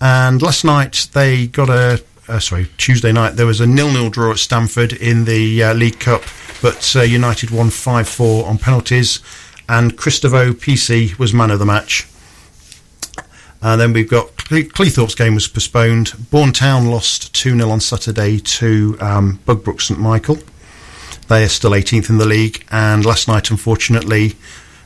And 0.02 0.42
last 0.42 0.64
night 0.64 1.08
they 1.14 1.48
got 1.48 1.70
a 1.70 2.04
uh, 2.28 2.40
sorry 2.40 2.68
Tuesday 2.78 3.12
night 3.12 3.36
there 3.36 3.46
was 3.46 3.62
a 3.62 3.68
nil-nil 3.68 4.10
draw 4.10 4.32
at 4.32 4.40
Stamford 4.40 4.94
in 4.94 5.26
the 5.26 5.64
uh, 5.64 5.74
League 5.74 6.00
Cup, 6.00 6.24
but 6.62 6.96
uh, 6.96 7.02
United 7.02 7.52
won 7.52 7.70
five 7.70 8.08
four 8.10 8.46
on 8.48 8.58
penalties, 8.58 9.20
and 9.70 9.98
Christovo 9.98 10.54
PC 10.54 11.18
was 11.20 11.34
man 11.34 11.52
of 11.52 11.60
the 11.60 11.66
match. 11.66 12.08
And 13.62 13.82
then 13.82 13.94
we've 13.94 14.10
got 14.10 14.38
Cle- 14.38 14.70
Cleethorpes 14.70 15.18
game 15.18 15.34
was 15.34 15.48
postponed. 15.48 16.14
Bourne 16.30 16.52
Town 16.52 16.88
lost 16.88 17.34
2 17.34 17.58
0 17.58 17.70
on 17.70 17.80
Saturday 17.80 18.38
to 18.38 18.96
um, 19.00 19.40
Bugbrooke 19.48 19.82
St 19.82 20.00
Michael. 20.00 20.38
They 21.28 21.44
are 21.44 21.50
still 21.50 21.72
18th 21.72 22.10
in 22.10 22.18
the 22.18 22.26
league. 22.26 22.64
And 22.72 23.06
last 23.06 23.28
night, 23.28 23.50
unfortunately, 23.50 24.36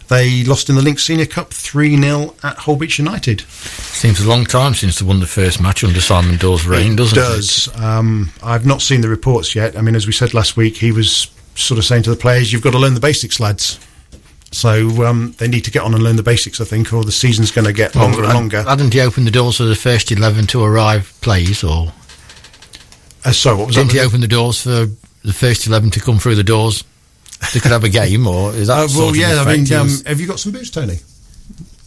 they 0.07 0.43
lost 0.43 0.69
in 0.69 0.75
the 0.75 0.81
Lincs 0.81 1.01
Senior 1.01 1.25
Cup 1.25 1.51
3 1.53 2.01
0 2.01 2.35
at 2.43 2.57
Holbeach 2.57 2.97
United. 2.97 3.41
Seems 3.41 4.19
a 4.19 4.27
long 4.27 4.45
time 4.45 4.73
since 4.73 4.99
they 4.99 5.05
won 5.05 5.19
the 5.19 5.27
first 5.27 5.61
match 5.61 5.83
under 5.83 6.01
Simon 6.01 6.37
Dawes' 6.37 6.65
reign, 6.65 6.95
doesn't 6.95 7.17
it? 7.17 7.21
does. 7.21 7.69
Um, 7.79 8.31
I've 8.41 8.65
not 8.65 8.81
seen 8.81 9.01
the 9.01 9.09
reports 9.09 9.53
yet. 9.55 9.77
I 9.77 9.81
mean, 9.81 9.95
as 9.95 10.07
we 10.07 10.13
said 10.13 10.33
last 10.33 10.57
week, 10.57 10.77
he 10.77 10.91
was 10.91 11.27
sort 11.55 11.77
of 11.77 11.85
saying 11.85 12.03
to 12.03 12.09
the 12.09 12.15
players, 12.15 12.51
"You've 12.53 12.61
got 12.63 12.71
to 12.71 12.79
learn 12.79 12.93
the 12.95 12.99
basics, 12.99 13.39
lads." 13.39 13.79
So 14.51 15.05
um, 15.05 15.35
they 15.37 15.47
need 15.47 15.65
to 15.65 15.71
get 15.71 15.83
on 15.83 15.93
and 15.93 16.01
learn 16.01 16.15
the 16.15 16.23
basics, 16.23 16.59
I 16.59 16.65
think, 16.65 16.91
or 16.91 17.03
the 17.03 17.11
season's 17.11 17.51
going 17.51 17.65
to 17.67 17.73
get 17.73 17.93
longer 17.95 18.23
and 18.23 18.33
longer. 18.33 18.63
Hadn't 18.63 18.93
he 18.95 19.01
opened 19.01 19.27
the 19.27 19.31
doors 19.31 19.57
for 19.57 19.65
the 19.65 19.75
first 19.75 20.11
11 20.11 20.47
to 20.47 20.63
arrive 20.63 21.13
please, 21.21 21.63
or 21.63 21.93
Uh, 23.25 23.31
sorry, 23.31 23.57
what 23.57 23.67
was 23.67 23.75
didn't 23.75 23.91
he 23.91 23.99
open 23.99 24.21
the 24.21 24.27
doors 24.27 24.63
for 24.63 24.87
the 25.23 25.33
first 25.33 25.67
11 25.67 25.91
to 25.91 25.99
come 25.99 26.19
through 26.19 26.35
the 26.35 26.43
doors? 26.43 26.83
They 27.53 27.59
could 27.59 27.71
have 27.71 27.83
a 27.83 27.89
game, 27.89 28.27
or 28.27 28.53
is 28.55 28.67
that 28.67 28.77
Uh, 28.79 28.87
sort 28.87 28.99
well, 29.01 29.09
of 29.09 29.15
yeah. 29.15 29.41
I 29.41 29.55
mean, 29.55 29.71
um, 29.73 29.89
have 30.05 30.19
you 30.19 30.27
got 30.27 30.39
some 30.39 30.51
boots, 30.51 30.69
Tony? 30.69 30.99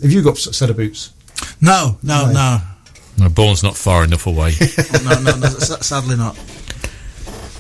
Have 0.03 0.11
you 0.11 0.23
got 0.23 0.39
a 0.39 0.53
set 0.55 0.71
of 0.71 0.77
boots? 0.77 1.13
No, 1.61 1.99
no, 2.03 2.31
no, 2.33 2.61
No, 3.19 3.29
Bourne's 3.29 3.63
not 3.63 3.77
far 3.77 4.05
enough 4.05 4.27
away. 4.27 4.53
no, 5.05 5.21
no, 5.21 5.37
no 5.37 5.49
sadly 5.49 6.17
not. 6.17 6.37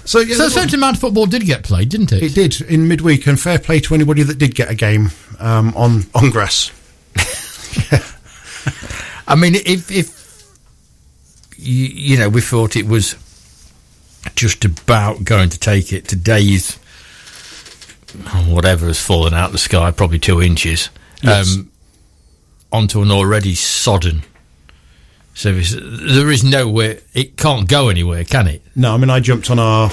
So, 0.05 0.19
yeah, 0.21 0.35
so 0.37 0.45
that- 0.45 0.51
centre 0.51 0.77
man 0.79 0.95
football 0.97 1.27
did 1.27 1.45
get 1.45 1.63
played, 1.65 1.89
didn't 1.91 2.13
it? 2.13 2.23
it 2.23 2.35
did 2.35 2.61
in 2.63 2.89
midweek, 2.89 3.27
and 3.27 3.39
fair 3.41 3.59
play 3.59 3.79
to 3.81 3.95
anybody 3.95 4.23
that 4.25 4.39
did 4.39 4.55
get 4.55 4.71
a 4.71 4.75
game 4.75 5.11
um, 5.39 5.73
on 5.77 6.05
on 6.15 6.31
grass. 6.31 6.71
I 9.29 9.35
mean, 9.37 9.55
if 9.55 9.91
if 9.91 10.23
you, 11.57 11.87
you 11.87 12.19
know, 12.19 12.29
we 12.29 12.41
thought 12.41 12.77
it 12.77 12.87
was 12.87 13.15
just 14.37 14.65
about 14.65 15.25
going 15.25 15.49
to 15.51 15.59
take 15.59 15.93
it. 15.93 16.07
Today's 16.09 16.79
whatever 18.47 18.87
has 18.87 19.01
fallen 19.01 19.33
out 19.35 19.53
the 19.53 19.59
sky, 19.59 19.91
probably 19.91 20.19
two 20.19 20.43
inches, 20.43 20.91
Yes. 21.23 21.57
um, 21.57 21.71
onto 22.71 23.01
an 23.03 23.11
already 23.11 23.55
sodden 23.55 24.23
surface. 25.35 25.75
There 25.79 26.31
is 26.31 26.45
nowhere. 26.45 26.99
It 27.15 27.37
can't 27.37 27.69
go 27.69 27.89
anywhere, 27.89 28.25
can 28.25 28.49
it? 28.49 28.63
No, 28.77 28.95
I 28.95 28.97
mean 28.99 29.11
I 29.11 29.21
jumped 29.21 29.51
on 29.51 29.59
our 29.59 29.91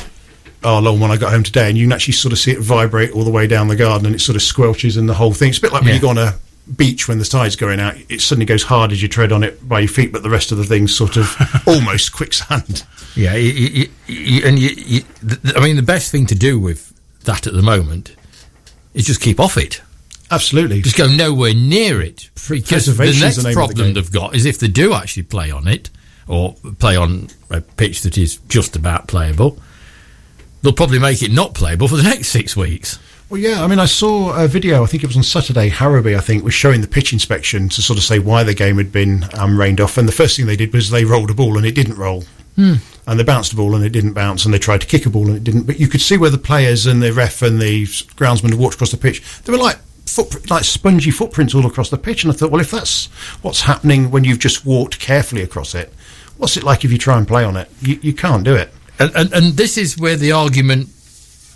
our 0.61 0.81
lawn 0.81 0.99
when 0.99 1.09
I 1.11 1.15
got 1.15 1.31
home 1.31 1.43
today, 1.43 1.69
and 1.69 1.77
you 1.77 1.85
can 1.85 1.93
actually 1.93 2.15
sort 2.15 2.33
of 2.33 2.39
see 2.39 2.51
it 2.51 2.59
vibrate 2.59 3.11
all 3.11 3.23
the 3.23 3.31
way 3.31 3.47
down 3.47 3.69
the 3.69 3.77
garden, 3.77 4.05
and 4.07 4.13
it 4.15 4.19
sort 4.19 4.35
of 4.35 4.41
squelches 4.41 4.97
and 4.97 5.07
the 5.07 5.13
whole 5.13 5.33
thing. 5.33 5.49
It's 5.49 5.57
a 5.59 5.61
bit 5.61 5.71
like 5.71 5.81
when 5.83 5.89
Yeah. 5.89 5.95
you 5.95 6.01
go 6.01 6.09
on 6.09 6.17
a 6.17 6.35
beach 6.75 7.07
when 7.07 7.19
the 7.19 7.25
tide's 7.25 7.55
going 7.55 7.79
out; 7.79 7.95
it 8.09 8.21
suddenly 8.21 8.45
goes 8.45 8.63
hard 8.63 8.91
as 8.91 9.01
you 9.01 9.07
tread 9.07 9.31
on 9.31 9.43
it 9.43 9.67
by 9.67 9.79
your 9.79 9.89
feet, 9.89 10.11
but 10.11 10.23
the 10.23 10.29
rest 10.29 10.51
of 10.51 10.57
the 10.57 10.65
thing's 10.65 10.95
sort 10.95 11.17
of 11.17 11.35
almost 11.67 12.13
quicksand. 12.13 12.83
Yeah, 13.15 13.35
you, 13.35 13.89
you, 14.07 14.41
and 14.45 14.59
you, 14.59 14.69
th- 14.75 15.55
I 15.55 15.59
mean, 15.61 15.75
the 15.75 15.81
best 15.81 16.11
thing 16.11 16.25
to 16.27 16.35
do 16.35 16.59
with 16.59 16.93
that 17.25 17.47
at 17.47 17.53
the 17.53 17.61
moment 17.61 18.15
is 18.93 19.05
just 19.05 19.21
keep 19.21 19.39
off 19.39 19.57
it. 19.57 19.81
Absolutely. 20.31 20.81
just 20.81 20.97
go 20.97 21.07
nowhere 21.07 21.53
near 21.53 22.01
it. 22.01 22.29
Because 22.47 22.85
the 22.85 23.05
next 23.19 23.37
the 23.37 23.49
the 23.49 23.53
problem 23.53 23.87
game. 23.87 23.93
they've 23.95 24.11
got 24.11 24.35
is 24.35 24.45
if 24.45 24.59
they 24.59 24.67
do 24.67 24.93
actually 24.93 25.23
play 25.23 25.49
on 25.51 25.67
it 25.67 25.89
or 26.27 26.53
play 26.77 26.95
on 26.95 27.29
a 27.49 27.61
pitch 27.61 28.01
that 28.01 28.17
is 28.17 28.37
just 28.47 28.75
about 28.75 29.07
playable, 29.07 29.57
they'll 30.61 30.73
probably 30.73 30.99
make 30.99 31.23
it 31.23 31.31
not 31.31 31.55
playable 31.55 31.87
for 31.87 31.97
the 31.97 32.03
next 32.03 32.27
six 32.29 32.55
weeks. 32.55 32.99
Well, 33.29 33.39
yeah, 33.39 33.63
I 33.63 33.67
mean, 33.67 33.77
I 33.77 33.85
saw 33.85 34.33
a 34.43 34.47
video, 34.47 34.83
I 34.83 34.87
think 34.87 35.03
it 35.03 35.07
was 35.07 35.15
on 35.15 35.21
Saturday, 35.21 35.69
Harrowby, 35.69 36.17
I 36.17 36.19
think, 36.19 36.43
was 36.43 36.55
showing 36.55 36.81
the 36.81 36.87
pitch 36.87 37.13
inspection 37.13 37.69
to 37.69 37.81
sort 37.81 37.99
of 37.99 38.03
say 38.03 38.17
why 38.17 38.43
the 38.43 38.55
game 38.55 38.77
had 38.77 38.91
been 38.91 39.23
um, 39.37 39.59
rained 39.59 39.79
off. 39.79 39.99
And 39.99 40.07
the 40.07 40.11
first 40.11 40.35
thing 40.35 40.47
they 40.47 40.55
did 40.55 40.73
was 40.73 40.89
they 40.89 41.05
rolled 41.05 41.29
a 41.29 41.35
ball 41.35 41.55
and 41.55 41.63
it 41.63 41.75
didn't 41.75 41.95
roll. 41.95 42.23
And 43.05 43.19
they 43.19 43.23
bounced 43.23 43.53
a 43.53 43.55
ball 43.55 43.75
and 43.75 43.85
it 43.85 43.91
didn't 43.91 44.13
bounce. 44.13 44.45
And 44.45 44.53
they 44.53 44.57
tried 44.57 44.81
to 44.81 44.87
kick 44.87 45.05
a 45.05 45.11
ball 45.11 45.27
and 45.27 45.37
it 45.37 45.43
didn't. 45.43 45.67
But 45.67 45.79
you 45.79 45.87
could 45.87 46.01
see 46.01 46.17
where 46.17 46.31
the 46.31 46.39
players 46.39 46.87
and 46.87 47.03
the 47.03 47.13
ref 47.13 47.43
and 47.43 47.61
the 47.61 47.85
groundsman 47.85 48.49
had 48.49 48.59
walked 48.59 48.75
across 48.75 48.91
the 48.91 48.97
pitch. 48.97 49.23
They 49.43 49.51
were 49.51 49.59
like 49.59 49.77
foot, 50.07 50.49
like 50.49 50.63
spongy 50.63 51.11
footprints 51.11 51.53
all 51.53 51.67
across 51.67 51.91
the 51.91 51.99
pitch. 51.99 52.23
And 52.23 52.33
I 52.33 52.35
thought, 52.35 52.49
well, 52.49 52.61
if 52.61 52.71
that's 52.71 53.07
what's 53.43 53.61
happening 53.61 54.09
when 54.09 54.23
you've 54.23 54.39
just 54.39 54.65
walked 54.65 54.99
carefully 54.99 55.43
across 55.43 55.75
it, 55.75 55.93
what's 56.37 56.57
it 56.57 56.63
like 56.63 56.83
if 56.83 56.91
you 56.91 56.97
try 56.97 57.17
and 57.17 57.27
play 57.27 57.43
on 57.43 57.57
it? 57.57 57.69
You, 57.79 57.99
you 58.01 58.13
can't 58.13 58.43
do 58.43 58.55
it. 58.55 58.73
And, 58.97 59.15
and, 59.15 59.33
and 59.33 59.53
this 59.53 59.77
is 59.77 59.97
where 59.99 60.15
the 60.15 60.31
argument 60.31 60.89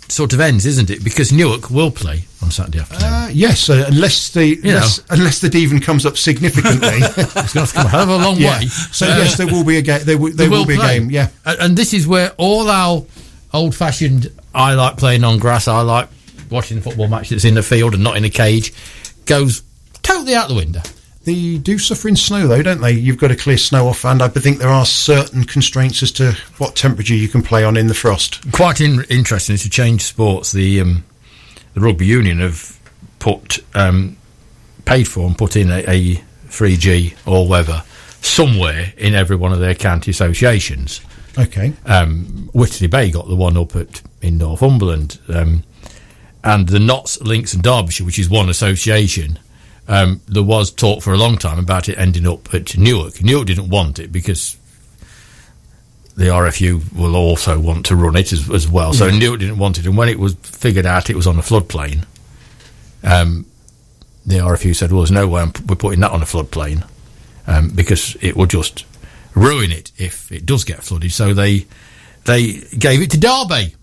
sort 0.08 0.32
of 0.32 0.40
ends, 0.40 0.66
isn't 0.66 0.90
it? 0.90 1.02
Because 1.02 1.32
Newark 1.32 1.70
will 1.70 1.90
play 1.90 2.24
on 2.42 2.50
Saturday 2.50 2.80
afternoon. 2.80 3.02
Uh, 3.04 3.28
yes, 3.32 3.68
uh, 3.70 3.84
unless 3.88 4.30
the 4.30 4.58
unless, 4.62 5.00
unless 5.10 5.40
the 5.40 5.56
even 5.56 5.80
comes 5.80 6.04
up 6.06 6.16
significantly. 6.16 6.88
it's 7.00 7.14
going 7.16 7.26
to 7.46 7.58
have 7.60 7.68
to 7.68 7.74
come 7.74 7.86
a 7.86 7.88
hell 7.88 8.02
of 8.02 8.08
a 8.10 8.16
long 8.16 8.36
Yeah. 8.38 8.58
way. 8.60 8.66
So 8.66 9.06
Uh, 9.06 9.16
yes, 9.18 9.36
there 9.36 9.46
will 9.46 9.64
be 9.64 9.78
a 9.78 9.82
game. 9.82 10.04
There, 10.04 10.16
w- 10.16 10.34
there 10.34 10.50
will, 10.50 10.66
be 10.66 10.74
a 10.74 10.78
game. 10.78 11.10
Yeah. 11.10 11.28
And, 11.44 11.60
and 11.60 11.76
this 11.76 11.94
is 11.94 12.06
where 12.06 12.32
all 12.36 12.68
our 12.68 13.04
old 13.52 13.74
fashioned, 13.74 14.30
I 14.54 14.74
like 14.74 14.96
playing 14.96 15.24
on 15.24 15.38
grass, 15.38 15.68
I 15.68 15.80
like 15.82 16.08
watching 16.50 16.76
the 16.76 16.82
football 16.82 17.08
match 17.08 17.30
that's 17.30 17.44
in 17.44 17.54
the 17.54 17.62
field 17.62 17.94
and 17.94 18.04
not 18.04 18.16
in 18.16 18.24
a 18.24 18.30
cage, 18.30 18.72
goes 19.26 19.62
totally 20.02 20.34
out 20.34 20.48
the 20.48 20.54
window. 20.54 20.82
They 21.24 21.56
do 21.56 21.78
suffer 21.78 22.08
in 22.08 22.16
snow, 22.16 22.46
though, 22.46 22.62
don't 22.62 22.80
they? 22.80 22.92
You've 22.92 23.18
got 23.18 23.28
to 23.28 23.36
clear 23.36 23.56
snow 23.56 23.88
off, 23.88 24.04
and 24.04 24.22
I 24.22 24.28
think 24.28 24.58
there 24.58 24.68
are 24.68 24.84
certain 24.84 25.44
constraints 25.44 26.02
as 26.02 26.12
to 26.12 26.36
what 26.58 26.76
temperature 26.76 27.14
you 27.14 27.28
can 27.28 27.42
play 27.42 27.64
on 27.64 27.76
in 27.76 27.86
the 27.86 27.94
frost. 27.94 28.50
Quite 28.52 28.80
in, 28.80 29.04
interesting 29.08 29.56
to 29.56 29.70
change 29.70 30.02
sports. 30.02 30.52
The 30.52 30.80
um, 30.80 31.04
the 31.72 31.80
rugby 31.80 32.06
union 32.06 32.40
have 32.40 32.78
put 33.18 33.58
um, 33.74 34.16
paid 34.84 35.08
for 35.08 35.26
and 35.26 35.36
put 35.36 35.56
in 35.56 35.70
a, 35.70 35.82
a 35.88 36.14
3G 36.48 37.16
all 37.26 37.48
weather 37.48 37.82
somewhere 38.20 38.92
in 38.96 39.14
every 39.14 39.36
one 39.36 39.52
of 39.52 39.60
their 39.60 39.74
county 39.74 40.10
associations. 40.10 41.00
Okay. 41.38 41.72
um, 41.86 42.48
Whitley 42.52 42.86
Bay 42.86 43.10
got 43.10 43.26
the 43.28 43.34
one 43.34 43.56
up 43.56 43.74
at 43.74 44.02
in 44.22 44.38
Northumberland, 44.38 45.18
um, 45.28 45.64
and 46.42 46.68
the 46.68 46.78
Notts, 46.78 47.18
Lincs, 47.18 47.54
and 47.54 47.62
Derbyshire, 47.62 48.04
which 48.06 48.18
is 48.18 48.28
one 48.28 48.48
association. 48.48 49.38
Um, 49.86 50.20
there 50.26 50.42
was 50.42 50.70
talk 50.70 51.02
for 51.02 51.12
a 51.12 51.18
long 51.18 51.36
time 51.36 51.58
about 51.58 51.88
it 51.88 51.98
ending 51.98 52.26
up 52.26 52.52
at 52.54 52.76
Newark. 52.78 53.22
Newark 53.22 53.46
didn't 53.46 53.68
want 53.68 53.98
it 53.98 54.10
because 54.10 54.56
the 56.16 56.24
RFU 56.26 56.92
will 56.94 57.16
also 57.16 57.58
want 57.58 57.86
to 57.86 57.96
run 57.96 58.16
it 58.16 58.32
as, 58.32 58.48
as 58.50 58.68
well. 58.68 58.92
So 58.94 59.10
Newark 59.10 59.40
didn't 59.40 59.58
want 59.58 59.78
it, 59.78 59.86
and 59.86 59.96
when 59.96 60.08
it 60.08 60.18
was 60.18 60.34
figured 60.36 60.86
out 60.86 61.10
it 61.10 61.16
was 61.16 61.26
on 61.26 61.38
a 61.38 61.42
floodplain, 61.42 62.04
um, 63.02 63.44
the 64.24 64.36
RFU 64.36 64.74
said, 64.74 64.90
"Well, 64.90 65.02
there's 65.02 65.10
no 65.10 65.28
way 65.28 65.42
I'm, 65.42 65.52
we're 65.68 65.74
putting 65.76 66.00
that 66.00 66.12
on 66.12 66.22
a 66.22 66.26
floodplain 66.26 66.86
um, 67.46 67.68
because 67.70 68.16
it 68.22 68.36
will 68.36 68.46
just 68.46 68.86
ruin 69.34 69.70
it 69.70 69.90
if 69.98 70.32
it 70.32 70.46
does 70.46 70.64
get 70.64 70.82
flooded." 70.82 71.12
So 71.12 71.34
they 71.34 71.66
they 72.24 72.52
gave 72.78 73.02
it 73.02 73.10
to 73.10 73.18
Derby. 73.18 73.74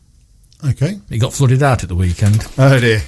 Okay. 0.64 1.00
It 1.12 1.18
got 1.20 1.34
flooded 1.34 1.62
out 1.62 1.84
at 1.84 1.90
the 1.90 1.96
weekend, 1.96 2.46
Oh 2.58 2.80
dear. 2.80 3.02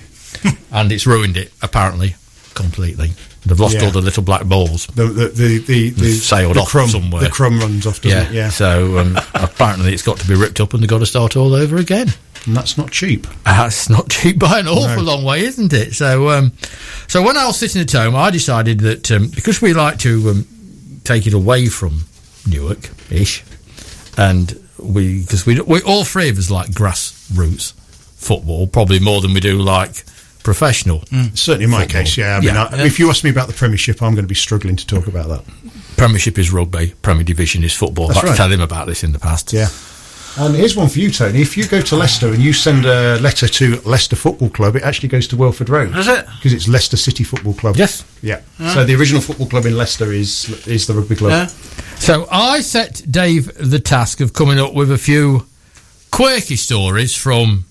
and 0.71 0.91
it's 0.91 1.07
ruined 1.07 1.37
it 1.37 1.51
apparently 1.61 2.15
completely. 2.53 3.11
They've 3.45 3.59
lost 3.59 3.75
Yeah. 3.75 3.85
all 3.85 3.91
the 3.91 4.01
little 4.01 4.23
black 4.23 4.45
balls. 4.45 4.87
The 4.87 5.05
the 5.05 5.27
the 5.29 5.57
the, 5.59 5.89
the 5.89 6.11
sailed 6.13 6.55
the 6.55 6.61
off 6.61 6.69
crumb, 6.69 6.89
somewhere. 6.89 7.21
The 7.23 7.29
crumb 7.29 7.59
runs 7.59 7.85
off, 7.85 8.01
doesn't 8.01 8.17
Yeah, 8.17 8.29
it? 8.29 8.33
Yeah. 8.33 8.49
So 8.49 8.97
um, 8.99 9.17
apparently 9.33 9.93
it's 9.93 10.03
got 10.03 10.17
to 10.19 10.27
be 10.27 10.35
ripped 10.35 10.59
up, 10.59 10.73
and 10.73 10.81
they've 10.81 10.89
got 10.89 10.99
to 10.99 11.05
start 11.05 11.35
all 11.35 11.53
over 11.53 11.75
again. 11.77 12.13
And 12.45 12.55
that's 12.57 12.77
not 12.77 12.91
cheap. 12.91 13.25
That's 13.45 13.89
not 13.89 14.09
cheap 14.09 14.37
by 14.39 14.59
an 14.59 14.67
awful 14.67 15.03
No. 15.03 15.11
long 15.13 15.23
way, 15.23 15.41
isn't 15.45 15.71
it? 15.73 15.93
So, 15.93 16.29
um, 16.29 16.51
so 17.07 17.21
when 17.21 17.37
I 17.37 17.45
was 17.45 17.57
sitting 17.57 17.81
at 17.81 17.91
home, 17.91 18.15
I 18.17 18.31
decided 18.31 18.79
that 18.81 19.09
um, 19.11 19.29
because 19.29 19.61
we 19.61 19.73
like 19.73 19.97
to 19.99 20.29
um, 20.29 20.47
take 21.05 21.25
it 21.27 21.33
away 21.33 21.67
from 21.67 22.03
Newark 22.47 22.89
ish, 23.09 23.43
and 24.17 24.59
we 24.77 25.21
because 25.21 25.45
we 25.45 25.59
we 25.61 25.81
all 25.83 26.03
three 26.03 26.29
of 26.29 26.37
us 26.37 26.49
like 26.51 26.69
grassroots 26.71 27.73
football 28.17 28.67
probably 28.67 28.99
more 28.99 29.21
than 29.21 29.33
we 29.33 29.39
do 29.39 29.57
like 29.61 30.03
professional. 30.43 30.99
Mm. 31.01 31.37
Certainly 31.37 31.65
in 31.65 31.69
my 31.71 31.81
Football. 31.83 32.01
case, 32.01 32.17
yeah. 32.17 32.35
I 32.37 32.39
mean, 32.39 32.53
Yeah. 32.55 32.69
I, 32.71 32.85
if 32.85 32.99
you 32.99 33.09
ask 33.09 33.23
me 33.23 33.29
about 33.29 33.47
the 33.47 33.53
Premiership, 33.53 34.01
I'm 34.01 34.13
going 34.13 34.25
to 34.25 34.29
be 34.29 34.35
struggling 34.35 34.75
to 34.75 34.85
talk 34.85 35.07
about 35.07 35.27
that. 35.29 35.43
Premiership 35.97 36.37
is 36.37 36.51
rugby, 36.51 36.93
Premier 37.01 37.23
Division 37.23 37.63
is 37.63 37.73
football. 37.73 38.07
That's 38.07 38.19
I've 38.19 38.23
had 38.23 38.27
to 38.27 38.31
right. 38.31 38.37
tell 38.37 38.51
him 38.51 38.61
about 38.61 38.87
this 38.87 39.03
in 39.03 39.11
the 39.13 39.19
past. 39.19 39.53
Yeah. 39.53 39.69
And 40.35 40.55
here's 40.55 40.75
one 40.75 40.89
for 40.89 40.97
you, 40.97 41.11
Tony. 41.11 41.41
If 41.41 41.55
you 41.55 41.67
go 41.67 41.79
to 41.79 41.95
Leicester 41.95 42.27
and 42.29 42.39
you 42.39 42.53
send 42.53 42.85
a 42.85 43.19
letter 43.19 43.47
to 43.47 43.79
Leicester 43.85 44.15
Football 44.15 44.49
Club, 44.49 44.75
it 44.75 44.81
actually 44.81 45.09
goes 45.09 45.27
to 45.27 45.37
Welford 45.37 45.69
Road. 45.69 45.93
Does 45.93 46.07
it? 46.07 46.25
Because 46.25 46.53
it's 46.53 46.67
Leicester 46.67 46.97
City 46.97 47.23
Football 47.23 47.53
Club. 47.53 47.75
Yes. 47.77 48.03
Yeah. 48.23 48.41
So 48.73 48.83
the 48.83 48.95
original 48.95 49.21
football 49.21 49.45
club 49.47 49.67
in 49.67 49.77
Leicester 49.77 50.11
is 50.11 50.49
is 50.67 50.87
the 50.87 50.95
rugby 50.95 51.15
club. 51.15 51.31
Yeah. 51.31 51.45
So 51.99 52.27
I 52.31 52.61
set 52.61 53.03
Dave 53.11 53.53
the 53.59 53.77
task 53.79 54.21
of 54.21 54.33
coming 54.33 54.57
up 54.59 54.73
with 54.73 54.91
a 54.91 54.97
few 54.97 55.45
quirky 56.09 56.55
stories 56.55 57.13
from 57.15 57.65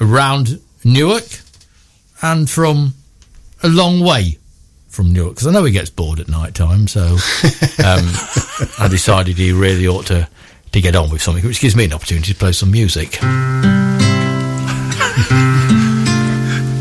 around 0.00 0.58
Newark 0.86 1.24
and 2.22 2.48
from 2.48 2.94
a 3.64 3.68
long 3.68 4.00
way 4.00 4.38
from 4.88 5.12
Newark 5.12 5.34
because 5.34 5.48
I 5.48 5.50
know 5.50 5.64
he 5.64 5.72
gets 5.72 5.90
bored 5.90 6.20
at 6.20 6.28
night 6.28 6.54
time. 6.54 6.86
So 6.86 7.02
um, 7.84 8.06
I 8.78 8.86
decided 8.88 9.36
he 9.36 9.50
really 9.50 9.88
ought 9.88 10.06
to 10.06 10.28
to 10.70 10.80
get 10.80 10.94
on 10.94 11.10
with 11.10 11.22
something, 11.22 11.44
which 11.44 11.60
gives 11.60 11.74
me 11.74 11.86
an 11.86 11.92
opportunity 11.92 12.32
to 12.32 12.38
play 12.38 12.52
some 12.52 12.70
music. 12.70 13.14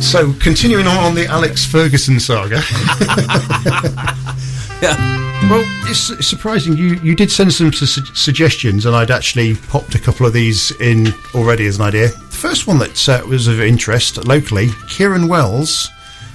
So 0.01 0.33
continuing 0.33 0.85
on 0.85 0.97
on 0.97 1.15
the 1.15 1.25
Alex 1.27 1.65
Ferguson 1.65 2.19
saga. 2.19 2.57
Well, 5.47 5.63
it's, 5.87 6.25
surprising 6.25 6.75
you 6.75 6.95
you 7.03 7.15
did 7.15 7.31
send 7.31 7.53
some 7.53 7.71
su- 7.71 7.85
suggestions, 7.85 8.87
and 8.87 8.95
I'd 8.95 9.11
actually 9.11 9.55
popped 9.55 9.93
a 9.93 9.99
couple 9.99 10.25
of 10.25 10.33
these 10.33 10.71
in 10.81 11.13
already 11.35 11.67
as 11.67 11.77
an 11.77 11.83
idea. 11.83 12.07
The 12.07 12.35
first 12.35 12.65
one 12.65 12.79
that 12.79 13.07
uh, 13.07 13.21
was 13.27 13.47
of 13.47 13.61
interest 13.61 14.25
locally, 14.25 14.69
Kieran 14.89 15.27
Wells 15.27 15.89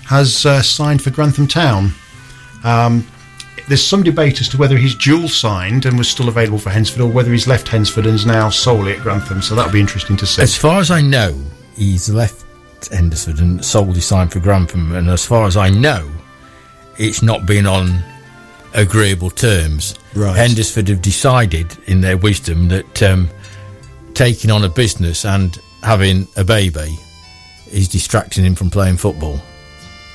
has 0.07 0.47
uh, 0.47 0.63
signed 0.63 1.03
for 1.03 1.11
Grantham 1.11 1.49
Town. 1.49 1.91
Um, 2.63 3.05
there's 3.67 3.85
some 3.85 4.05
debate 4.05 4.41
as 4.41 4.49
to 4.51 4.57
whether 4.59 4.77
he's 4.77 4.95
dual 4.95 5.29
signed 5.29 5.87
and 5.87 5.99
was 5.99 6.09
still 6.09 6.29
available 6.29 6.59
for 6.59 6.71
Hensford, 6.71 7.01
or 7.01 7.11
whether 7.11 7.33
he's 7.33 7.49
left 7.49 7.67
Hensford 7.67 8.07
and 8.07 8.15
is 8.15 8.27
now 8.27 8.49
solely 8.49 8.93
at 8.93 9.01
Grantham. 9.01 9.43
So 9.43 9.57
that'll 9.57 9.73
be 9.73 9.81
interesting 9.81 10.17
to 10.19 10.27
see. 10.27 10.41
As 10.41 10.57
far 10.57 10.79
as 10.79 10.93
I 10.93 11.01
know, 11.01 11.37
he's 11.75 12.09
left 12.09 12.45
Hendersford 12.93 13.41
and 13.41 13.65
sold 13.65 13.97
his 13.97 14.07
sign 14.07 14.29
for 14.29 14.39
Grantham. 14.39 14.95
And 14.95 15.09
as 15.09 15.27
far 15.27 15.47
as 15.47 15.57
I 15.57 15.69
know, 15.69 16.09
it's 16.97 17.23
not 17.23 17.45
been 17.45 17.67
on 17.67 18.05
agreeable 18.75 19.31
terms. 19.31 19.95
Right. 20.15 20.37
Hendersford 20.37 20.89
have 20.89 21.03
decided, 21.03 21.77
in 21.87 22.01
their 22.01 22.17
wisdom, 22.17 22.69
that 22.69 23.03
um, 23.03 23.29
taking 24.15 24.51
on 24.51 24.65
a 24.65 24.69
business 24.69 25.25
and 25.25 25.59
having 25.83 26.27
a 26.37 26.45
baby 26.45 26.97
is 27.71 27.89
distracting 27.89 28.45
him 28.45 28.55
from 28.55 28.71
playing 28.71 28.97
football. 28.97 29.41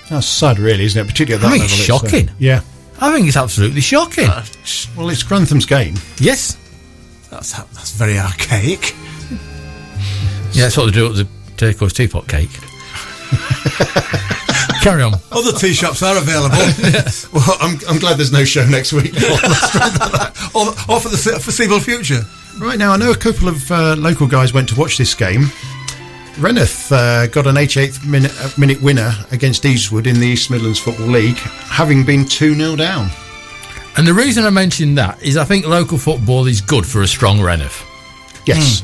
That's 0.09 0.27
sad, 0.27 0.59
really, 0.59 0.83
isn't 0.85 1.03
it? 1.03 1.09
Particularly 1.09 1.43
at 1.45 1.49
that 1.49 1.55
I 1.55 1.57
that 1.59 1.67
think 1.69 1.79
it's 1.79 1.89
level. 1.89 2.05
uh, 2.07 2.09
shocking. 2.09 2.29
yeah. 2.39 2.61
I 3.01 3.11
think 3.13 3.27
it's 3.27 3.37
absolutely 3.37 3.81
shocking. 3.81 4.27
Well, 4.27 5.09
it's 5.09 5.23
Grantham's 5.23 5.65
game. 5.65 5.95
yes. 6.19 6.57
That's 7.29 7.51
that's 7.53 7.91
very 7.91 8.17
archaic. 8.19 8.93
Yeah, 10.53 10.63
that's 10.63 10.77
what 10.77 10.85
they 10.85 10.91
do 10.91 11.07
at 11.09 11.15
the 11.15 11.27
turquoise 11.57 11.91
teapot 11.91 12.27
cake. 12.29 12.51
Carry 14.85 15.01
on. 15.01 15.15
Other 15.31 15.51
tea 15.51 15.73
shops 15.73 16.03
are 16.03 16.15
available, 16.15 16.55
Well, 17.33 17.57
I'm, 17.59 17.79
I'm 17.89 17.97
glad 17.97 18.19
there's 18.19 18.31
no 18.31 18.45
show 18.45 18.67
next 18.67 18.93
week. 18.93 19.15
or, 20.53 20.67
or 20.87 20.99
for 21.01 21.09
the 21.09 21.39
foreseeable 21.41 21.79
future. 21.79 22.21
right 22.59 22.77
now, 22.77 22.91
I 22.91 22.97
know 22.97 23.09
a 23.09 23.17
couple 23.17 23.47
of 23.47 23.71
uh, 23.71 23.95
local 23.95 24.27
guys 24.27 24.53
went 24.53 24.69
to 24.69 24.75
watch 24.75 24.99
this 24.99 25.15
game. 25.15 25.45
Rainworth 26.35 26.91
uh, 26.91 27.25
got 27.25 27.47
an 27.47 27.55
88th 27.55 28.05
minute, 28.05 28.31
uh, 28.39 28.51
minute 28.59 28.79
winner 28.79 29.11
against 29.31 29.65
Eastwood 29.65 30.05
in 30.05 30.19
the 30.19 30.27
East 30.27 30.51
Midlands 30.51 30.77
Football 30.77 31.07
League, 31.07 31.37
having 31.37 32.05
been 32.05 32.23
2 32.23 32.53
0 32.53 32.75
down. 32.75 33.09
And 33.97 34.05
the 34.05 34.13
reason 34.13 34.45
I 34.45 34.51
mention 34.51 34.93
that 34.95 35.19
is 35.23 35.35
I 35.35 35.45
think 35.45 35.65
local 35.65 35.97
football 35.97 36.45
is 36.45 36.61
good 36.61 36.85
for 36.85 37.01
a 37.01 37.07
strong 37.07 37.39
Rainworth. 37.39 37.83
Yes. 38.45 38.83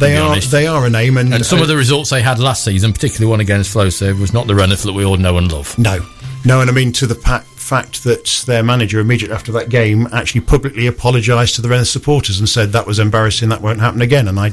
They 0.00 0.16
are 0.16 0.30
honest. 0.30 0.50
they 0.50 0.66
are 0.66 0.84
a 0.86 0.90
name, 0.90 1.16
and, 1.16 1.32
And 1.32 1.44
some 1.46 1.58
uh, 1.60 1.62
of 1.62 1.68
the 1.68 1.76
results 1.76 2.10
they 2.10 2.22
had 2.22 2.38
last 2.38 2.64
season, 2.64 2.92
particularly 2.92 3.30
one 3.30 3.40
against 3.40 3.72
Flowserve, 3.74 4.20
was 4.20 4.32
not 4.32 4.46
the 4.46 4.54
Rainworth 4.54 4.84
that 4.84 4.92
we 4.92 5.04
all 5.04 5.16
know 5.16 5.38
and 5.38 5.50
love. 5.52 5.78
no, 5.78 6.00
no, 6.44 6.60
and 6.60 6.70
I 6.70 6.72
mean 6.72 6.90
to 6.92 7.06
the 7.06 7.14
pa- 7.14 7.44
fact 7.54 8.02
that 8.04 8.42
their 8.46 8.62
manager 8.62 8.98
immediately 8.98 9.36
after 9.36 9.52
that 9.52 9.68
game 9.68 10.08
actually 10.12 10.40
publicly 10.40 10.86
apologised 10.86 11.54
to 11.56 11.62
the 11.62 11.68
Rainworth 11.68 11.86
supporters 11.90 12.38
and 12.40 12.48
said 12.48 12.72
that 12.72 12.86
was 12.86 12.98
embarrassing, 12.98 13.48
that 13.50 13.60
won't 13.60 13.78
happen 13.80 14.00
again. 14.02 14.26
And 14.28 14.40
I 14.40 14.52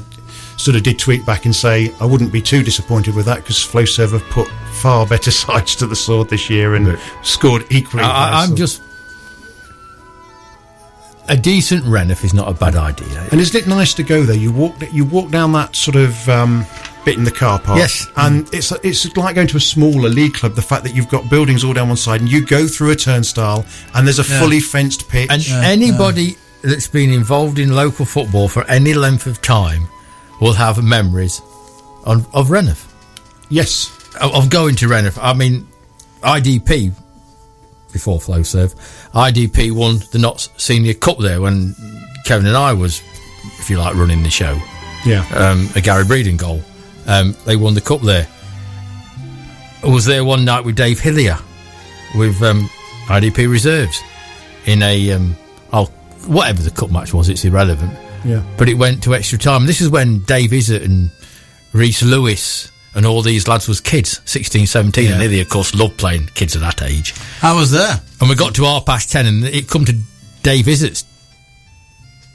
sort 0.57 0.75
of 0.75 0.83
did 0.83 0.99
tweet 0.99 1.25
back 1.25 1.45
and 1.45 1.55
say 1.55 1.93
I 1.99 2.05
wouldn't 2.05 2.31
be 2.33 2.41
too 2.41 2.61
disappointed 2.63 3.15
with 3.15 3.25
that 3.27 3.37
because 3.37 3.57
Flowserve 3.57 4.11
have 4.11 4.23
put 4.29 4.47
far 4.81 5.05
better 5.07 5.31
sides 5.45 5.75
to 5.77 5.87
the 5.87 5.95
sword 5.95 6.29
this 6.29 6.49
year 6.49 6.75
and 6.75 6.99
scored 7.23 7.65
equally. 7.71 8.03
I, 8.03 8.43
I'm 8.43 8.55
just. 8.55 8.81
A 11.29 11.35
decent 11.35 11.83
Rainworth 11.83 12.23
is 12.23 12.33
not 12.33 12.47
a 12.47 12.53
bad 12.53 12.75
idea. 12.75 13.27
And 13.31 13.41
isn't 13.41 13.59
it 13.59 13.67
nice 13.67 13.93
to 13.95 14.03
go 14.03 14.23
there? 14.23 14.35
You 14.35 14.51
walk 14.51 14.75
you 14.93 15.03
walk 15.03 15.29
down 15.29 15.51
that 15.53 15.75
sort 15.75 15.97
of 15.97 16.29
um, 16.29 16.65
bit 17.03 17.17
in 17.17 17.23
the 17.25 17.31
car 17.31 17.59
park. 17.59 17.79
Yes. 17.79 18.07
And 18.15 18.47
it's 18.53 18.71
it's 18.83 19.15
like 19.17 19.35
going 19.35 19.47
to 19.47 19.57
a 19.57 19.61
smaller 19.61 20.09
league 20.09 20.33
club. 20.33 20.53
The 20.55 20.61
fact 20.61 20.83
that 20.85 20.95
you've 20.95 21.09
got 21.09 21.29
buildings 21.29 21.63
all 21.63 21.73
down 21.73 21.89
one 21.89 21.97
side 21.97 22.21
and 22.21 22.31
you 22.31 22.45
go 22.45 22.67
through 22.67 22.91
a 22.91 22.95
turnstile 22.95 23.65
and 23.93 24.07
there's 24.07 24.19
a 24.19 24.23
fully 24.23 24.59
fenced 24.59 25.09
pitch. 25.09 25.29
And 25.29 25.45
anybody 25.65 26.37
that's 26.63 26.87
been 26.87 27.11
involved 27.11 27.59
in 27.59 27.75
local 27.75 28.05
football 28.05 28.47
for 28.47 28.65
any 28.69 28.93
length 28.93 29.27
of 29.27 29.41
time 29.41 29.87
will 30.39 30.53
have 30.53 30.81
memories 30.83 31.41
on, 32.05 32.25
of 32.33 32.47
Rainworth. 32.47 32.85
yes. 33.49 33.91
of, 34.21 34.33
of 34.33 34.49
going 34.49 34.75
to 34.75 34.87
Rainworth. 34.87 35.19
I 35.21 35.33
mean, 35.33 35.67
IDP 36.21 36.93
before 37.91 38.19
Flowserve, 38.19 38.75
IDP 39.11 39.71
won 39.71 39.99
the 40.11 40.19
Notts 40.19 40.49
Senior 40.57 40.93
Cup 40.93 41.17
there 41.19 41.41
when 41.41 41.75
Kevin 42.25 42.47
and 42.47 42.57
I 42.57 42.73
was, 42.73 43.01
if 43.59 43.69
you 43.69 43.77
like, 43.77 43.95
running 43.95 44.23
the 44.23 44.29
show. 44.29 44.57
Yeah. 45.05 45.25
Um, 45.35 45.69
a 45.75 45.81
Gary 45.81 46.05
Breeding 46.05 46.37
goal. 46.37 46.61
Um, 47.07 47.35
they 47.45 47.55
won 47.55 47.73
the 47.73 47.81
cup 47.81 48.01
there. 48.01 48.27
I 49.83 49.87
was 49.87 50.05
there 50.05 50.25
one 50.25 50.43
night 50.43 50.65
with 50.65 50.75
Dave 50.75 50.99
Hillier 50.99 51.37
with 52.15 52.41
um, 52.41 52.69
IDP 53.07 53.49
reserves 53.49 54.01
in 54.65 54.81
a 54.81 55.11
um, 55.11 55.35
oh 55.71 55.85
whatever 56.25 56.61
the 56.61 56.71
cup 56.71 56.91
match 56.91 57.13
was. 57.13 57.29
It's 57.29 57.45
irrelevant 57.45 57.93
Yeah. 58.25 58.43
but 58.57 58.67
it 58.67 58.73
went 58.73 59.03
to 59.03 59.15
extra 59.15 59.37
time. 59.37 59.65
This 59.65 59.79
is 59.79 59.89
when 59.89 60.19
Dave 60.23 60.51
Izzard 60.51 60.81
and 60.81 61.09
Reese 61.73 62.03
Lewis 62.03 62.71
and 62.97 63.05
all 63.05 63.21
these 63.21 63.47
lads 63.47 63.67
was 63.67 63.79
kids, 63.79 64.19
16, 64.25 64.65
17, 64.67 65.11
and 65.11 65.21
they, 65.21 65.39
of 65.39 65.47
course, 65.47 65.73
loved 65.75 65.97
playing 65.97 66.25
kids 66.33 66.55
at 66.55 66.61
that 66.63 66.81
age. 66.81 67.13
I 67.41 67.53
was 67.57 67.71
there. 67.71 68.01
And 68.19 68.27
we 68.27 68.35
got 68.35 68.55
to 68.55 68.63
half 68.65 68.85
past 68.85 69.11
10, 69.11 69.25
and 69.27 69.43
it 69.45 69.69
come 69.69 69.85
to 69.85 69.95
Dave 70.43 70.67
Izzard's 70.67 71.05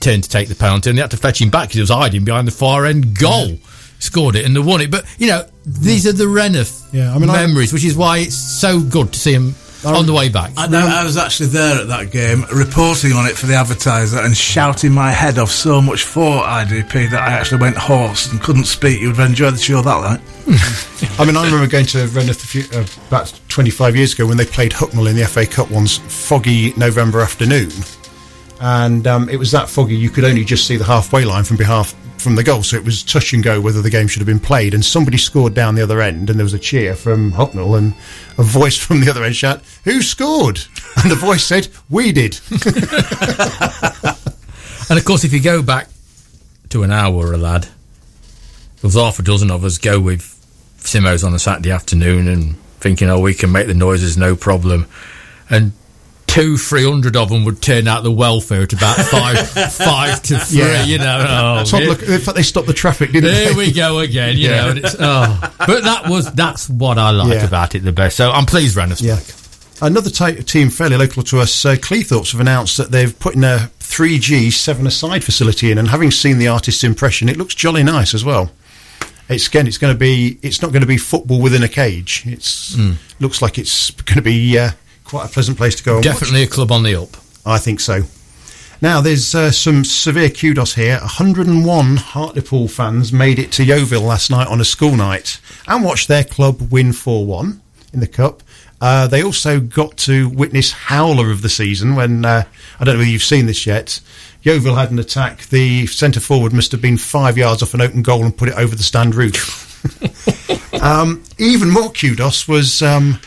turn 0.01 0.21
to 0.21 0.29
take 0.29 0.49
the 0.49 0.55
penalty, 0.55 0.89
and 0.91 0.97
they 0.97 1.03
had 1.03 1.11
to 1.11 1.17
fetch 1.17 1.41
him 1.41 1.51
back 1.51 1.65
because 1.65 1.75
he 1.75 1.81
was 1.81 1.91
hiding 1.91 2.25
behind 2.25 2.47
the 2.47 2.53
far 2.53 2.87
end 2.87 3.19
goal. 3.19 3.59
Scored 3.99 4.35
it 4.35 4.45
and 4.45 4.57
they 4.57 4.61
won 4.61 4.81
it. 4.81 4.91
But, 4.91 5.05
you 5.19 5.29
know, 5.29 5.45
these 5.65 6.09
are 6.09 6.13
the 6.13 6.25
Rainworth 6.25 6.93
Yeah, 6.93 7.15
I 7.15 7.19
mean, 7.19 7.31
I- 7.31 7.47
memories, 7.47 7.73
which 7.73 7.85
is 7.85 7.97
why 7.97 8.19
it's 8.19 8.37
so 8.37 8.81
good 8.81 9.13
to 9.13 9.19
see 9.19 9.33
him 9.33 9.55
on 9.85 10.07
the 10.07 10.13
way 10.13 10.29
back. 10.29 10.53
I, 10.57 10.67
know, 10.67 10.87
I 10.87 11.05
was 11.05 11.17
actually 11.17 11.49
there 11.49 11.81
at 11.81 11.89
that 11.89 12.11
game, 12.11 12.45
reporting 12.53 13.13
on 13.13 13.27
it 13.27 13.37
for 13.37 13.47
the 13.47 13.55
advertiser 13.55 14.21
and 14.21 14.37
shouting 14.37 14.93
my 14.93 15.11
head 15.11 15.39
off 15.39 15.51
so 15.51 15.81
much 15.81 16.05
for 16.05 16.43
IDP 16.43 17.11
that 17.11 17.23
I 17.23 17.33
actually 17.33 17.61
went 17.61 17.77
hoarse 17.77 18.31
and 18.31 18.41
couldn't 18.41 18.65
speak. 18.65 19.01
You 19.01 19.09
would 19.09 19.17
have 19.17 19.29
enjoyed 19.29 19.55
the 19.55 19.59
show 19.59 19.83
that 19.83 20.01
night. 20.01 20.21
I 21.19 21.25
mean, 21.25 21.37
I 21.37 21.45
remember 21.45 21.67
going 21.67 21.87
to 21.87 22.07
Rainworth 22.07 22.45
a 22.45 22.47
few, 22.47 22.65
uh, 22.79 22.87
about 23.09 23.39
25 23.49 23.97
years 23.97 24.15
ago 24.15 24.27
when 24.27 24.37
they 24.37 24.47
played 24.47 24.73
Hucknall 24.73 25.09
in 25.09 25.17
the 25.17 25.25
FA 25.27 25.47
Cup 25.47 25.71
one 25.71 25.87
foggy 25.87 26.73
November 26.75 27.21
afternoon. 27.21 27.71
And 28.61 29.07
um, 29.07 29.29
it 29.29 29.37
was 29.37 29.51
that 29.51 29.69
foggy 29.69 29.97
you 29.97 30.09
could 30.11 30.25
only 30.25 30.45
just 30.45 30.67
see 30.67 30.77
the 30.77 30.85
halfway 30.85 31.25
line 31.25 31.45
from 31.45 31.57
behalf 31.57 31.95
from 32.23 32.37
the 32.37 32.43
goal, 32.43 32.63
so 32.63 32.77
it 32.77 32.85
was 32.85 33.03
touch 33.03 33.33
and 33.33 33.43
go 33.43 33.61
whether 33.61 33.83
the 33.83 33.91
game 33.91 34.09
should 34.09 34.21
have 34.21 34.27
been 34.27 34.41
played. 34.41 34.73
And 34.73 34.85
somebody 34.85 35.19
scored 35.19 35.55
down 35.55 35.75
the 35.75 35.83
other 35.83 36.01
end, 36.01 36.31
and 36.31 36.39
there 36.39 36.45
was 36.45 36.55
a 36.55 36.59
cheer 36.59 36.95
from 36.95 37.33
Hucknall, 37.33 37.77
and 37.77 37.95
a 38.39 38.43
voice 38.43 38.79
from 38.79 39.01
the 39.01 39.11
other 39.11 39.25
end 39.25 39.37
shout, 39.37 39.63
"Who 39.85 40.01
scored?" 40.03 40.61
And 40.97 41.11
the 41.11 41.17
voice 41.17 41.45
said, 41.45 41.69
"We 41.91 42.13
did." 42.13 42.41
And 44.93 44.99
of 44.99 45.07
course, 45.07 45.25
if 45.25 45.33
you 45.33 45.41
go 45.41 45.63
back 45.63 45.89
to 46.69 46.83
an 46.83 46.91
hour, 46.91 47.33
a 47.33 47.39
lad, 47.39 47.67
there's 48.83 48.95
half 48.95 49.19
a 49.19 49.23
dozen 49.23 49.51
of 49.51 49.65
us 49.65 49.79
go 49.79 49.99
with 49.99 50.23
Simos 50.81 51.25
on 51.25 51.33
a 51.33 51.39
Saturday 51.39 51.71
afternoon 51.71 52.29
and 52.29 52.57
thinking, 52.79 53.09
oh, 53.09 53.19
we 53.19 53.33
can 53.33 53.51
make 53.51 53.69
the 53.69 53.75
noises, 53.75 54.19
no 54.19 54.37
problem. 54.37 54.87
And 55.49 55.73
two, 56.33 56.57
three 56.57 56.85
hundred 56.85 57.17
of 57.17 57.29
them 57.29 57.45
would 57.45 57.61
turn 57.63 57.87
out 57.87 58.03
the 58.03 58.11
welfare 58.11 58.63
at 58.63 58.73
about 58.73 58.97
five, 58.97 59.49
five 59.73 60.23
to 60.23 60.39
three. 60.39 60.59
Yeah. 60.61 60.85
You 60.85 60.99
know, 60.99 61.63
oh, 61.73 61.79
look, 61.79 62.03
in 62.03 62.19
fact, 62.21 62.37
they 62.37 62.43
stopped 62.43 62.67
the 62.67 62.73
traffic, 62.75 63.13
didn't 63.13 63.31
There 63.33 63.51
they? 63.51 63.55
we 63.57 63.73
go 63.73 63.99
again, 64.01 64.37
you 64.37 64.49
know. 64.51 64.69
And 64.71 64.79
it's, 64.79 64.97
oh. 64.99 65.55
But 65.59 65.85
that 65.85 66.09
was 66.09 66.33
that's 66.33 66.69
what 66.69 66.99
I 66.99 67.11
like 67.11 67.35
Yeah. 67.35 67.47
about 67.47 67.75
it 67.75 67.81
the 67.85 67.93
best. 67.93 68.17
So 68.17 68.31
I'm 68.31 68.47
pleased 68.47 68.77
Rainworth's 68.77 69.03
Yeah. 69.03 69.21
Another 69.87 70.11
ti 70.11 70.43
team 70.45 70.71
fairly 70.71 70.97
local 70.97 71.23
to 71.25 71.41
us, 71.41 71.65
uh, 71.65 71.75
Cleethorpes, 71.75 72.31
have 72.33 72.41
announced 72.41 72.77
that 72.77 72.93
they've 72.93 73.19
put 73.19 73.35
in 73.35 73.43
a 73.43 73.69
3G 73.81 74.53
seven 74.53 74.87
aside 74.87 75.25
facility 75.25 75.73
in, 75.73 75.79
and 75.79 75.89
having 75.89 76.11
seen 76.13 76.39
the 76.39 76.47
artist's 76.49 76.85
impression, 76.85 77.29
it 77.29 77.37
looks 77.37 77.55
jolly 77.55 77.83
nice 77.83 78.15
as 78.15 78.25
well. 78.25 78.51
It's 79.29 79.49
again, 79.49 79.67
it's 79.67 79.79
going 79.79 79.93
to 79.93 79.99
be, 79.99 80.39
it's 80.43 80.63
not 80.63 80.73
going 80.73 80.83
to 80.83 80.87
be 80.87 80.99
football 80.99 81.41
within 81.41 81.63
a 81.63 81.69
cage. 81.69 82.23
It's 82.27 82.77
looks 83.19 83.43
like 83.43 83.59
it's 83.59 83.91
going 83.91 84.17
to 84.17 84.23
be 84.23 84.57
uh, 84.59 84.71
quite 85.05 85.27
a 85.27 85.29
pleasant 85.29 85.57
place 85.57 85.75
to 85.77 85.85
go. 85.85 86.01
Definitely 86.01 86.43
a 86.43 86.47
club 86.47 86.73
on 86.73 86.83
the 86.83 86.95
up. 86.95 87.17
I 87.45 87.59
think 87.59 87.81
so. 87.81 88.03
Now, 88.81 89.01
there's 89.01 89.33
uh, 89.33 89.53
some 89.53 89.85
severe 89.85 90.29
kudos 90.29 90.75
here. 90.75 90.99
101 90.99 91.97
Hartlepool 91.99 92.67
fans 92.67 93.13
made 93.13 93.39
it 93.39 93.53
to 93.53 93.65
Yeovil 93.65 94.03
last 94.03 94.29
night 94.29 94.49
on 94.49 94.61
a 94.61 94.65
school 94.65 94.97
night 94.97 95.41
and 95.69 95.85
watched 95.85 96.09
their 96.09 96.25
club 96.25 96.73
win 96.73 96.93
4 96.93 97.25
1 97.25 97.61
in 97.93 98.01
the 98.01 98.09
Cup. 98.09 98.43
Uh, 98.81 99.07
they 99.07 99.23
also 99.23 99.61
got 99.61 99.97
to 99.97 100.29
witness 100.31 100.73
howler 100.73 101.31
of 101.31 101.43
the 101.43 101.49
season 101.49 101.95
when, 101.95 102.25
uh, 102.25 102.43
I 102.81 102.85
don't 102.85 102.95
know 102.95 102.99
whether 102.99 103.11
you've 103.11 103.23
seen 103.23 103.47
this 103.47 103.65
yet, 103.65 104.01
Yeovil 104.43 104.75
had 104.75 104.91
an 104.91 104.99
attack. 104.99 105.47
The 105.47 105.87
centre 105.87 106.19
forward 106.19 106.53
must 106.53 106.73
have 106.73 106.83
been 106.83 106.97
five 106.97 107.39
yards 107.39 107.63
off 107.63 107.75
an 107.75 107.81
open 107.81 108.03
goal 108.03 108.25
and 108.25 108.37
put 108.37 108.49
it 108.49 108.57
over 108.57 108.75
the 108.75 108.83
stand 108.83 109.15
roof. 109.15 109.69
um, 110.83 111.23
even 111.39 111.71
more 111.71 111.93
kudos 111.93 112.49
was 112.49 112.83
um, 112.83 113.21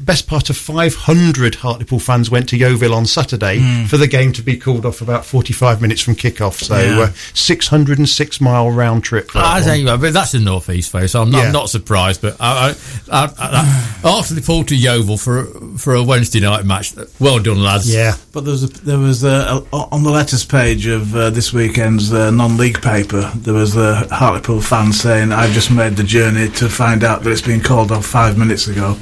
best 0.00 0.26
part 0.26 0.50
of 0.50 0.56
500 0.56 1.56
Hartlepool 1.56 1.98
fans 1.98 2.30
went 2.30 2.48
to 2.50 2.56
Yeovil 2.56 2.94
on 2.94 3.06
Saturday 3.06 3.58
Hmm. 3.60 3.84
for 3.86 3.96
the 3.96 4.06
game 4.06 4.32
to 4.34 4.42
be 4.42 4.56
called 4.56 4.84
off 4.86 5.00
about 5.00 5.24
45 5.24 5.80
minutes 5.80 6.00
from 6.00 6.14
kick-off. 6.14 6.58
So 6.60 6.76
Yeah. 6.78 7.00
uh, 7.00 7.08
606 7.34 8.40
mile 8.40 8.70
round 8.70 9.04
trip. 9.04 9.30
for 9.30 9.38
that 9.38 9.44
I 9.46 9.54
one. 9.54 9.62
tell 9.64 9.76
you 9.76 9.96
but 9.98 10.12
that's 10.12 10.32
the 10.32 10.40
northeast 10.40 10.90
face. 10.92 11.14
I'm, 11.14 11.32
Yeah. 11.32 11.40
I'm 11.40 11.52
not 11.52 11.70
surprised. 11.70 12.20
But 12.22 12.36
I, 12.40 12.74
I, 13.10 13.24
I, 13.24 13.30
I, 13.38 14.08
after 14.18 14.34
they 14.34 14.40
pulled 14.40 14.68
to 14.68 14.76
Yeovil 14.76 15.16
for 15.18 15.44
for 15.78 15.94
a 15.94 16.02
Wednesday 16.02 16.40
night 16.40 16.64
match, 16.64 16.94
well 17.18 17.38
done, 17.38 17.62
lads. 17.62 17.92
Yeah. 17.92 18.14
But 18.32 18.44
there 18.44 18.52
was 18.52 18.64
a, 18.64 18.68
there 18.68 18.98
was 18.98 19.24
a, 19.24 19.62
a, 19.72 19.76
on 19.76 20.02
the 20.02 20.10
letters 20.10 20.44
page 20.44 20.86
of 20.86 21.14
uh, 21.14 21.30
this 21.30 21.52
weekend's 21.52 22.12
uh, 22.12 22.30
non-league 22.30 22.80
paper. 22.82 23.30
There 23.34 23.54
was 23.54 23.76
a 23.76 24.06
Hartlepool 24.14 24.60
fan 24.62 24.92
saying, 24.92 25.32
"I've 25.32 25.52
just 25.52 25.70
made 25.70 25.96
the 25.96 26.02
journey 26.04 26.48
to 26.50 26.68
find 26.68 27.04
out 27.04 27.22
that 27.22 27.30
it's 27.30 27.40
been 27.42 27.60
called 27.62 27.92
off 27.92 28.06
five 28.06 28.36
minutes 28.38 28.66
ago." 28.68 28.96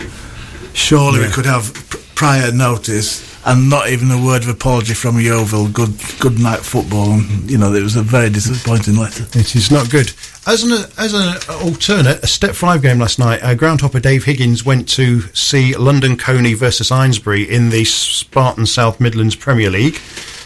Surely 0.73 1.21
we 1.21 1.29
could 1.29 1.47
have 1.47 1.73
prior 2.15 2.53
notice 2.53 3.29
and 3.47 3.71
not 3.71 3.89
even 3.89 4.11
a 4.11 4.23
word 4.23 4.43
of 4.43 4.49
apology 4.49 4.93
from 4.93 5.19
Yeovil. 5.19 5.69
Good 5.69 5.95
good 6.21 6.39
night 6.39 6.61
football. 6.61 7.13
And, 7.13 7.51
you 7.51 7.57
know, 7.57 7.73
it 7.73 7.83
was 7.83 7.97
a 7.97 8.03
very 8.03 8.29
disappointing 8.29 8.97
letter. 8.97 9.25
It 9.39 9.57
is 9.57 9.71
not 9.71 9.91
good. 9.91 10.13
As 10.47 10.63
an 10.63 10.73
as 10.99 11.15
an 11.15 11.39
alternate, 11.67 12.23
a 12.23 12.27
step 12.27 12.55
five 12.55 12.83
game 12.83 12.99
last 12.99 13.19
night. 13.19 13.43
Uh, 13.43 13.55
groundhopper 13.55 14.01
Dave 14.01 14.25
Higgins 14.25 14.65
went 14.65 14.89
to 14.91 15.23
see 15.35 15.75
London 15.75 16.17
Colney 16.17 16.55
versus 16.55 16.91
Ainsbury 16.91 17.43
in 17.43 17.71
the 17.71 17.85
Spartan 17.85 18.67
South 18.67 19.01
Midlands 19.01 19.37
Premier 19.37 19.71
League. 19.71 19.97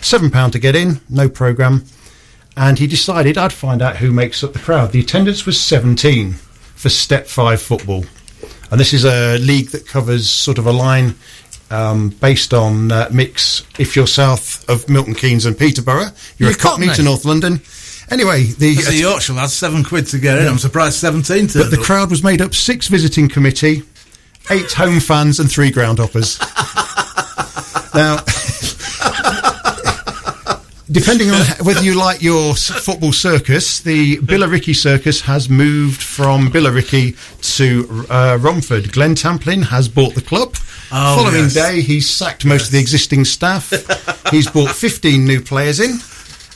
Seven 0.01 0.31
pound 0.31 0.53
to 0.53 0.59
get 0.59 0.77
in, 0.77 1.01
no 1.09 1.29
program, 1.29 1.85
and 2.57 2.79
he 2.79 2.87
decided 2.87 3.39
I'd 3.39 3.53
find 3.53 3.81
out 3.81 3.97
who 3.97 4.13
makes 4.13 4.45
up 4.45 4.53
the 4.53 4.59
crowd. 4.59 4.93
The 4.93 5.01
attendance 5.01 5.47
was 5.47 5.61
seventeen 5.61 6.35
for 6.75 6.91
step 6.91 7.27
five 7.27 7.63
football, 7.63 8.05
and 8.75 8.81
this 8.81 8.93
is 8.93 9.05
a 9.05 9.39
league 9.39 9.69
that 9.71 9.87
covers 9.87 10.29
sort 10.29 10.59
of 10.59 10.67
a 10.67 10.73
line. 10.73 11.15
Um, 11.71 12.09
based 12.11 12.53
on 12.53 12.91
uh, 12.91 13.09
mix, 13.13 13.63
if 13.79 13.95
you're 13.95 14.07
south 14.09 14.69
of 14.69 14.89
Milton 14.89 15.15
Keynes 15.15 15.47
and 15.47 15.57
Peterborough, 15.57 16.11
you're, 16.39 16.51
You're 16.51 16.51
a 16.51 16.55
Cockney 16.57 16.89
to 16.89 17.03
North 17.05 17.25
London. 17.25 17.63
Anyway, 18.11 18.45
the 18.45 18.75
The 18.75 18.97
Yorkshire 18.97 19.33
lads, 19.33 19.55
seven 19.55 19.85
quid 19.85 20.09
to 20.09 20.19
get 20.19 20.39
in. 20.39 20.49
I'm 20.49 20.59
surprised 20.59 20.97
seventeen. 20.97 21.47
but 21.47 21.71
the 21.71 21.79
up. 21.79 21.85
crowd 21.85 22.11
was 22.11 22.25
made 22.25 22.43
up 22.43 22.53
six 22.53 22.89
visiting 22.89 23.29
committee, 23.29 23.83
eight 24.51 24.73
home 24.73 24.99
fans, 25.01 25.39
and 25.39 25.51
three 25.51 25.71
groundhoppers. 25.71 26.39
now, 27.95 28.19
depending 30.95 31.31
on 31.31 31.41
whether 31.63 31.83
you 31.83 31.95
like 31.95 32.23
your 32.23 32.55
football 32.55 33.13
circus, 33.13 33.81
the 33.81 34.17
Billericay 34.19 34.75
Circus 34.75 35.21
has 35.23 35.49
moved 35.49 36.03
from 36.03 36.49
Billericay 36.51 37.15
to 37.57 38.07
uh, 38.11 38.39
Romford. 38.41 38.93
Glenn 38.93 39.15
Tamplin 39.15 39.63
has 39.65 39.89
bought 39.89 40.15
the 40.15 40.23
club. 40.23 40.55
Oh, 40.93 41.17
Following 41.17 41.45
yes. 41.45 41.55
day, 41.55 41.81
he's 41.81 42.09
sacked 42.09 42.45
most 42.47 42.67
of 42.67 42.73
the 42.73 42.79
existing 42.79 43.25
staff. 43.25 43.71
he's 44.31 44.49
brought 44.49 44.71
15 44.75 45.25
new 45.25 45.41
players 45.41 45.81
in. 45.81 45.99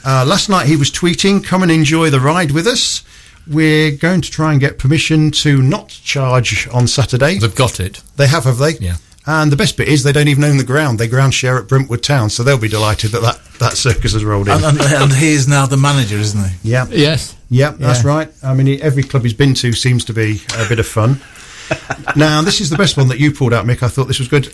Uh, 0.05 0.25
last 0.25 0.49
night 0.49 0.67
he 0.67 0.77
was 0.77 0.91
tweeting, 0.91 1.45
"Come 1.45 1.63
and 1.63 1.73
enjoy 1.73 2.09
the 2.09 2.21
ride 2.21 2.53
with 2.53 2.67
us." 2.67 3.03
We're 3.49 3.91
going 3.93 4.21
to 4.21 4.31
try 4.31 4.53
and 4.53 4.61
get 4.61 4.79
permission 4.79 5.31
to 5.43 5.61
not 5.63 5.89
charge 5.89 6.69
on 6.69 6.87
Saturday. 6.87 7.39
They've 7.39 7.55
got 7.55 7.81
it. 7.81 8.03
They 8.17 8.27
have, 8.27 8.45
have 8.45 8.59
they? 8.59 8.73
Yeah. 8.79 8.97
And 9.31 9.53
the 9.53 9.57
best 9.57 9.77
bit 9.77 9.89
is 9.89 10.03
they 10.05 10.13
don't 10.13 10.29
even 10.29 10.43
own 10.43 10.57
the 10.57 10.65
ground. 10.65 10.99
They 10.99 11.07
ground 11.07 11.35
share 11.35 11.59
at 11.59 11.69
Brentwood 11.69 12.03
Town, 12.03 12.31
so 12.31 12.43
they'll 12.43 12.57
be 12.57 12.67
delighted 12.67 13.11
that 13.11 13.21
that, 13.21 13.39
that 13.59 13.73
circus 13.77 14.15
has 14.15 14.25
rolled 14.25 14.49
in. 14.49 14.55
and, 14.55 14.65
and, 14.65 14.81
and 14.81 15.13
he 15.13 15.33
is 15.33 15.47
now 15.47 15.67
the 15.67 15.77
manager, 15.77 16.17
isn't 16.17 16.49
he? 16.49 16.71
yeah. 16.71 16.87
Yes. 16.89 17.37
Yeah, 17.51 17.73
that's 17.73 18.03
Yeah. 18.05 18.09
right. 18.09 18.33
I 18.43 18.55
mean, 18.55 18.81
every 18.81 19.03
club 19.03 19.25
he's 19.25 19.35
been 19.35 19.53
to 19.55 19.73
seems 19.75 20.07
to 20.07 20.15
be 20.15 20.41
a 20.57 20.67
bit 20.67 20.79
of 20.79 20.87
fun. 20.87 21.21
now, 22.17 22.41
this 22.41 22.63
is 22.63 22.71
the 22.71 22.79
best 22.79 22.97
one 22.97 23.09
that 23.09 23.19
you 23.21 23.31
pulled 23.31 23.53
out, 23.53 23.67
Mick. 23.67 23.83
I 23.83 23.89
thought 23.89 24.09
this 24.09 24.19
was 24.19 24.29
good. 24.29 24.51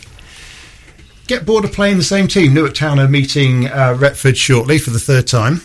Get 1.27 1.45
bored 1.45 1.63
of 1.65 1.71
playing 1.71 1.95
the 1.97 2.03
same 2.03 2.27
team. 2.27 2.53
Newark 2.53 2.73
Town 2.73 2.99
are 2.99 3.07
meeting 3.07 3.67
uh, 3.67 3.95
Retford 3.97 4.35
shortly 4.37 4.77
for 4.77 4.89
the 4.91 4.99
third 4.99 5.25
time. 5.25 5.61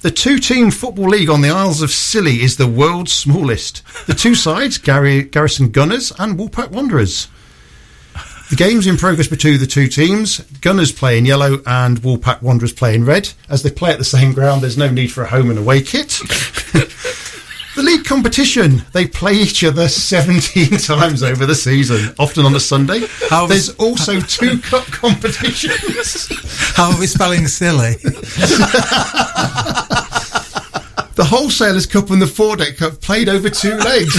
The 0.00 0.10
two-team 0.10 0.70
football 0.70 1.08
league 1.08 1.28
on 1.28 1.40
the 1.42 1.50
Isles 1.50 1.82
of 1.82 1.90
Scilly 1.90 2.42
is 2.42 2.56
the 2.56 2.66
world's 2.66 3.12
smallest. 3.12 3.82
The 4.06 4.14
two 4.14 4.34
sides, 4.34 4.78
Gary, 4.78 5.22
Garrison 5.24 5.70
Gunners 5.70 6.12
and 6.18 6.38
Woolpack 6.38 6.70
Wanderers. 6.70 7.28
The 8.50 8.56
game's 8.56 8.86
in 8.86 8.96
progress 8.96 9.28
between 9.28 9.58
the 9.60 9.66
two 9.66 9.88
teams. 9.88 10.40
Gunners 10.62 10.90
play 10.90 11.18
in 11.18 11.26
yellow 11.26 11.60
and 11.66 12.00
Woolpack 12.00 12.40
Wanderers 12.40 12.72
play 12.72 12.94
in 12.94 13.04
red. 13.04 13.30
As 13.50 13.62
they 13.62 13.70
play 13.70 13.90
at 13.90 13.98
the 13.98 14.04
same 14.04 14.32
ground, 14.32 14.62
there's 14.62 14.78
no 14.78 14.88
need 14.90 15.12
for 15.12 15.22
a 15.22 15.28
home 15.28 15.50
and 15.50 15.58
away 15.58 15.82
kit. 15.82 16.08
the 16.72 17.82
league 17.82 18.06
competition, 18.06 18.82
they 18.94 19.06
play 19.06 19.34
each 19.34 19.62
other 19.64 19.86
17 19.86 20.78
times 20.78 21.22
over 21.22 21.44
the 21.44 21.54
season, 21.54 22.14
often 22.18 22.46
on 22.46 22.54
a 22.54 22.60
Sunday. 22.60 23.02
How 23.28 23.46
there's 23.46 23.68
also 23.74 24.18
two 24.20 24.58
cup 24.62 24.86
competitions. 24.86 26.28
How 26.74 26.90
are 26.92 26.98
we 26.98 27.06
spelling 27.06 27.48
silly? 27.48 27.96
The 31.16 31.24
Wholesalers 31.24 31.84
Cup 31.84 32.10
and 32.10 32.22
the 32.22 32.26
Foredeck 32.26 32.76
Cup 32.78 33.00
played 33.00 33.28
over 33.28 33.50
two 33.50 33.76
legs. 33.76 34.16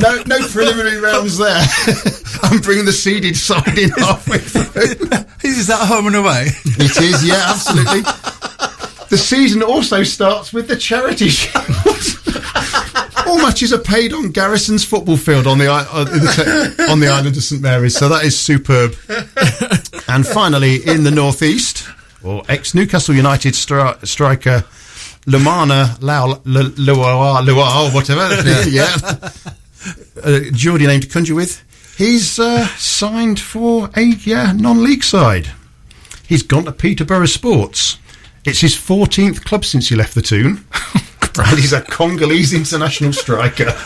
no, 0.00 0.22
no 0.24 0.38
preliminary 0.48 1.00
rounds 1.00 1.36
there. 1.36 1.60
I'm 2.52 2.60
bringing 2.60 2.84
the 2.84 2.92
seeded 2.92 3.34
side 3.36 3.78
in 3.78 3.88
halfway 3.90 4.38
through. 4.38 4.62
is 5.50 5.66
that 5.68 5.86
home 5.88 6.06
and 6.06 6.16
away? 6.16 6.48
It 6.64 6.96
is, 7.00 7.26
yeah, 7.26 7.46
absolutely. 7.48 8.02
The 9.08 9.16
season 9.18 9.62
also 9.62 10.02
starts 10.02 10.52
with 10.52 10.68
the 10.68 10.76
charity 10.76 11.28
shield. 11.28 11.64
All 13.26 13.38
matches 13.38 13.72
are 13.72 13.78
paid 13.78 14.12
on 14.12 14.32
Garrison's 14.32 14.84
football 14.84 15.16
field 15.16 15.46
on 15.46 15.56
the, 15.58 15.68
i- 15.68 15.86
uh, 15.90 16.04
the 16.04 16.86
on 16.90 17.00
the 17.00 17.08
island 17.08 17.36
of 17.36 17.42
St 17.42 17.62
Mary's, 17.62 17.96
so 17.96 18.08
that 18.10 18.24
is 18.24 18.38
superb. 18.38 18.94
and 20.08 20.26
finally, 20.26 20.86
in 20.86 21.04
the 21.04 21.10
northeast, 21.10 21.86
or 22.22 22.42
ex 22.50 22.74
Newcastle 22.74 23.14
United 23.14 23.54
stri- 23.54 24.06
striker 24.06 24.64
Lumana 25.26 25.96
Luar, 26.00 27.84
or 27.86 27.90
whatever, 27.94 28.68
yeah, 28.68 28.94
uh, 30.22 30.40
Geordie 30.52 30.86
name 30.86 31.00
to 31.00 31.08
conjure 31.08 31.34
with. 31.34 31.62
He's 31.96 32.38
uh, 32.38 32.66
signed 32.76 33.38
for 33.38 33.90
a 33.96 34.02
yeah 34.02 34.52
non-league 34.52 35.04
side. 35.04 35.50
He's 36.26 36.42
gone 36.42 36.64
to 36.64 36.72
Peterborough 36.72 37.26
Sports. 37.26 37.98
It's 38.44 38.60
his 38.60 38.74
14th 38.74 39.44
club 39.44 39.64
since 39.64 39.88
he 39.88 39.96
left 39.96 40.14
the 40.14 40.22
Toon. 40.22 40.64
and 41.38 41.58
he's 41.58 41.72
a 41.72 41.82
Congolese 41.82 42.54
international 42.54 43.12
striker. 43.12 43.76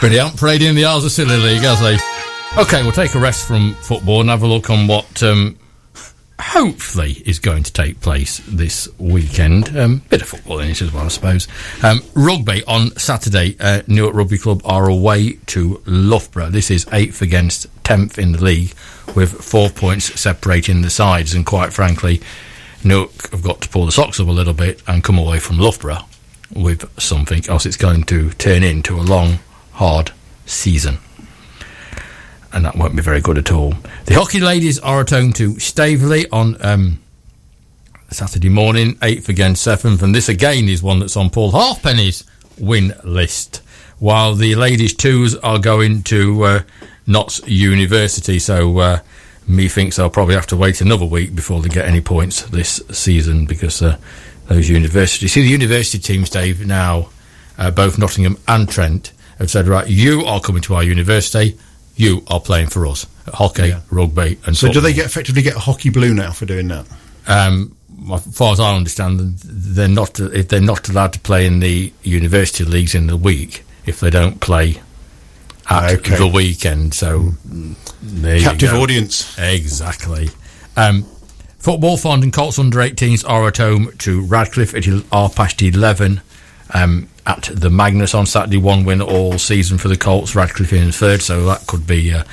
But 0.00 0.12
he 0.12 0.16
hasn't 0.18 0.38
played 0.38 0.62
in 0.62 0.74
the 0.74 0.84
Isles 0.84 1.04
of 1.04 1.12
Scilly 1.12 1.36
League, 1.36 1.62
has 1.62 1.80
he? 1.80 2.60
Okay, 2.60 2.82
we'll 2.82 2.92
take 2.92 3.14
a 3.14 3.18
rest 3.18 3.46
from 3.46 3.74
football 3.76 4.20
and 4.20 4.30
have 4.30 4.42
a 4.42 4.46
look 4.46 4.70
on 4.70 4.86
what 4.86 5.22
um, 5.22 5.58
hopefully 6.40 7.22
is 7.26 7.38
going 7.38 7.62
to 7.64 7.72
take 7.72 8.00
place 8.00 8.40
this 8.46 8.88
weekend. 8.98 9.76
Um, 9.76 10.02
bit 10.08 10.22
of 10.22 10.28
football 10.28 10.60
in 10.60 10.70
it 10.70 10.80
as 10.80 10.92
well, 10.92 11.04
I 11.04 11.08
suppose. 11.08 11.48
Um, 11.82 12.00
rugby 12.14 12.62
on 12.64 12.96
Saturday. 12.96 13.56
Uh, 13.58 13.82
Newark 13.86 14.14
Rugby 14.14 14.38
Club 14.38 14.62
are 14.64 14.88
away 14.88 15.34
to 15.46 15.82
Loughborough. 15.86 16.50
This 16.50 16.70
is 16.70 16.86
eighth 16.92 17.22
against 17.22 17.66
tenth 17.84 18.18
in 18.18 18.32
the 18.32 18.42
league, 18.42 18.74
with 19.14 19.32
four 19.32 19.70
points 19.70 20.18
separating 20.20 20.82
the 20.82 20.90
sides. 20.90 21.34
And 21.34 21.44
quite 21.44 21.72
frankly, 21.72 22.20
Newark 22.84 23.30
have 23.30 23.42
got 23.42 23.60
to 23.62 23.68
pull 23.68 23.86
the 23.86 23.92
socks 23.92 24.20
up 24.20 24.28
a 24.28 24.32
little 24.32 24.54
bit 24.54 24.82
and 24.86 25.02
come 25.02 25.18
away 25.18 25.40
from 25.40 25.58
Loughborough 25.58 26.04
with 26.54 26.88
something, 26.98 27.46
else 27.48 27.66
it's 27.66 27.76
going 27.76 28.04
to 28.04 28.30
turn 28.32 28.62
into 28.62 28.98
a 28.98 29.02
long, 29.02 29.38
hard 29.72 30.12
season 30.46 30.98
and 32.52 32.64
that 32.64 32.76
won't 32.76 32.96
be 32.96 33.02
very 33.02 33.20
good 33.20 33.38
at 33.38 33.52
all. 33.52 33.74
The 34.06 34.14
hockey 34.14 34.40
ladies 34.40 34.78
are 34.78 35.00
at 35.00 35.10
home 35.10 35.32
to 35.34 35.58
Staveley 35.58 36.26
on 36.30 36.56
um, 36.64 36.98
Saturday 38.10 38.48
morning, 38.48 38.94
8th 38.96 39.28
against 39.28 39.66
7th, 39.66 40.02
and 40.02 40.14
this 40.14 40.28
again 40.28 40.68
is 40.68 40.82
one 40.82 40.98
that's 40.98 41.16
on 41.16 41.30
Paul 41.30 41.52
Halfpenny's 41.52 42.24
win 42.58 42.94
list. 43.04 43.62
While 43.98 44.34
the 44.34 44.54
ladies' 44.54 44.94
twos 44.94 45.34
are 45.36 45.58
going 45.58 46.04
to 46.04 46.42
uh, 46.44 46.62
Notts 47.06 47.46
University, 47.46 48.38
so 48.38 48.78
uh, 48.78 49.00
me 49.46 49.68
thinks 49.68 49.96
they'll 49.96 50.10
probably 50.10 50.34
have 50.34 50.46
to 50.48 50.56
wait 50.56 50.80
another 50.80 51.04
week 51.06 51.34
before 51.34 51.60
they 51.60 51.68
get 51.68 51.86
any 51.86 52.00
points 52.00 52.42
this 52.42 52.82
season 52.90 53.46
because 53.46 53.82
uh, 53.82 53.96
those 54.46 54.68
universities. 54.68 55.32
See, 55.32 55.42
the 55.42 55.48
university 55.48 55.98
teams, 55.98 56.30
Dave, 56.30 56.64
now, 56.66 57.10
uh, 57.58 57.70
both 57.70 57.98
Nottingham 57.98 58.38
and 58.46 58.68
Trent, 58.68 59.12
have 59.38 59.50
said, 59.50 59.68
right, 59.68 59.88
you 59.88 60.24
are 60.24 60.40
coming 60.40 60.62
to 60.62 60.74
our 60.74 60.82
university, 60.82 61.58
you 61.98 62.22
are 62.28 62.40
playing 62.40 62.68
for 62.68 62.86
us. 62.86 63.06
Hockey, 63.32 63.68
Yeah. 63.68 63.80
rugby, 63.90 64.38
and 64.46 64.56
So 64.56 64.72
do 64.72 64.80
they 64.80 64.92
get 64.94 65.04
effectively 65.06 65.42
get 65.42 65.56
a 65.56 65.58
hockey 65.58 65.90
blue 65.90 66.14
now 66.14 66.32
for 66.32 66.46
doing 66.46 66.68
that? 66.68 66.86
Um, 67.26 67.72
as 68.12 68.22
far 68.32 68.52
as 68.52 68.60
I 68.60 68.74
understand, 68.74 69.38
they're 69.44 69.88
not 69.88 70.18
if 70.20 70.48
they're 70.48 70.60
not 70.60 70.88
allowed 70.88 71.12
to 71.14 71.18
play 71.20 71.44
in 71.46 71.60
the 71.60 71.92
university 72.02 72.64
leagues 72.64 72.94
in 72.94 73.06
the 73.08 73.16
week 73.16 73.64
if 73.84 74.00
they 74.00 74.08
don't 74.10 74.40
play 74.40 74.80
at 75.68 75.92
Okay. 75.98 76.16
the 76.16 76.26
weekend. 76.26 76.94
So 76.94 77.34
Captive 78.22 78.72
audience. 78.74 79.36
Exactly. 79.38 80.30
Um, 80.76 81.04
football 81.58 81.96
Fond 81.96 82.22
and 82.22 82.32
Colts 82.32 82.58
under 82.58 82.78
18s 82.80 83.24
are 83.28 83.48
at 83.48 83.56
home 83.58 83.90
to 83.98 84.22
Radcliffe 84.22 84.74
at 84.74 84.84
half 85.12 85.34
past 85.34 85.60
11 85.60 86.20
um, 86.72 87.08
at 87.28 87.50
the 87.54 87.70
Magnus 87.70 88.14
on 88.14 88.26
Saturday. 88.26 88.56
One 88.56 88.84
win 88.84 89.02
all 89.02 89.38
season 89.38 89.78
for 89.78 89.88
the 89.88 89.96
Colts, 89.96 90.34
Radcliffe 90.34 90.72
in 90.72 90.90
third, 90.90 91.20
so 91.20 91.44
that 91.44 91.66
could 91.66 91.86
be 91.86 92.10
a 92.10 92.24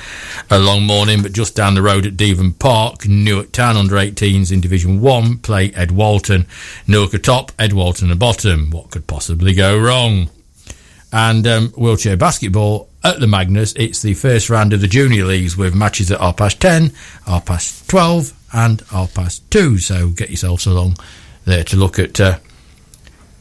long 0.50 0.84
morning. 0.84 1.22
But 1.22 1.32
just 1.32 1.54
down 1.54 1.74
the 1.74 1.82
road 1.82 2.06
at 2.06 2.16
Devon 2.16 2.54
Park, 2.54 3.06
Newark 3.06 3.52
Town 3.52 3.76
under 3.76 3.96
18s 3.96 4.50
in 4.50 4.60
Division 4.60 5.00
1 5.00 5.38
play 5.38 5.70
Edwalton. 5.72 6.46
Newark 6.88 7.14
at 7.14 7.24
top, 7.24 7.52
Edwalton 7.58 8.10
at 8.10 8.18
bottom. 8.18 8.70
What 8.70 8.90
could 8.90 9.06
possibly 9.06 9.52
go 9.52 9.78
wrong? 9.78 10.30
and 11.12 11.46
um, 11.46 11.68
wheelchair 11.70 12.16
basketball 12.16 12.88
at 13.04 13.20
the 13.20 13.26
Magnus. 13.26 13.72
It's 13.76 14.02
the 14.02 14.14
first 14.14 14.50
round 14.50 14.72
of 14.72 14.80
the 14.80 14.88
junior 14.88 15.24
leagues 15.24 15.56
with 15.56 15.74
matches 15.74 16.10
at 16.10 16.20
half 16.20 16.36
past 16.36 16.60
10, 16.60 16.92
half 17.26 17.46
past 17.46 17.88
12, 17.88 18.32
and 18.52 18.80
half 18.90 19.14
past 19.14 19.48
2. 19.50 19.78
So 19.78 20.10
get 20.10 20.30
yourselves 20.30 20.66
along 20.66 20.96
there 21.44 21.64
to 21.64 21.76
look 21.76 21.98
at 21.98 22.20
uh, 22.20 22.38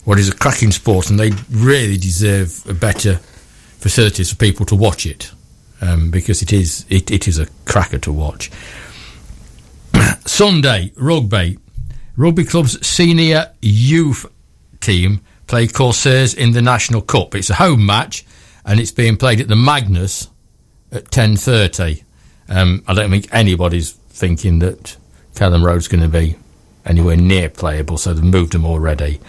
what 0.05 0.19
is 0.19 0.29
a 0.29 0.35
cracking 0.35 0.71
sport, 0.71 1.09
and 1.09 1.19
they 1.19 1.31
really 1.51 1.97
deserve 1.97 2.63
better 2.79 3.15
facilities 3.79 4.31
for 4.31 4.37
people 4.37 4.65
to 4.67 4.75
watch 4.75 5.05
it 5.05 5.31
um, 5.81 6.09
because 6.11 6.41
it 6.41 6.53
is 6.53 6.85
it, 6.89 7.11
it 7.11 7.27
is 7.27 7.39
a 7.39 7.47
cracker 7.65 7.99
to 7.99 8.13
watch. 8.13 8.51
Sunday, 10.25 10.91
rugby. 10.95 11.59
Rugby 12.17 12.45
Club's 12.45 12.85
senior 12.85 13.51
youth 13.61 14.25
team 14.79 15.21
play 15.47 15.67
Corsairs 15.67 16.33
in 16.33 16.51
the 16.51 16.61
National 16.61 17.01
Cup. 17.01 17.35
It's 17.35 17.49
a 17.49 17.55
home 17.55 17.85
match, 17.85 18.25
and 18.63 18.79
it's 18.79 18.91
being 18.91 19.17
played 19.17 19.41
at 19.41 19.47
the 19.47 19.55
Magnus 19.55 20.29
at 20.91 21.11
ten 21.11 21.35
thirty. 21.35 22.03
Um, 22.47 22.83
I 22.87 22.93
don't 22.93 23.09
think 23.09 23.27
anybody's 23.33 23.91
thinking 23.91 24.59
that 24.59 24.95
Kelham 25.33 25.63
Road's 25.65 25.87
going 25.87 26.03
to 26.03 26.09
be 26.09 26.37
anywhere 26.85 27.17
near 27.17 27.49
playable, 27.49 27.97
so 27.97 28.13
they've 28.13 28.23
moved 28.23 28.53
them 28.53 28.65
already. 28.65 29.19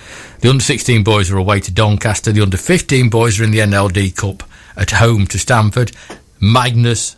The 0.41 0.49
under 0.51 0.63
sixteen 0.63 1.03
boys 1.03 1.31
are 1.31 1.39
away 1.39 1.61
to 1.61 1.73
Doncaster. 1.73 2.33
The 2.33 2.43
under 2.43 2.57
fifteen 2.57 3.09
boys 3.09 3.41
are 3.41 3.45
in 3.45 3.51
the 3.51 3.59
NLD 3.61 4.15
Cup 4.17 4.43
at 4.77 4.91
home 4.93 5.27
to 5.29 5.39
Stamford. 5.39 5.93
Magnus 6.41 7.17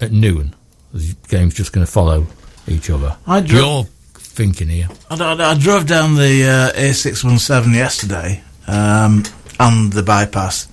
at 0.00 0.12
noon. 0.12 0.54
The 0.92 1.14
game's 1.28 1.54
just 1.54 1.72
going 1.72 1.86
to 1.86 1.90
follow 1.92 2.26
each 2.66 2.90
other. 2.90 3.16
I 3.26 3.40
dro- 3.40 3.58
You're 3.58 3.84
thinking 4.14 4.68
here. 4.68 4.88
I, 5.10 5.14
I- 5.22 5.50
I 5.52 5.58
drove 5.58 5.86
down 5.86 6.14
the 6.16 6.72
uh, 6.74 6.78
A617 6.78 7.74
yesterday 7.74 8.42
um, 8.66 9.22
and 9.60 9.92
the 9.92 10.02
bypass, 10.02 10.68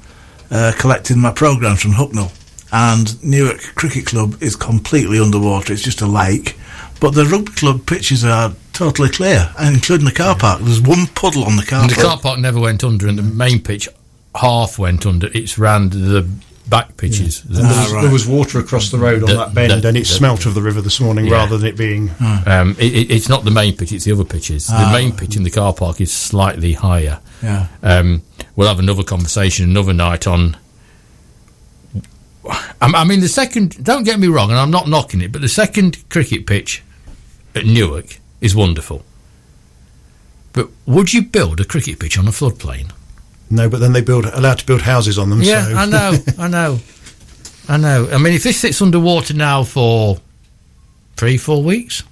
uh, 0.49 0.73
collecting 0.79 1.19
my 1.19 1.31
programmes 1.31 1.81
from 1.81 1.91
Hucknall. 1.91 2.31
And 2.71 3.23
Newark 3.23 3.61
Cricket 3.75 4.07
Club 4.07 4.41
is 4.41 4.55
completely 4.55 5.19
underwater. 5.19 5.73
It's 5.73 5.83
just 5.83 6.01
a 6.01 6.07
lake. 6.07 6.57
But 6.99 7.11
the 7.11 7.25
rugby 7.25 7.51
club 7.51 7.85
pitches 7.85 8.25
are 8.25 8.53
totally 8.73 9.09
clear, 9.09 9.49
including 9.61 10.05
the 10.05 10.11
car 10.11 10.35
park. 10.35 10.61
There's 10.61 10.81
one 10.81 11.07
puddle 11.07 11.45
on 11.45 11.55
the 11.55 11.63
car 11.63 11.81
And 11.81 11.89
the 11.91 11.95
car 12.01 12.17
park 12.19 12.39
never 12.39 12.59
went 12.59 12.83
under, 12.83 13.07
and 13.07 13.17
the 13.17 13.23
main 13.23 13.61
pitch 13.61 13.87
half 14.35 14.77
went 14.79 15.05
under. 15.05 15.29
It's 15.33 15.57
round 15.57 15.91
the 15.93 16.27
back 16.67 16.95
pitches. 16.97 17.41
The- 17.43 17.59
And 17.59 17.69
there, 17.69 17.77
was, 17.77 17.91
Ah, 17.91 17.95
right. 17.95 18.01
there 18.03 18.11
was 18.11 18.25
water 18.25 18.59
across 18.59 18.89
the 18.89 18.97
road 18.97 19.21
on 19.23 19.29
The- 19.29 19.35
that 19.35 19.53
bend, 19.53 19.71
the- 19.83 19.87
and 19.87 19.97
it 19.97 20.01
the- 20.01 20.05
smelt 20.13 20.45
of 20.45 20.53
the 20.53 20.61
river 20.61 20.81
this 20.81 20.99
morning 20.99 21.25
Yeah. 21.25 21.33
rather 21.33 21.57
than 21.57 21.67
it 21.67 21.77
being. 21.77 22.09
Um, 22.45 22.75
it, 22.79 22.93
it- 22.93 23.11
it's 23.11 23.29
not 23.29 23.43
the 23.45 23.51
main 23.51 23.75
pitch; 23.75 23.91
it's 23.91 24.05
the 24.05 24.11
other 24.13 24.23
pitches. 24.23 24.67
the 24.67 24.89
main 24.91 25.11
pitch 25.11 25.35
in 25.35 25.43
the 25.43 25.51
car 25.51 25.73
park 25.73 25.99
is 26.01 26.11
slightly 26.11 26.73
higher. 26.73 27.19
Yeah. 27.41 27.67
Um, 27.83 28.21
we'll 28.55 28.67
have 28.69 28.79
another 28.79 29.03
conversation 29.03 29.65
another 29.69 29.93
night 29.93 30.25
on. 30.27 30.55
I 32.45 32.61
I 32.81 33.03
mean, 33.05 33.19
the 33.21 33.27
second. 33.29 33.83
Don't 33.83 34.03
get 34.03 34.19
me 34.19 34.27
wrong, 34.27 34.49
and 34.49 34.59
I'm 34.59 34.71
not 34.71 34.87
knocking 34.89 35.21
it, 35.21 35.31
but 35.31 35.41
the 35.41 35.47
second 35.49 35.97
cricket 36.09 36.45
pitch 36.45 36.81
at 37.55 37.65
Newark 37.65 38.19
is 38.43 38.53
wonderful. 38.55 39.03
But 40.53 40.69
would 40.85 41.13
you 41.13 41.23
build 41.23 41.59
a 41.59 41.65
cricket 41.65 41.97
pitch 41.99 42.17
on 42.17 42.27
a 42.27 42.31
floodplain? 42.31 42.91
No, 43.49 43.69
but 43.69 43.79
then 43.79 43.93
they 43.93 44.01
build 44.01 44.25
allowed 44.25 44.59
to 44.59 44.65
build 44.65 44.81
houses 44.81 45.17
on 45.17 45.29
them. 45.29 45.41
Yeah, 45.41 45.65
so. 45.67 45.75
I 45.75 45.85
know, 45.85 46.13
I 46.37 46.47
know, 46.47 46.79
I 47.67 47.77
know. 47.77 48.07
I 48.11 48.17
mean, 48.17 48.33
if 48.33 48.43
this 48.43 48.59
sits 48.59 48.81
underwater 48.81 49.33
now 49.33 49.63
for 49.63 50.19
three, 51.15 51.37
four 51.37 51.63
weeks, 51.63 52.03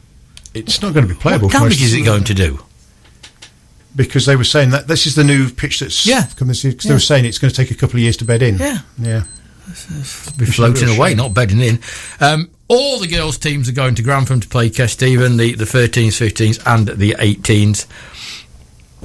It's 0.54 0.82
not 0.82 0.94
going 0.94 1.08
to 1.08 1.14
be 1.14 1.20
playable. 1.20 1.48
what 1.48 1.54
damage 1.54 1.82
is 1.82 1.94
it 1.94 2.02
going 2.04 2.24
to 2.26 2.34
do? 2.34 2.60
Because 3.96 4.26
they 4.26 4.36
were 4.38 4.46
saying 4.46 4.70
that 4.72 4.88
this 4.88 5.06
is 5.06 5.16
the 5.16 5.24
new 5.24 5.50
pitch 5.50 5.80
that's 5.82 6.06
Yeah. 6.06 6.20
year, 6.20 6.28
'cause 6.38 6.64
Yeah. 6.64 6.74
They 6.90 6.94
were 6.94 7.00
saying 7.00 7.26
it's 7.26 7.38
going 7.40 7.52
to 7.52 7.56
take 7.58 7.72
a 7.72 7.76
couple 7.76 7.98
of 7.98 8.04
years 8.04 8.18
to 8.18 8.26
bed 8.26 8.42
in. 8.42 8.58
Yeah. 8.58 8.80
yeah. 8.98 9.24
be 10.38 10.46
It's 10.46 10.56
floating 10.56 10.90
away, 10.96 11.10
shame. 11.10 11.18
not 11.18 11.34
bedding 11.34 11.60
in. 11.62 11.80
Um, 12.20 12.50
all 12.72 13.00
the 13.00 13.08
girls' 13.08 13.38
teams 13.38 13.68
are 13.68 13.74
going 13.74 13.96
to 13.96 14.02
Grantham 14.02 14.40
to 14.40 14.48
play 14.48 14.70
Kesteven, 14.70 15.38
the, 15.38 15.56
the 15.56 15.66
13s, 15.66 16.08
15s, 16.08 16.66
and 16.66 16.88
the 16.88 17.12
18s. 17.16 17.86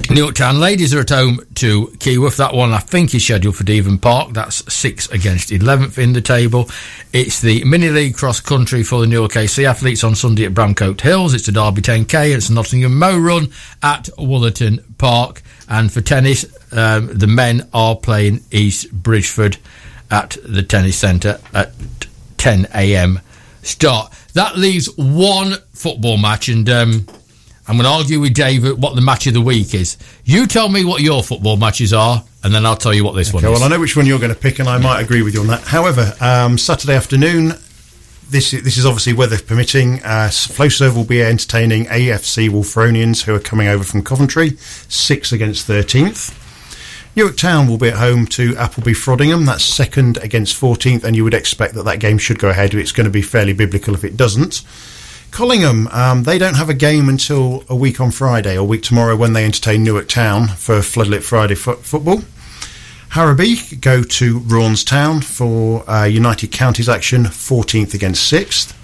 Newark 0.09 0.35
Town 0.35 0.61
ladies 0.61 0.93
are 0.93 1.01
at 1.01 1.09
home 1.09 1.41
to 1.55 1.87
Keyworth. 1.97 2.37
That 2.37 2.53
one, 2.53 2.71
I 2.71 2.77
think, 2.77 3.13
is 3.13 3.25
scheduled 3.25 3.57
for 3.57 3.65
Devon 3.65 3.97
Park. 3.97 4.31
That's 4.31 4.73
6 4.73 5.11
against 5.11 5.49
11th 5.49 5.97
in 5.97 6.13
the 6.13 6.21
table. 6.21 6.69
It's 7.11 7.41
the 7.41 7.61
mini 7.65 7.89
league 7.89 8.15
cross 8.15 8.39
country 8.39 8.83
for 8.83 9.01
the 9.01 9.07
Newark 9.07 9.35
AC 9.35 9.65
athletes 9.65 10.01
on 10.05 10.15
Sunday 10.15 10.45
at 10.45 10.53
Bramcote 10.53 11.01
Hills. 11.01 11.33
It's 11.33 11.47
the 11.47 11.51
Derby 11.51 11.81
10K. 11.81 12.33
It's 12.33 12.47
the 12.47 12.53
Nottingham 12.53 12.97
Mow 12.97 13.19
Run 13.19 13.49
at 13.83 14.05
Wollaton 14.17 14.81
Park. 14.97 15.41
And 15.67 15.91
for 15.91 15.99
tennis, 15.99 16.45
um, 16.71 17.07
the 17.07 17.27
men 17.27 17.67
are 17.73 17.97
playing 17.97 18.45
East 18.49 18.93
Bridgford 18.93 19.57
at 20.09 20.37
the 20.45 20.63
tennis 20.63 20.95
centre 20.95 21.41
at 21.53 21.73
10 22.37 22.67
a.m. 22.73 23.19
start. 23.67 24.11
That 24.33 24.57
leaves 24.57 24.87
one 24.97 25.53
football 25.73 26.17
match, 26.17 26.49
and 26.49 26.69
um, 26.69 27.05
I'm 27.67 27.75
going 27.77 27.83
to 27.83 27.89
argue 27.89 28.19
with 28.19 28.33
David 28.33 28.81
what 28.81 28.95
the 28.95 29.01
match 29.01 29.27
of 29.27 29.33
the 29.33 29.41
week 29.41 29.73
is. 29.73 29.97
You 30.25 30.47
tell 30.47 30.69
me 30.69 30.85
what 30.85 31.01
your 31.01 31.23
football 31.23 31.57
matches 31.57 31.93
are, 31.93 32.23
and 32.43 32.53
then 32.53 32.65
I'll 32.65 32.75
tell 32.77 32.93
you 32.93 33.03
what 33.03 33.15
this 33.15 33.29
Okay, 33.29 33.35
one 33.45 33.53
is. 33.53 33.59
well, 33.59 33.63
I 33.63 33.67
know 33.75 33.79
which 33.79 33.95
one 33.97 34.05
you're 34.05 34.19
going 34.19 34.33
to 34.33 34.39
pick, 34.39 34.59
and 34.59 34.69
I 34.69 34.77
might 34.77 35.01
agree 35.01 35.21
with 35.21 35.33
you 35.33 35.41
on 35.41 35.47
that. 35.47 35.61
However, 35.61 36.13
um, 36.21 36.57
Saturday 36.57 36.93
afternoon, 36.95 37.53
this 38.29 38.53
is, 38.53 38.63
this 38.63 38.77
is 38.77 38.85
obviously 38.85 39.13
weather 39.13 39.37
permitting. 39.39 39.95
Uh, 40.03 40.29
Flowserve 40.29 40.95
will 40.95 41.05
be 41.05 41.21
entertaining 41.21 41.85
AFC 41.85 42.49
Wulfrunians, 42.49 43.23
who 43.23 43.33
are 43.35 43.39
coming 43.39 43.67
over 43.67 43.83
from 43.83 44.03
Coventry, 44.03 44.51
six 44.89 45.31
against 45.31 45.65
thirteenth. 45.65 46.43
Newark 47.17 47.35
Town 47.35 47.67
will 47.67 47.79
be 47.79 47.87
at 47.87 47.97
home 47.97 48.27
to 48.27 48.55
Appleby 48.57 48.91
Frodingham. 48.91 49.47
That's 49.47 49.63
second 49.63 50.17
against 50.17 50.55
14th, 50.61 51.03
and 51.03 51.15
you 51.15 51.23
would 51.23 51.33
expect 51.33 51.73
that 51.73 51.81
that 51.85 51.99
game 51.99 52.19
should 52.19 52.37
go 52.37 52.49
ahead. 52.49 52.75
It's 52.75 52.91
going 52.91 53.05
to 53.05 53.11
be 53.11 53.23
fairly 53.23 53.53
biblical 53.53 53.95
if 53.95 54.03
it 54.03 54.15
doesn't. 54.15 54.61
Collingham, 55.31 55.87
um, 55.87 56.25
they 56.25 56.37
don't 56.37 56.57
have 56.57 56.69
a 56.69 56.75
game 56.75 57.09
until 57.09 57.63
a 57.69 57.75
week 57.75 57.99
on 57.99 58.11
Friday, 58.11 58.55
or 58.55 58.67
week 58.67 58.83
tomorrow, 58.83 59.15
when 59.15 59.33
they 59.33 59.45
entertain 59.45 59.83
Newark 59.83 60.07
Town 60.07 60.47
for 60.49 60.77
Floodlit 60.81 61.23
Friday 61.23 61.55
fo- 61.55 61.77
football. 61.77 62.21
Harrowby 63.09 63.81
go 63.81 64.03
to 64.03 64.39
Raunds 64.41 64.85
Town 64.85 65.21
for 65.21 65.89
uh, 65.89 66.03
United 66.03 66.51
Counties 66.51 66.87
action, 66.87 67.23
14th 67.23 67.95
against 67.95 68.31
6th. 68.31 68.75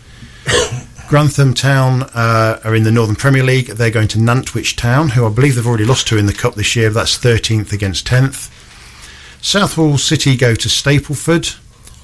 Grantham 1.13 1.53
Town 1.53 2.01
uh, 2.15 2.59
are 2.63 2.73
in 2.73 2.81
the 2.81 2.91
Northern 2.91 3.15
Premier 3.15 3.43
League. 3.43 3.67
They're 3.67 3.91
going 3.91 4.07
to 4.07 4.17
Nantwich 4.17 4.75
Town, 4.75 5.09
who 5.09 5.27
I 5.27 5.29
believe 5.29 5.53
they've 5.53 5.67
already 5.67 5.85
lost 5.85 6.07
to 6.07 6.17
in 6.17 6.25
the 6.25 6.33
Cup 6.33 6.55
this 6.55 6.75
year. 6.75 6.89
That's 6.89 7.19
13th 7.19 7.71
against 7.71 8.07
10th. 8.07 8.49
Southwell 9.39 9.99
City 9.99 10.35
go 10.35 10.55
to 10.55 10.67
Stapleford. 10.67 11.55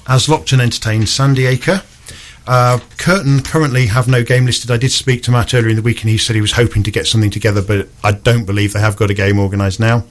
Aslockton 0.04 0.60
entertain 0.60 1.06
Sandiacre. 1.06 1.82
Uh, 2.46 2.78
Curtin 2.98 3.42
currently 3.42 3.86
have 3.86 4.06
no 4.06 4.22
game 4.22 4.46
listed. 4.46 4.70
I 4.70 4.76
did 4.76 4.92
speak 4.92 5.24
to 5.24 5.32
Matt 5.32 5.54
earlier 5.54 5.70
in 5.70 5.76
the 5.76 5.82
week 5.82 6.02
and 6.02 6.08
he 6.08 6.16
said 6.16 6.36
he 6.36 6.40
was 6.40 6.52
hoping 6.52 6.84
to 6.84 6.92
get 6.92 7.08
something 7.08 7.30
together, 7.30 7.62
but 7.62 7.88
I 8.04 8.12
don't 8.12 8.44
believe 8.44 8.74
they 8.74 8.80
have 8.80 8.96
got 8.96 9.10
a 9.10 9.14
game 9.14 9.40
organised 9.40 9.80
now. 9.80 10.04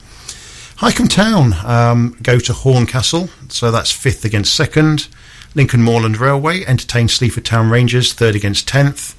Highcombe 0.76 1.08
Town 1.08 1.54
um, 1.64 2.18
go 2.22 2.38
to 2.38 2.52
Horncastle, 2.52 3.30
so 3.48 3.70
that's 3.70 3.90
fifth 3.90 4.26
against 4.26 4.54
second. 4.54 5.08
Lincoln 5.54 5.82
Moorlands 5.82 6.18
Railway 6.18 6.64
entertain 6.64 7.08
Sleaford 7.08 7.44
Town 7.44 7.70
Rangers, 7.70 8.12
third 8.12 8.34
against 8.36 8.68
tenth. 8.68 9.16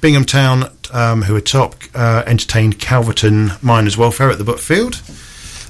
Bingham 0.00 0.24
Town, 0.24 0.64
um, 0.92 1.22
who 1.22 1.36
are 1.36 1.40
top, 1.42 1.74
uh, 1.94 2.22
entertained 2.26 2.78
Calverton 2.78 3.52
Miners 3.62 3.98
Welfare 3.98 4.30
at 4.30 4.38
the 4.38 4.44
Butfield. 4.44 5.02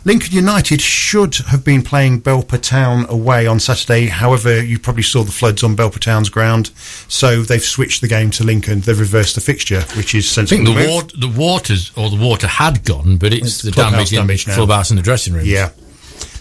Lincoln 0.05 0.33
United 0.33 0.81
should 0.81 1.35
have 1.49 1.63
been 1.63 1.83
playing 1.83 2.23
Belper 2.23 2.61
Town 2.63 3.05
away 3.11 3.47
on 3.47 3.61
Saturday. 3.61 4.07
However, 4.07 4.63
you 4.63 4.79
probably 4.79 5.03
saw 5.03 5.25
the 5.25 5.33
floods 5.33 5.63
on 5.63 5.77
Belper 5.77 5.99
Town's 5.99 6.31
ground, 6.31 6.69
so 7.09 7.43
they've 7.43 7.63
switched 7.63 8.01
the 8.01 8.09
game 8.09 8.31
to 8.31 8.45
Lincoln. 8.45 8.81
They've 8.81 8.99
reversed 8.99 9.35
the 9.35 9.43
fixture, 9.43 9.83
which 9.97 10.15
is 10.15 10.27
sensible. 10.27 10.63
I 10.63 10.75
think 10.75 10.79
the, 10.79 10.91
water, 10.91 11.17
the 11.19 11.29
waters 11.29 11.93
or 11.97 12.09
the 12.09 12.17
water 12.17 12.47
had 12.47 12.85
gone, 12.85 13.19
but 13.19 13.35
it's, 13.35 13.47
It's 13.47 13.63
the 13.63 13.73
clubhouse 13.73 13.93
damage 13.93 14.13
in 14.13 14.19
damage 14.21 14.45
the 14.47 14.53
clubhouse 14.53 14.91
and 14.91 14.99
the 14.99 15.03
dressing 15.03 15.35
room. 15.35 15.45
Yeah. 15.45 15.69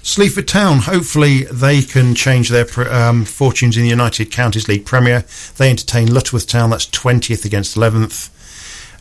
Sleaford 0.10 0.48
Town, 0.48 0.80
hopefully 0.80 1.44
they 1.44 1.84
can 1.84 2.16
change 2.16 2.50
their 2.50 2.66
um, 2.92 3.26
fortunes 3.26 3.78
in 3.78 3.84
the 3.84 3.90
United 3.90 4.32
Counties 4.32 4.68
League 4.68 4.84
Premier. 4.84 5.24
They 5.58 5.70
entertain 5.70 6.12
Lutterworth 6.12 6.48
Town, 6.48 6.72
that's 6.72 6.88
20th 6.88 7.46
against 7.46 7.78
11th. 7.78 8.30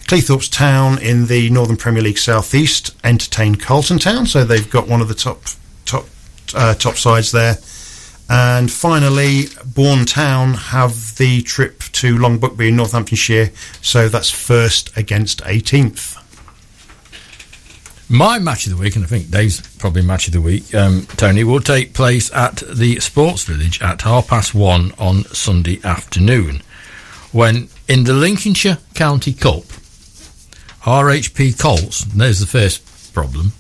Cleethorpes 0.07 0.53
Town 0.53 0.99
in 0.99 1.25
the 1.25 1.49
Northern 1.49 1.79
Premier 1.79 2.03
League 2.03 2.19
South 2.19 2.55
East 2.55 2.95
entertain 3.03 3.55
Carlton 3.55 3.99
Town, 3.99 4.27
so 4.27 4.45
they've 4.45 4.69
got 4.69 4.87
one 4.87 5.01
of 5.01 5.09
the 5.09 5.15
top 5.15 5.45
top 5.87 6.05
uh, 6.55 6.75
top 6.75 6.97
sides 6.97 7.33
there. 7.33 7.57
And 8.29 8.71
finally, 8.71 9.45
Bourne 9.65 10.05
Town 10.05 10.53
have 10.53 11.17
the 11.17 11.41
trip 11.41 11.85
to 11.93 12.19
Long 12.19 12.39
Buckby 12.39 12.69
in 12.69 12.77
Northamptonshire, 12.77 13.51
so 13.81 14.11
that's 14.11 14.31
first 14.31 14.95
against 14.95 15.43
18th. 15.45 16.23
My 18.11 18.39
match 18.39 18.67
of 18.67 18.73
the 18.73 18.79
week, 18.79 18.97
and 18.97 19.05
I 19.05 19.09
think 19.09 19.31
Dave's 19.31 19.61
probably 19.77 20.01
match 20.01 20.29
of 20.29 20.33
the 20.33 20.41
week, 20.41 20.75
um, 20.75 21.07
Tony, 21.17 21.45
will 21.45 21.61
take 21.61 21.93
place 21.93 22.33
at 22.33 22.63
the 22.67 23.01
Sports 23.01 23.45
Village 23.45 23.83
at 23.83 24.01
half 24.01 24.29
past 24.29 24.55
one 24.55 24.93
on 24.99 25.25
Sunday 25.25 25.79
afternoon, 25.85 26.63
when 27.33 27.69
in 27.87 28.05
the 28.05 28.15
Lincolnshire 28.15 28.79
County 28.95 29.35
Cup, 29.35 29.65
RHP 30.85 31.59
Colts, 31.59 32.05
there's 32.05 32.41
the 32.41 32.47
first 32.47 33.13
problem, 33.13 33.53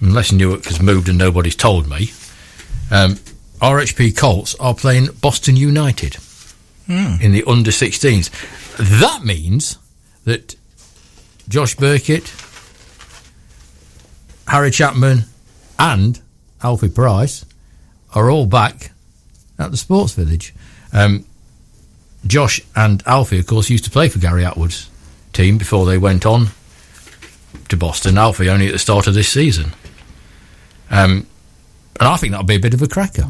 unless 0.00 0.30
Newark 0.30 0.64
has 0.66 0.80
moved 0.80 1.08
and 1.08 1.18
nobody's 1.18 1.56
told 1.56 1.88
me, 1.90 2.12
um, 2.92 3.16
RHP 3.60 4.16
Colts 4.16 4.54
are 4.60 4.74
playing 4.74 5.08
Boston 5.20 5.56
United 5.56 6.16
in 7.20 7.32
the 7.32 7.42
under 7.46 7.70
16s. 7.72 8.30
That 9.00 9.24
means 9.24 9.78
that 10.24 10.54
Josh 11.48 11.76
Burkitt, 11.76 12.28
Harry 14.50 14.72
Chapman, 14.72 15.22
and 15.78 16.20
Alfie 16.60 16.88
Price 16.88 17.44
are 18.16 18.28
all 18.28 18.46
back 18.46 18.90
at 19.60 19.70
the 19.70 19.76
Sports 19.76 20.14
Village. 20.14 20.52
Um, 20.92 21.24
Josh 22.26 22.60
and 22.74 23.00
Alfie, 23.06 23.38
of 23.38 23.46
course, 23.46 23.70
used 23.70 23.84
to 23.84 23.92
play 23.92 24.08
for 24.08 24.18
Gary 24.18 24.44
Atwood's 24.44 24.90
team 25.32 25.56
before 25.56 25.86
they 25.86 25.98
went 25.98 26.26
on 26.26 26.48
to 27.68 27.76
Boston. 27.76 28.18
Alfie 28.18 28.50
only 28.50 28.66
at 28.66 28.72
the 28.72 28.80
start 28.80 29.06
of 29.06 29.14
this 29.14 29.28
season. 29.28 29.72
Um, 30.90 31.28
and 32.00 32.08
I 32.08 32.16
think 32.16 32.32
that'll 32.32 32.44
be 32.44 32.56
a 32.56 32.60
bit 32.60 32.74
of 32.74 32.82
a 32.82 32.88
cracker. 32.88 33.28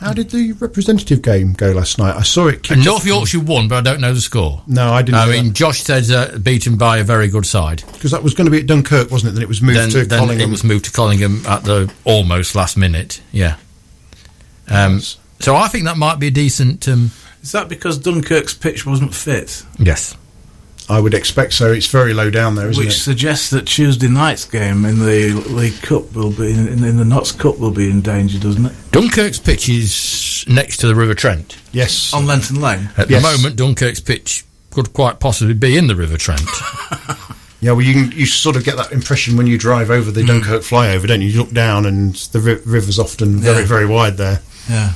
How 0.00 0.14
did 0.14 0.30
the 0.30 0.52
representative 0.52 1.20
game 1.20 1.52
go 1.52 1.72
last 1.72 1.98
night? 1.98 2.16
I 2.16 2.22
saw 2.22 2.46
it. 2.48 2.62
kick 2.62 2.78
North 2.78 3.04
Yorkshire 3.04 3.40
won, 3.40 3.68
but 3.68 3.76
I 3.76 3.80
don't 3.82 4.00
know 4.00 4.14
the 4.14 4.20
score. 4.22 4.62
No, 4.66 4.90
I 4.92 5.02
didn't. 5.02 5.18
I 5.18 5.26
know 5.26 5.32
mean, 5.32 5.52
Josh 5.52 5.82
said 5.82 6.10
uh, 6.10 6.38
beaten 6.38 6.78
by 6.78 6.96
a 6.98 7.04
very 7.04 7.28
good 7.28 7.44
side. 7.44 7.82
because 7.92 8.10
that 8.12 8.22
was 8.22 8.32
going 8.32 8.46
to 8.46 8.50
be 8.50 8.60
at 8.60 8.66
Dunkirk, 8.66 9.10
wasn't 9.10 9.32
it? 9.32 9.34
Then 9.34 9.42
it 9.42 9.48
was 9.48 9.60
moved 9.60 9.78
Then, 9.78 9.90
to 9.90 10.04
then 10.06 10.18
Collingham. 10.20 10.48
it 10.48 10.50
was 10.50 10.64
moved 10.64 10.86
to 10.86 10.90
Collingham 10.92 11.44
at 11.46 11.64
the 11.64 11.92
almost 12.04 12.54
last 12.54 12.78
minute. 12.78 13.20
Yeah. 13.30 13.56
Um, 14.68 15.00
so 15.40 15.54
I 15.54 15.68
think 15.68 15.84
that 15.84 15.96
might 15.98 16.18
be 16.18 16.28
a 16.28 16.30
decent. 16.30 16.88
Um, 16.88 17.10
Is 17.42 17.52
that 17.52 17.68
because 17.68 17.98
Dunkirk's 17.98 18.54
pitch 18.54 18.86
wasn't 18.86 19.14
fit? 19.14 19.64
yes. 19.78 20.16
I 20.90 20.98
would 20.98 21.14
expect 21.14 21.52
so. 21.52 21.72
It's 21.72 21.86
very 21.86 22.12
low 22.12 22.30
down 22.30 22.56
there, 22.56 22.68
isn't 22.68 22.82
Which 22.84 22.94
it? 22.94 22.98
suggests 22.98 23.50
that 23.50 23.66
Tuesday 23.66 24.08
night's 24.08 24.44
game 24.44 24.84
in 24.84 24.98
the 24.98 25.32
League 25.48 25.80
Cup 25.82 26.12
will 26.14 26.32
be 26.32 26.50
in, 26.50 26.66
in 26.84 26.96
the 26.96 27.04
Notts 27.04 27.30
Cup 27.30 27.58
will 27.58 27.70
be 27.70 27.88
in 27.88 28.00
danger, 28.00 28.40
doesn't 28.40 28.66
it? 28.66 28.72
Dunkirk's 28.90 29.38
pitch 29.38 29.68
is 29.68 30.44
next 30.48 30.78
to 30.78 30.88
the 30.88 30.96
River 30.96 31.14
Trent. 31.14 31.56
Yes. 31.70 32.12
On 32.12 32.26
Lenton 32.26 32.60
Lane. 32.60 32.90
At 32.96 33.08
Yes. 33.08 33.22
the 33.22 33.36
moment, 33.38 33.56
Dunkirk's 33.56 34.00
pitch 34.00 34.44
could 34.70 34.92
quite 34.92 35.20
possibly 35.20 35.54
be 35.54 35.76
in 35.78 35.86
the 35.86 35.94
River 35.96 36.16
Trent. 36.16 36.42
Yeah, 37.62 37.72
well, 37.72 37.82
you 37.82 37.92
can, 37.92 38.18
you 38.18 38.24
sort 38.24 38.56
of 38.56 38.64
get 38.64 38.78
that 38.78 38.90
impression 38.90 39.36
when 39.36 39.46
you 39.46 39.58
drive 39.58 39.90
over 39.90 40.10
the 40.10 40.22
hmm. 40.22 40.28
Dunkirk 40.28 40.62
flyover, 40.62 41.06
don't 41.06 41.20
you? 41.20 41.28
You 41.28 41.40
look 41.40 41.50
down 41.50 41.84
and 41.84 42.14
the 42.14 42.40
ri- 42.40 42.60
river's 42.64 42.98
often 42.98 43.36
very, 43.36 43.60
Yeah. 43.60 43.66
very 43.66 43.84
wide 43.84 44.16
there. 44.16 44.40
Yeah. 44.68 44.94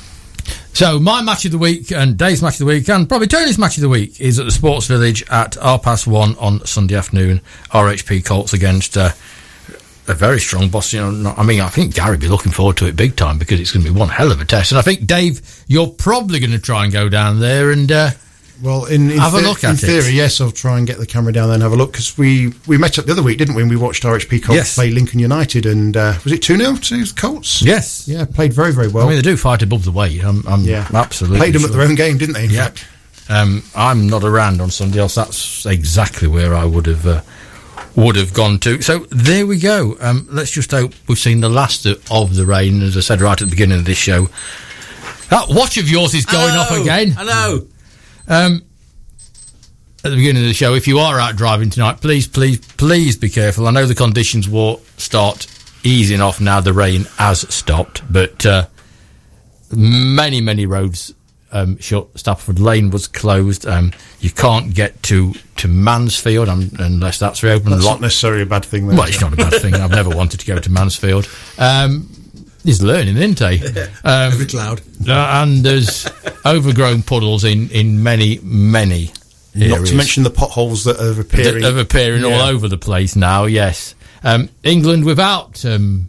So 0.75 0.99
my 0.99 1.23
match 1.23 1.45
of 1.45 1.53
the 1.53 1.59
week 1.59 1.93
and 1.93 2.19
Dave's 2.19 2.43
match 2.43 2.55
of 2.55 2.59
the 2.59 2.65
week 2.65 2.89
and 2.89 3.09
probably 3.09 3.29
Tony's 3.29 3.59
match 3.59 3.77
of 3.77 3.83
the 3.83 3.89
week 3.89 4.21
is 4.21 4.41
at 4.41 4.45
the 4.45 4.51
Sports 4.51 4.89
Village 4.89 5.23
at 5.31 5.55
half 5.55 5.85
past 5.85 6.05
one 6.05 6.35
on 6.35 6.67
Sunday 6.67 6.97
afternoon. 6.97 7.43
RHP 7.71 8.25
Colts 8.25 8.53
against 8.53 8.97
uh, 8.97 9.11
a 10.09 10.15
very 10.15 10.41
strong 10.41 10.71
Boston. 10.71 11.29
I 11.29 11.45
mean, 11.45 11.61
I 11.61 11.69
think 11.69 11.95
Gary 11.95 12.17
be 12.17 12.27
looking 12.27 12.51
forward 12.51 12.77
to 12.79 12.89
it 12.89 12.97
big 12.97 13.15
time 13.15 13.39
because 13.39 13.61
it's 13.61 13.71
going 13.71 13.87
to 13.87 13.93
be 13.93 13.97
one 13.97 14.09
hell 14.09 14.33
of 14.33 14.41
a 14.41 14.45
test. 14.45 14.73
And 14.73 14.79
I 14.81 14.83
think 14.83 15.07
Dave, 15.07 15.65
you're 15.69 15.87
probably 15.87 16.41
going 16.41 16.51
to 16.51 16.59
try 16.59 16.83
and 16.83 16.93
go 16.93 17.09
down 17.09 17.39
there 17.39 17.71
and 17.71 17.93
uh, 17.93 18.11
Well, 18.63 18.85
in, 18.85 19.11
in, 19.11 19.19
Have 19.19 19.35
a 19.35 19.39
the- 19.41 19.49
look 19.49 19.65
in 19.65 19.71
at 19.71 19.83
it. 19.83 19.87
theory, 19.87 20.13
yes, 20.13 20.41
I'll 20.41 20.51
try 20.53 20.79
and 20.79 20.87
get 20.87 20.99
the 20.99 21.07
camera 21.07 21.33
down 21.33 21.49
there 21.49 21.55
and 21.55 21.63
have 21.63 21.73
a 21.73 21.77
look 21.77 21.93
because 21.93 22.17
we, 22.17 22.53
we 22.67 22.79
met 22.79 22.99
up 22.99 23.05
the 23.07 23.13
other 23.13 23.23
week, 23.23 23.39
didn't 23.39 23.55
we? 23.57 23.63
And 23.63 23.71
we 23.71 23.77
watched 23.77 24.03
RHP 24.05 24.43
Colts 24.45 24.57
Yes. 24.57 24.75
play 24.77 24.91
Lincoln 24.91 25.19
United 25.19 25.67
and 25.67 25.97
uh, 25.97 26.15
was 26.23 26.33
it 26.33 26.39
2 26.43 26.57
0 26.57 26.77
to 26.77 27.05
the 27.05 27.13
Colts? 27.17 27.63
yes, 27.63 28.07
Yeah, 28.07 28.25
played 28.25 28.53
very, 28.53 28.73
very 28.73 28.89
well. 28.89 29.07
I 29.07 29.09
mean 29.09 29.17
they 29.17 29.23
do 29.23 29.37
fight 29.37 29.63
above 29.63 29.85
the 29.85 29.91
weight. 29.93 30.25
I'm, 30.25 30.47
I'm 30.47 30.63
yeah, 30.63 30.89
absolutely 30.95 31.39
Played 31.39 31.55
them 31.55 31.63
sure. 31.63 31.71
at 31.71 31.77
their 31.77 31.83
own 31.87 31.95
game, 31.97 32.17
didn't 32.19 32.35
they? 32.35 32.45
In 32.45 32.51
Yeah. 32.51 32.65
fact, 32.67 32.87
Um, 33.29 33.63
I'm 33.75 34.07
not 34.09 34.23
around 34.23 34.61
on 34.61 34.71
Sunday, 34.71 34.99
else 35.01 35.15
that's 35.17 35.67
exactly 35.67 36.29
where 36.29 36.55
I 36.55 36.65
would 36.65 36.87
have 36.87 37.07
uh, 37.07 37.23
would 37.97 38.17
have 38.17 38.33
gone 38.35 38.59
to. 38.61 38.83
So 38.83 39.01
there 39.11 39.47
we 39.47 39.59
go. 39.59 39.97
Um, 40.01 40.27
let's 40.31 40.51
just 40.51 40.71
hope 40.71 40.93
we've 41.09 41.19
seen 41.19 41.41
the 41.41 41.49
last 41.49 41.87
of, 41.87 42.03
of 42.11 42.35
the 42.37 42.45
rain, 42.47 42.83
as 42.83 42.97
I 42.97 43.01
said 43.01 43.21
right 43.21 43.33
at 43.41 43.45
the 43.47 43.51
beginning 43.51 43.79
of 43.79 43.85
this 43.85 43.99
show. 43.99 44.29
That 45.31 45.47
watch 45.49 45.79
of 45.79 45.89
yours 45.89 46.13
is 46.15 46.27
going 46.27 46.55
off 46.55 46.71
again. 46.71 47.15
I 47.19 47.25
know. 47.25 47.67
Um, 48.29 48.63
at 50.05 50.11
the 50.11 50.17
beginning 50.17 50.43
of 50.43 50.49
the 50.49 50.55
show, 50.55 50.75
if 50.75 50.87
you 50.87 50.99
are 50.99 51.19
out 51.19 51.37
driving 51.37 51.71
tonight, 51.71 52.01
please, 52.01 52.27
please, 52.29 52.59
please 52.77 53.17
be 53.17 53.29
careful. 53.31 53.67
I 53.67 53.71
know 53.71 53.87
the 53.87 53.95
conditions 53.95 54.49
will 54.49 54.79
start 54.99 55.47
easing 55.83 56.21
off 56.21 56.41
now 56.41 56.61
the 56.61 56.73
rain 56.73 57.05
has 57.19 57.41
stopped, 57.55 58.03
but 58.13 58.45
uh, 58.45 58.67
many, 59.75 60.41
many 60.41 60.67
roads 60.67 61.15
um, 61.53 61.79
shut. 61.79 62.09
Stafford 62.19 62.59
Lane 62.59 62.91
was 62.91 63.07
closed. 63.07 63.67
Um, 63.67 63.93
you 64.21 64.31
can't 64.31 64.75
get 64.75 65.03
to, 65.05 65.33
to 65.57 65.69
Mansfield 65.69 66.49
um, 66.49 66.71
unless 66.79 67.19
that's 67.19 67.43
reopened. 67.43 67.73
that's 67.73 67.85
Lot- 67.85 67.93
not 67.93 68.01
necessarily 68.03 68.43
a 68.43 68.47
bad 68.47 68.65
thing. 68.65 68.87
Though, 68.89 68.97
well, 68.97 69.09
it's 69.09 69.21
not 69.21 69.33
a 69.33 69.37
bad 69.37 69.55
thing. 69.55 69.75
I've 69.75 69.91
never 69.91 70.11
wanted 70.17 70.41
to 70.41 70.47
go 70.47 70.59
to 70.59 70.71
Mansfield. 70.71 71.29
Um, 71.59 72.11
he's 72.65 72.83
learning, 72.83 73.17
isn't 73.17 73.39
he? 73.39 73.59
Um, 74.05 74.33
Every 74.33 74.47
cloud. 74.47 74.81
uh, 75.09 75.13
and 75.43 75.65
there's 75.65 76.07
overgrown 76.47 77.03
puddles 77.03 77.45
in, 77.45 77.71
in 77.71 78.03
many, 78.03 78.39
many 78.43 79.13
areas. 79.55 79.71
Not 79.81 79.87
to 79.87 79.95
mention 79.95 80.23
the 80.25 80.31
potholes 80.31 80.85
that 80.85 81.01
are 81.01 81.21
appearing. 81.21 81.63
that 81.63 81.75
are 81.75 81.79
appearing 81.81 82.25
all 82.25 82.41
over 82.43 82.67
the 82.69 82.77
place 82.79 83.15
now, 83.17 83.45
yes. 83.45 83.95
Um, 84.23 84.49
England 84.63 85.05
without 85.05 85.65
um, 85.65 86.09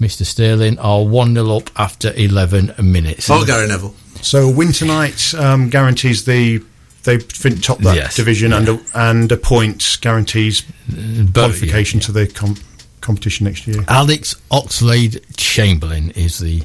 Mr. 0.00 0.24
Sterling 0.24 0.78
are 0.78 1.04
1 1.04 1.34
0 1.34 1.56
up 1.56 1.70
after 1.76 2.12
11 2.14 2.74
minutes. 2.82 3.30
Oh, 3.30 3.44
Gary 3.44 3.68
Neville. 3.68 3.94
So 4.22 4.48
a 4.48 4.52
win 4.52 4.72
tonight 4.72 5.34
um, 5.34 5.68
guarantees 5.70 6.24
the 6.24 6.62
they 7.04 7.18
fin- 7.18 7.60
top 7.60 7.78
that 7.80 7.96
Yes. 7.96 8.16
division, 8.16 8.52
and 8.54 8.68
a, 8.68 8.80
and 8.94 9.30
a 9.30 9.36
point 9.36 9.98
guarantees 10.00 10.62
But, 10.88 11.32
qualification 11.34 12.00
to 12.00 12.12
the 12.12 12.26
com- 12.26 12.56
competition 13.04 13.44
next 13.44 13.66
year. 13.66 13.84
Alex 13.86 14.34
Oxlade 14.50 15.22
Chamberlain 15.36 16.10
is 16.10 16.38
the 16.38 16.62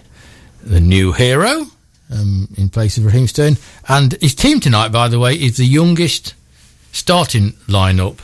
the 0.64 0.80
new 0.80 1.14
hero 1.14 1.66
um, 2.12 2.48
in 2.58 2.70
place 2.70 2.98
of 2.98 3.06
Raheem 3.06 3.28
Sterling. 3.28 3.58
And 3.88 4.14
his 4.14 4.36
team 4.36 4.60
tonight, 4.60 4.92
by 4.92 5.08
the 5.08 5.20
way, 5.20 5.36
is 5.36 5.58
the 5.58 5.66
youngest 5.66 6.34
starting 6.92 7.52
lineup 7.68 8.20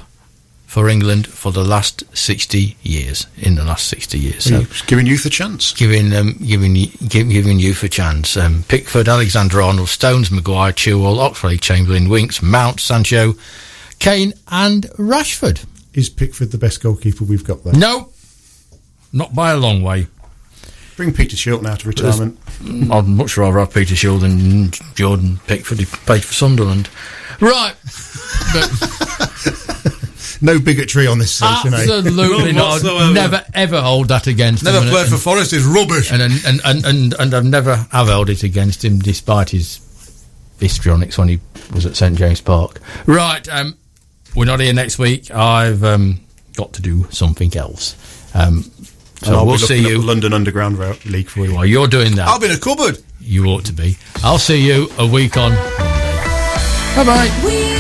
for 0.66 0.90
England 0.90 1.28
for 1.28 1.52
the 1.52 1.64
last 1.64 2.04
60 2.18 2.76
years. 2.82 3.28
In 3.38 3.56
the 3.56 3.64
last 3.64 3.88
60 3.88 4.20
years. 4.20 4.44
So 4.44 4.66
giving 4.88 5.06
youth 5.06 5.26
a 5.26 5.30
chance. 5.30 5.72
giving 5.74 6.14
um, 6.14 6.34
giving 6.46 6.74
give, 6.74 7.30
giving 7.30 7.60
youth 7.60 7.84
a 7.84 7.90
chance. 7.90 8.36
Um, 8.36 8.64
Pickford, 8.68 9.08
Alexander 9.08 9.62
Arnold, 9.62 9.90
Stones, 9.90 10.32
Maguire, 10.32 10.74
Chilwell, 10.74 11.18
Oxlade 11.18 11.62
Chamberlain, 11.62 12.10
Winks, 12.10 12.42
Mount, 12.42 12.80
Sancho, 12.80 13.36
Kane, 14.00 14.34
and 14.50 14.84
Rashford. 14.98 15.66
Is 15.96 16.10
Pickford 16.10 16.52
the 16.52 16.58
best 16.58 16.82
goalkeeper 16.82 17.24
we've 17.24 17.44
got 17.44 17.64
there? 17.64 17.74
No, 17.74 18.10
not 19.14 19.34
by 19.34 19.52
a 19.52 19.58
long 19.58 19.82
way. 19.82 20.08
Bring 20.98 21.14
Peter 21.14 21.36
Shilton 21.36 21.66
out 21.68 21.82
of 21.82 21.88
retirement. 21.88 22.38
I'd 22.92 23.08
much 23.08 23.38
rather 23.38 23.60
have 23.60 23.74
Peter 23.74 23.96
Shilton 23.96 24.20
than 24.22 24.72
Jordan 24.96 25.40
Pickford. 25.48 25.80
He 25.80 25.86
played 25.86 26.24
for 26.24 26.34
Sunderland. 26.34 26.90
Right. 27.42 27.76
But 28.54 28.72
No 30.42 30.60
bigotry 30.60 31.08
on 31.08 31.18
this 31.18 31.34
station, 31.34 31.74
eh? 31.74 31.78
absolutely 31.84 32.52
None 32.52 32.56
not. 32.56 32.72
whatsoever. 32.74 32.98
I'd 33.06 33.14
never 33.14 33.46
ever 33.54 33.82
hold 33.82 34.10
that 34.10 34.28
against 34.28 34.64
Never 34.64 34.82
him. 34.82 34.90
played 34.90 35.04
and, 35.08 35.12
for 35.12 35.18
Forest 35.18 35.54
is 35.54 35.64
rubbish. 35.66 36.12
and, 36.12 36.22
and, 36.22 36.34
and, 36.46 36.62
and, 36.66 36.86
and, 36.86 37.14
and 37.14 37.34
I've 37.34 37.46
never 37.46 37.76
have 37.92 38.08
held 38.08 38.30
it 38.30 38.44
against 38.44 38.84
him 38.84 39.00
despite 39.00 39.50
his 39.50 39.80
histrionics 40.60 41.18
when 41.18 41.30
he 41.30 41.40
was 41.74 41.86
at 41.86 41.96
St 41.96 42.18
James 42.18 42.42
Park. 42.42 42.80
Right. 43.06 43.48
Um, 43.50 43.78
we're 44.36 44.46
not 44.46 44.60
here 44.60 44.74
next 44.74 45.00
week. 45.00 45.32
I've 45.32 45.84
um, 45.84 46.20
got 46.56 46.74
to 46.74 46.82
do 46.82 47.08
something 47.12 47.56
else. 47.56 47.96
Um, 48.36 48.64
And 49.22 49.28
so 49.28 49.36
I'll 49.38 49.46
we'll 49.46 49.58
see 49.58 49.76
looking 49.76 49.86
at 49.86 49.92
you. 49.92 50.02
the 50.02 50.06
London 50.08 50.34
Underground 50.34 50.78
Route 50.78 51.06
League 51.06 51.30
for 51.30 51.46
you. 51.46 51.56
While 51.56 51.66
you're 51.66 51.88
doing 51.88 52.16
that, 52.16 52.28
I'll 52.28 52.40
be 52.40 52.48
in 52.48 52.52
a 52.52 52.60
cupboard. 52.60 52.98
you 53.22 53.46
ought 53.46 53.66
to 53.66 53.74
be. 53.74 53.98
I'll 54.24 54.38
see 54.38 54.66
you 54.66 54.90
a 54.98 55.08
week 55.08 55.38
on 55.38 55.52
Monday. 55.52 56.96
Bye 56.96 57.04
bye. 57.06 57.42
We 57.46 57.75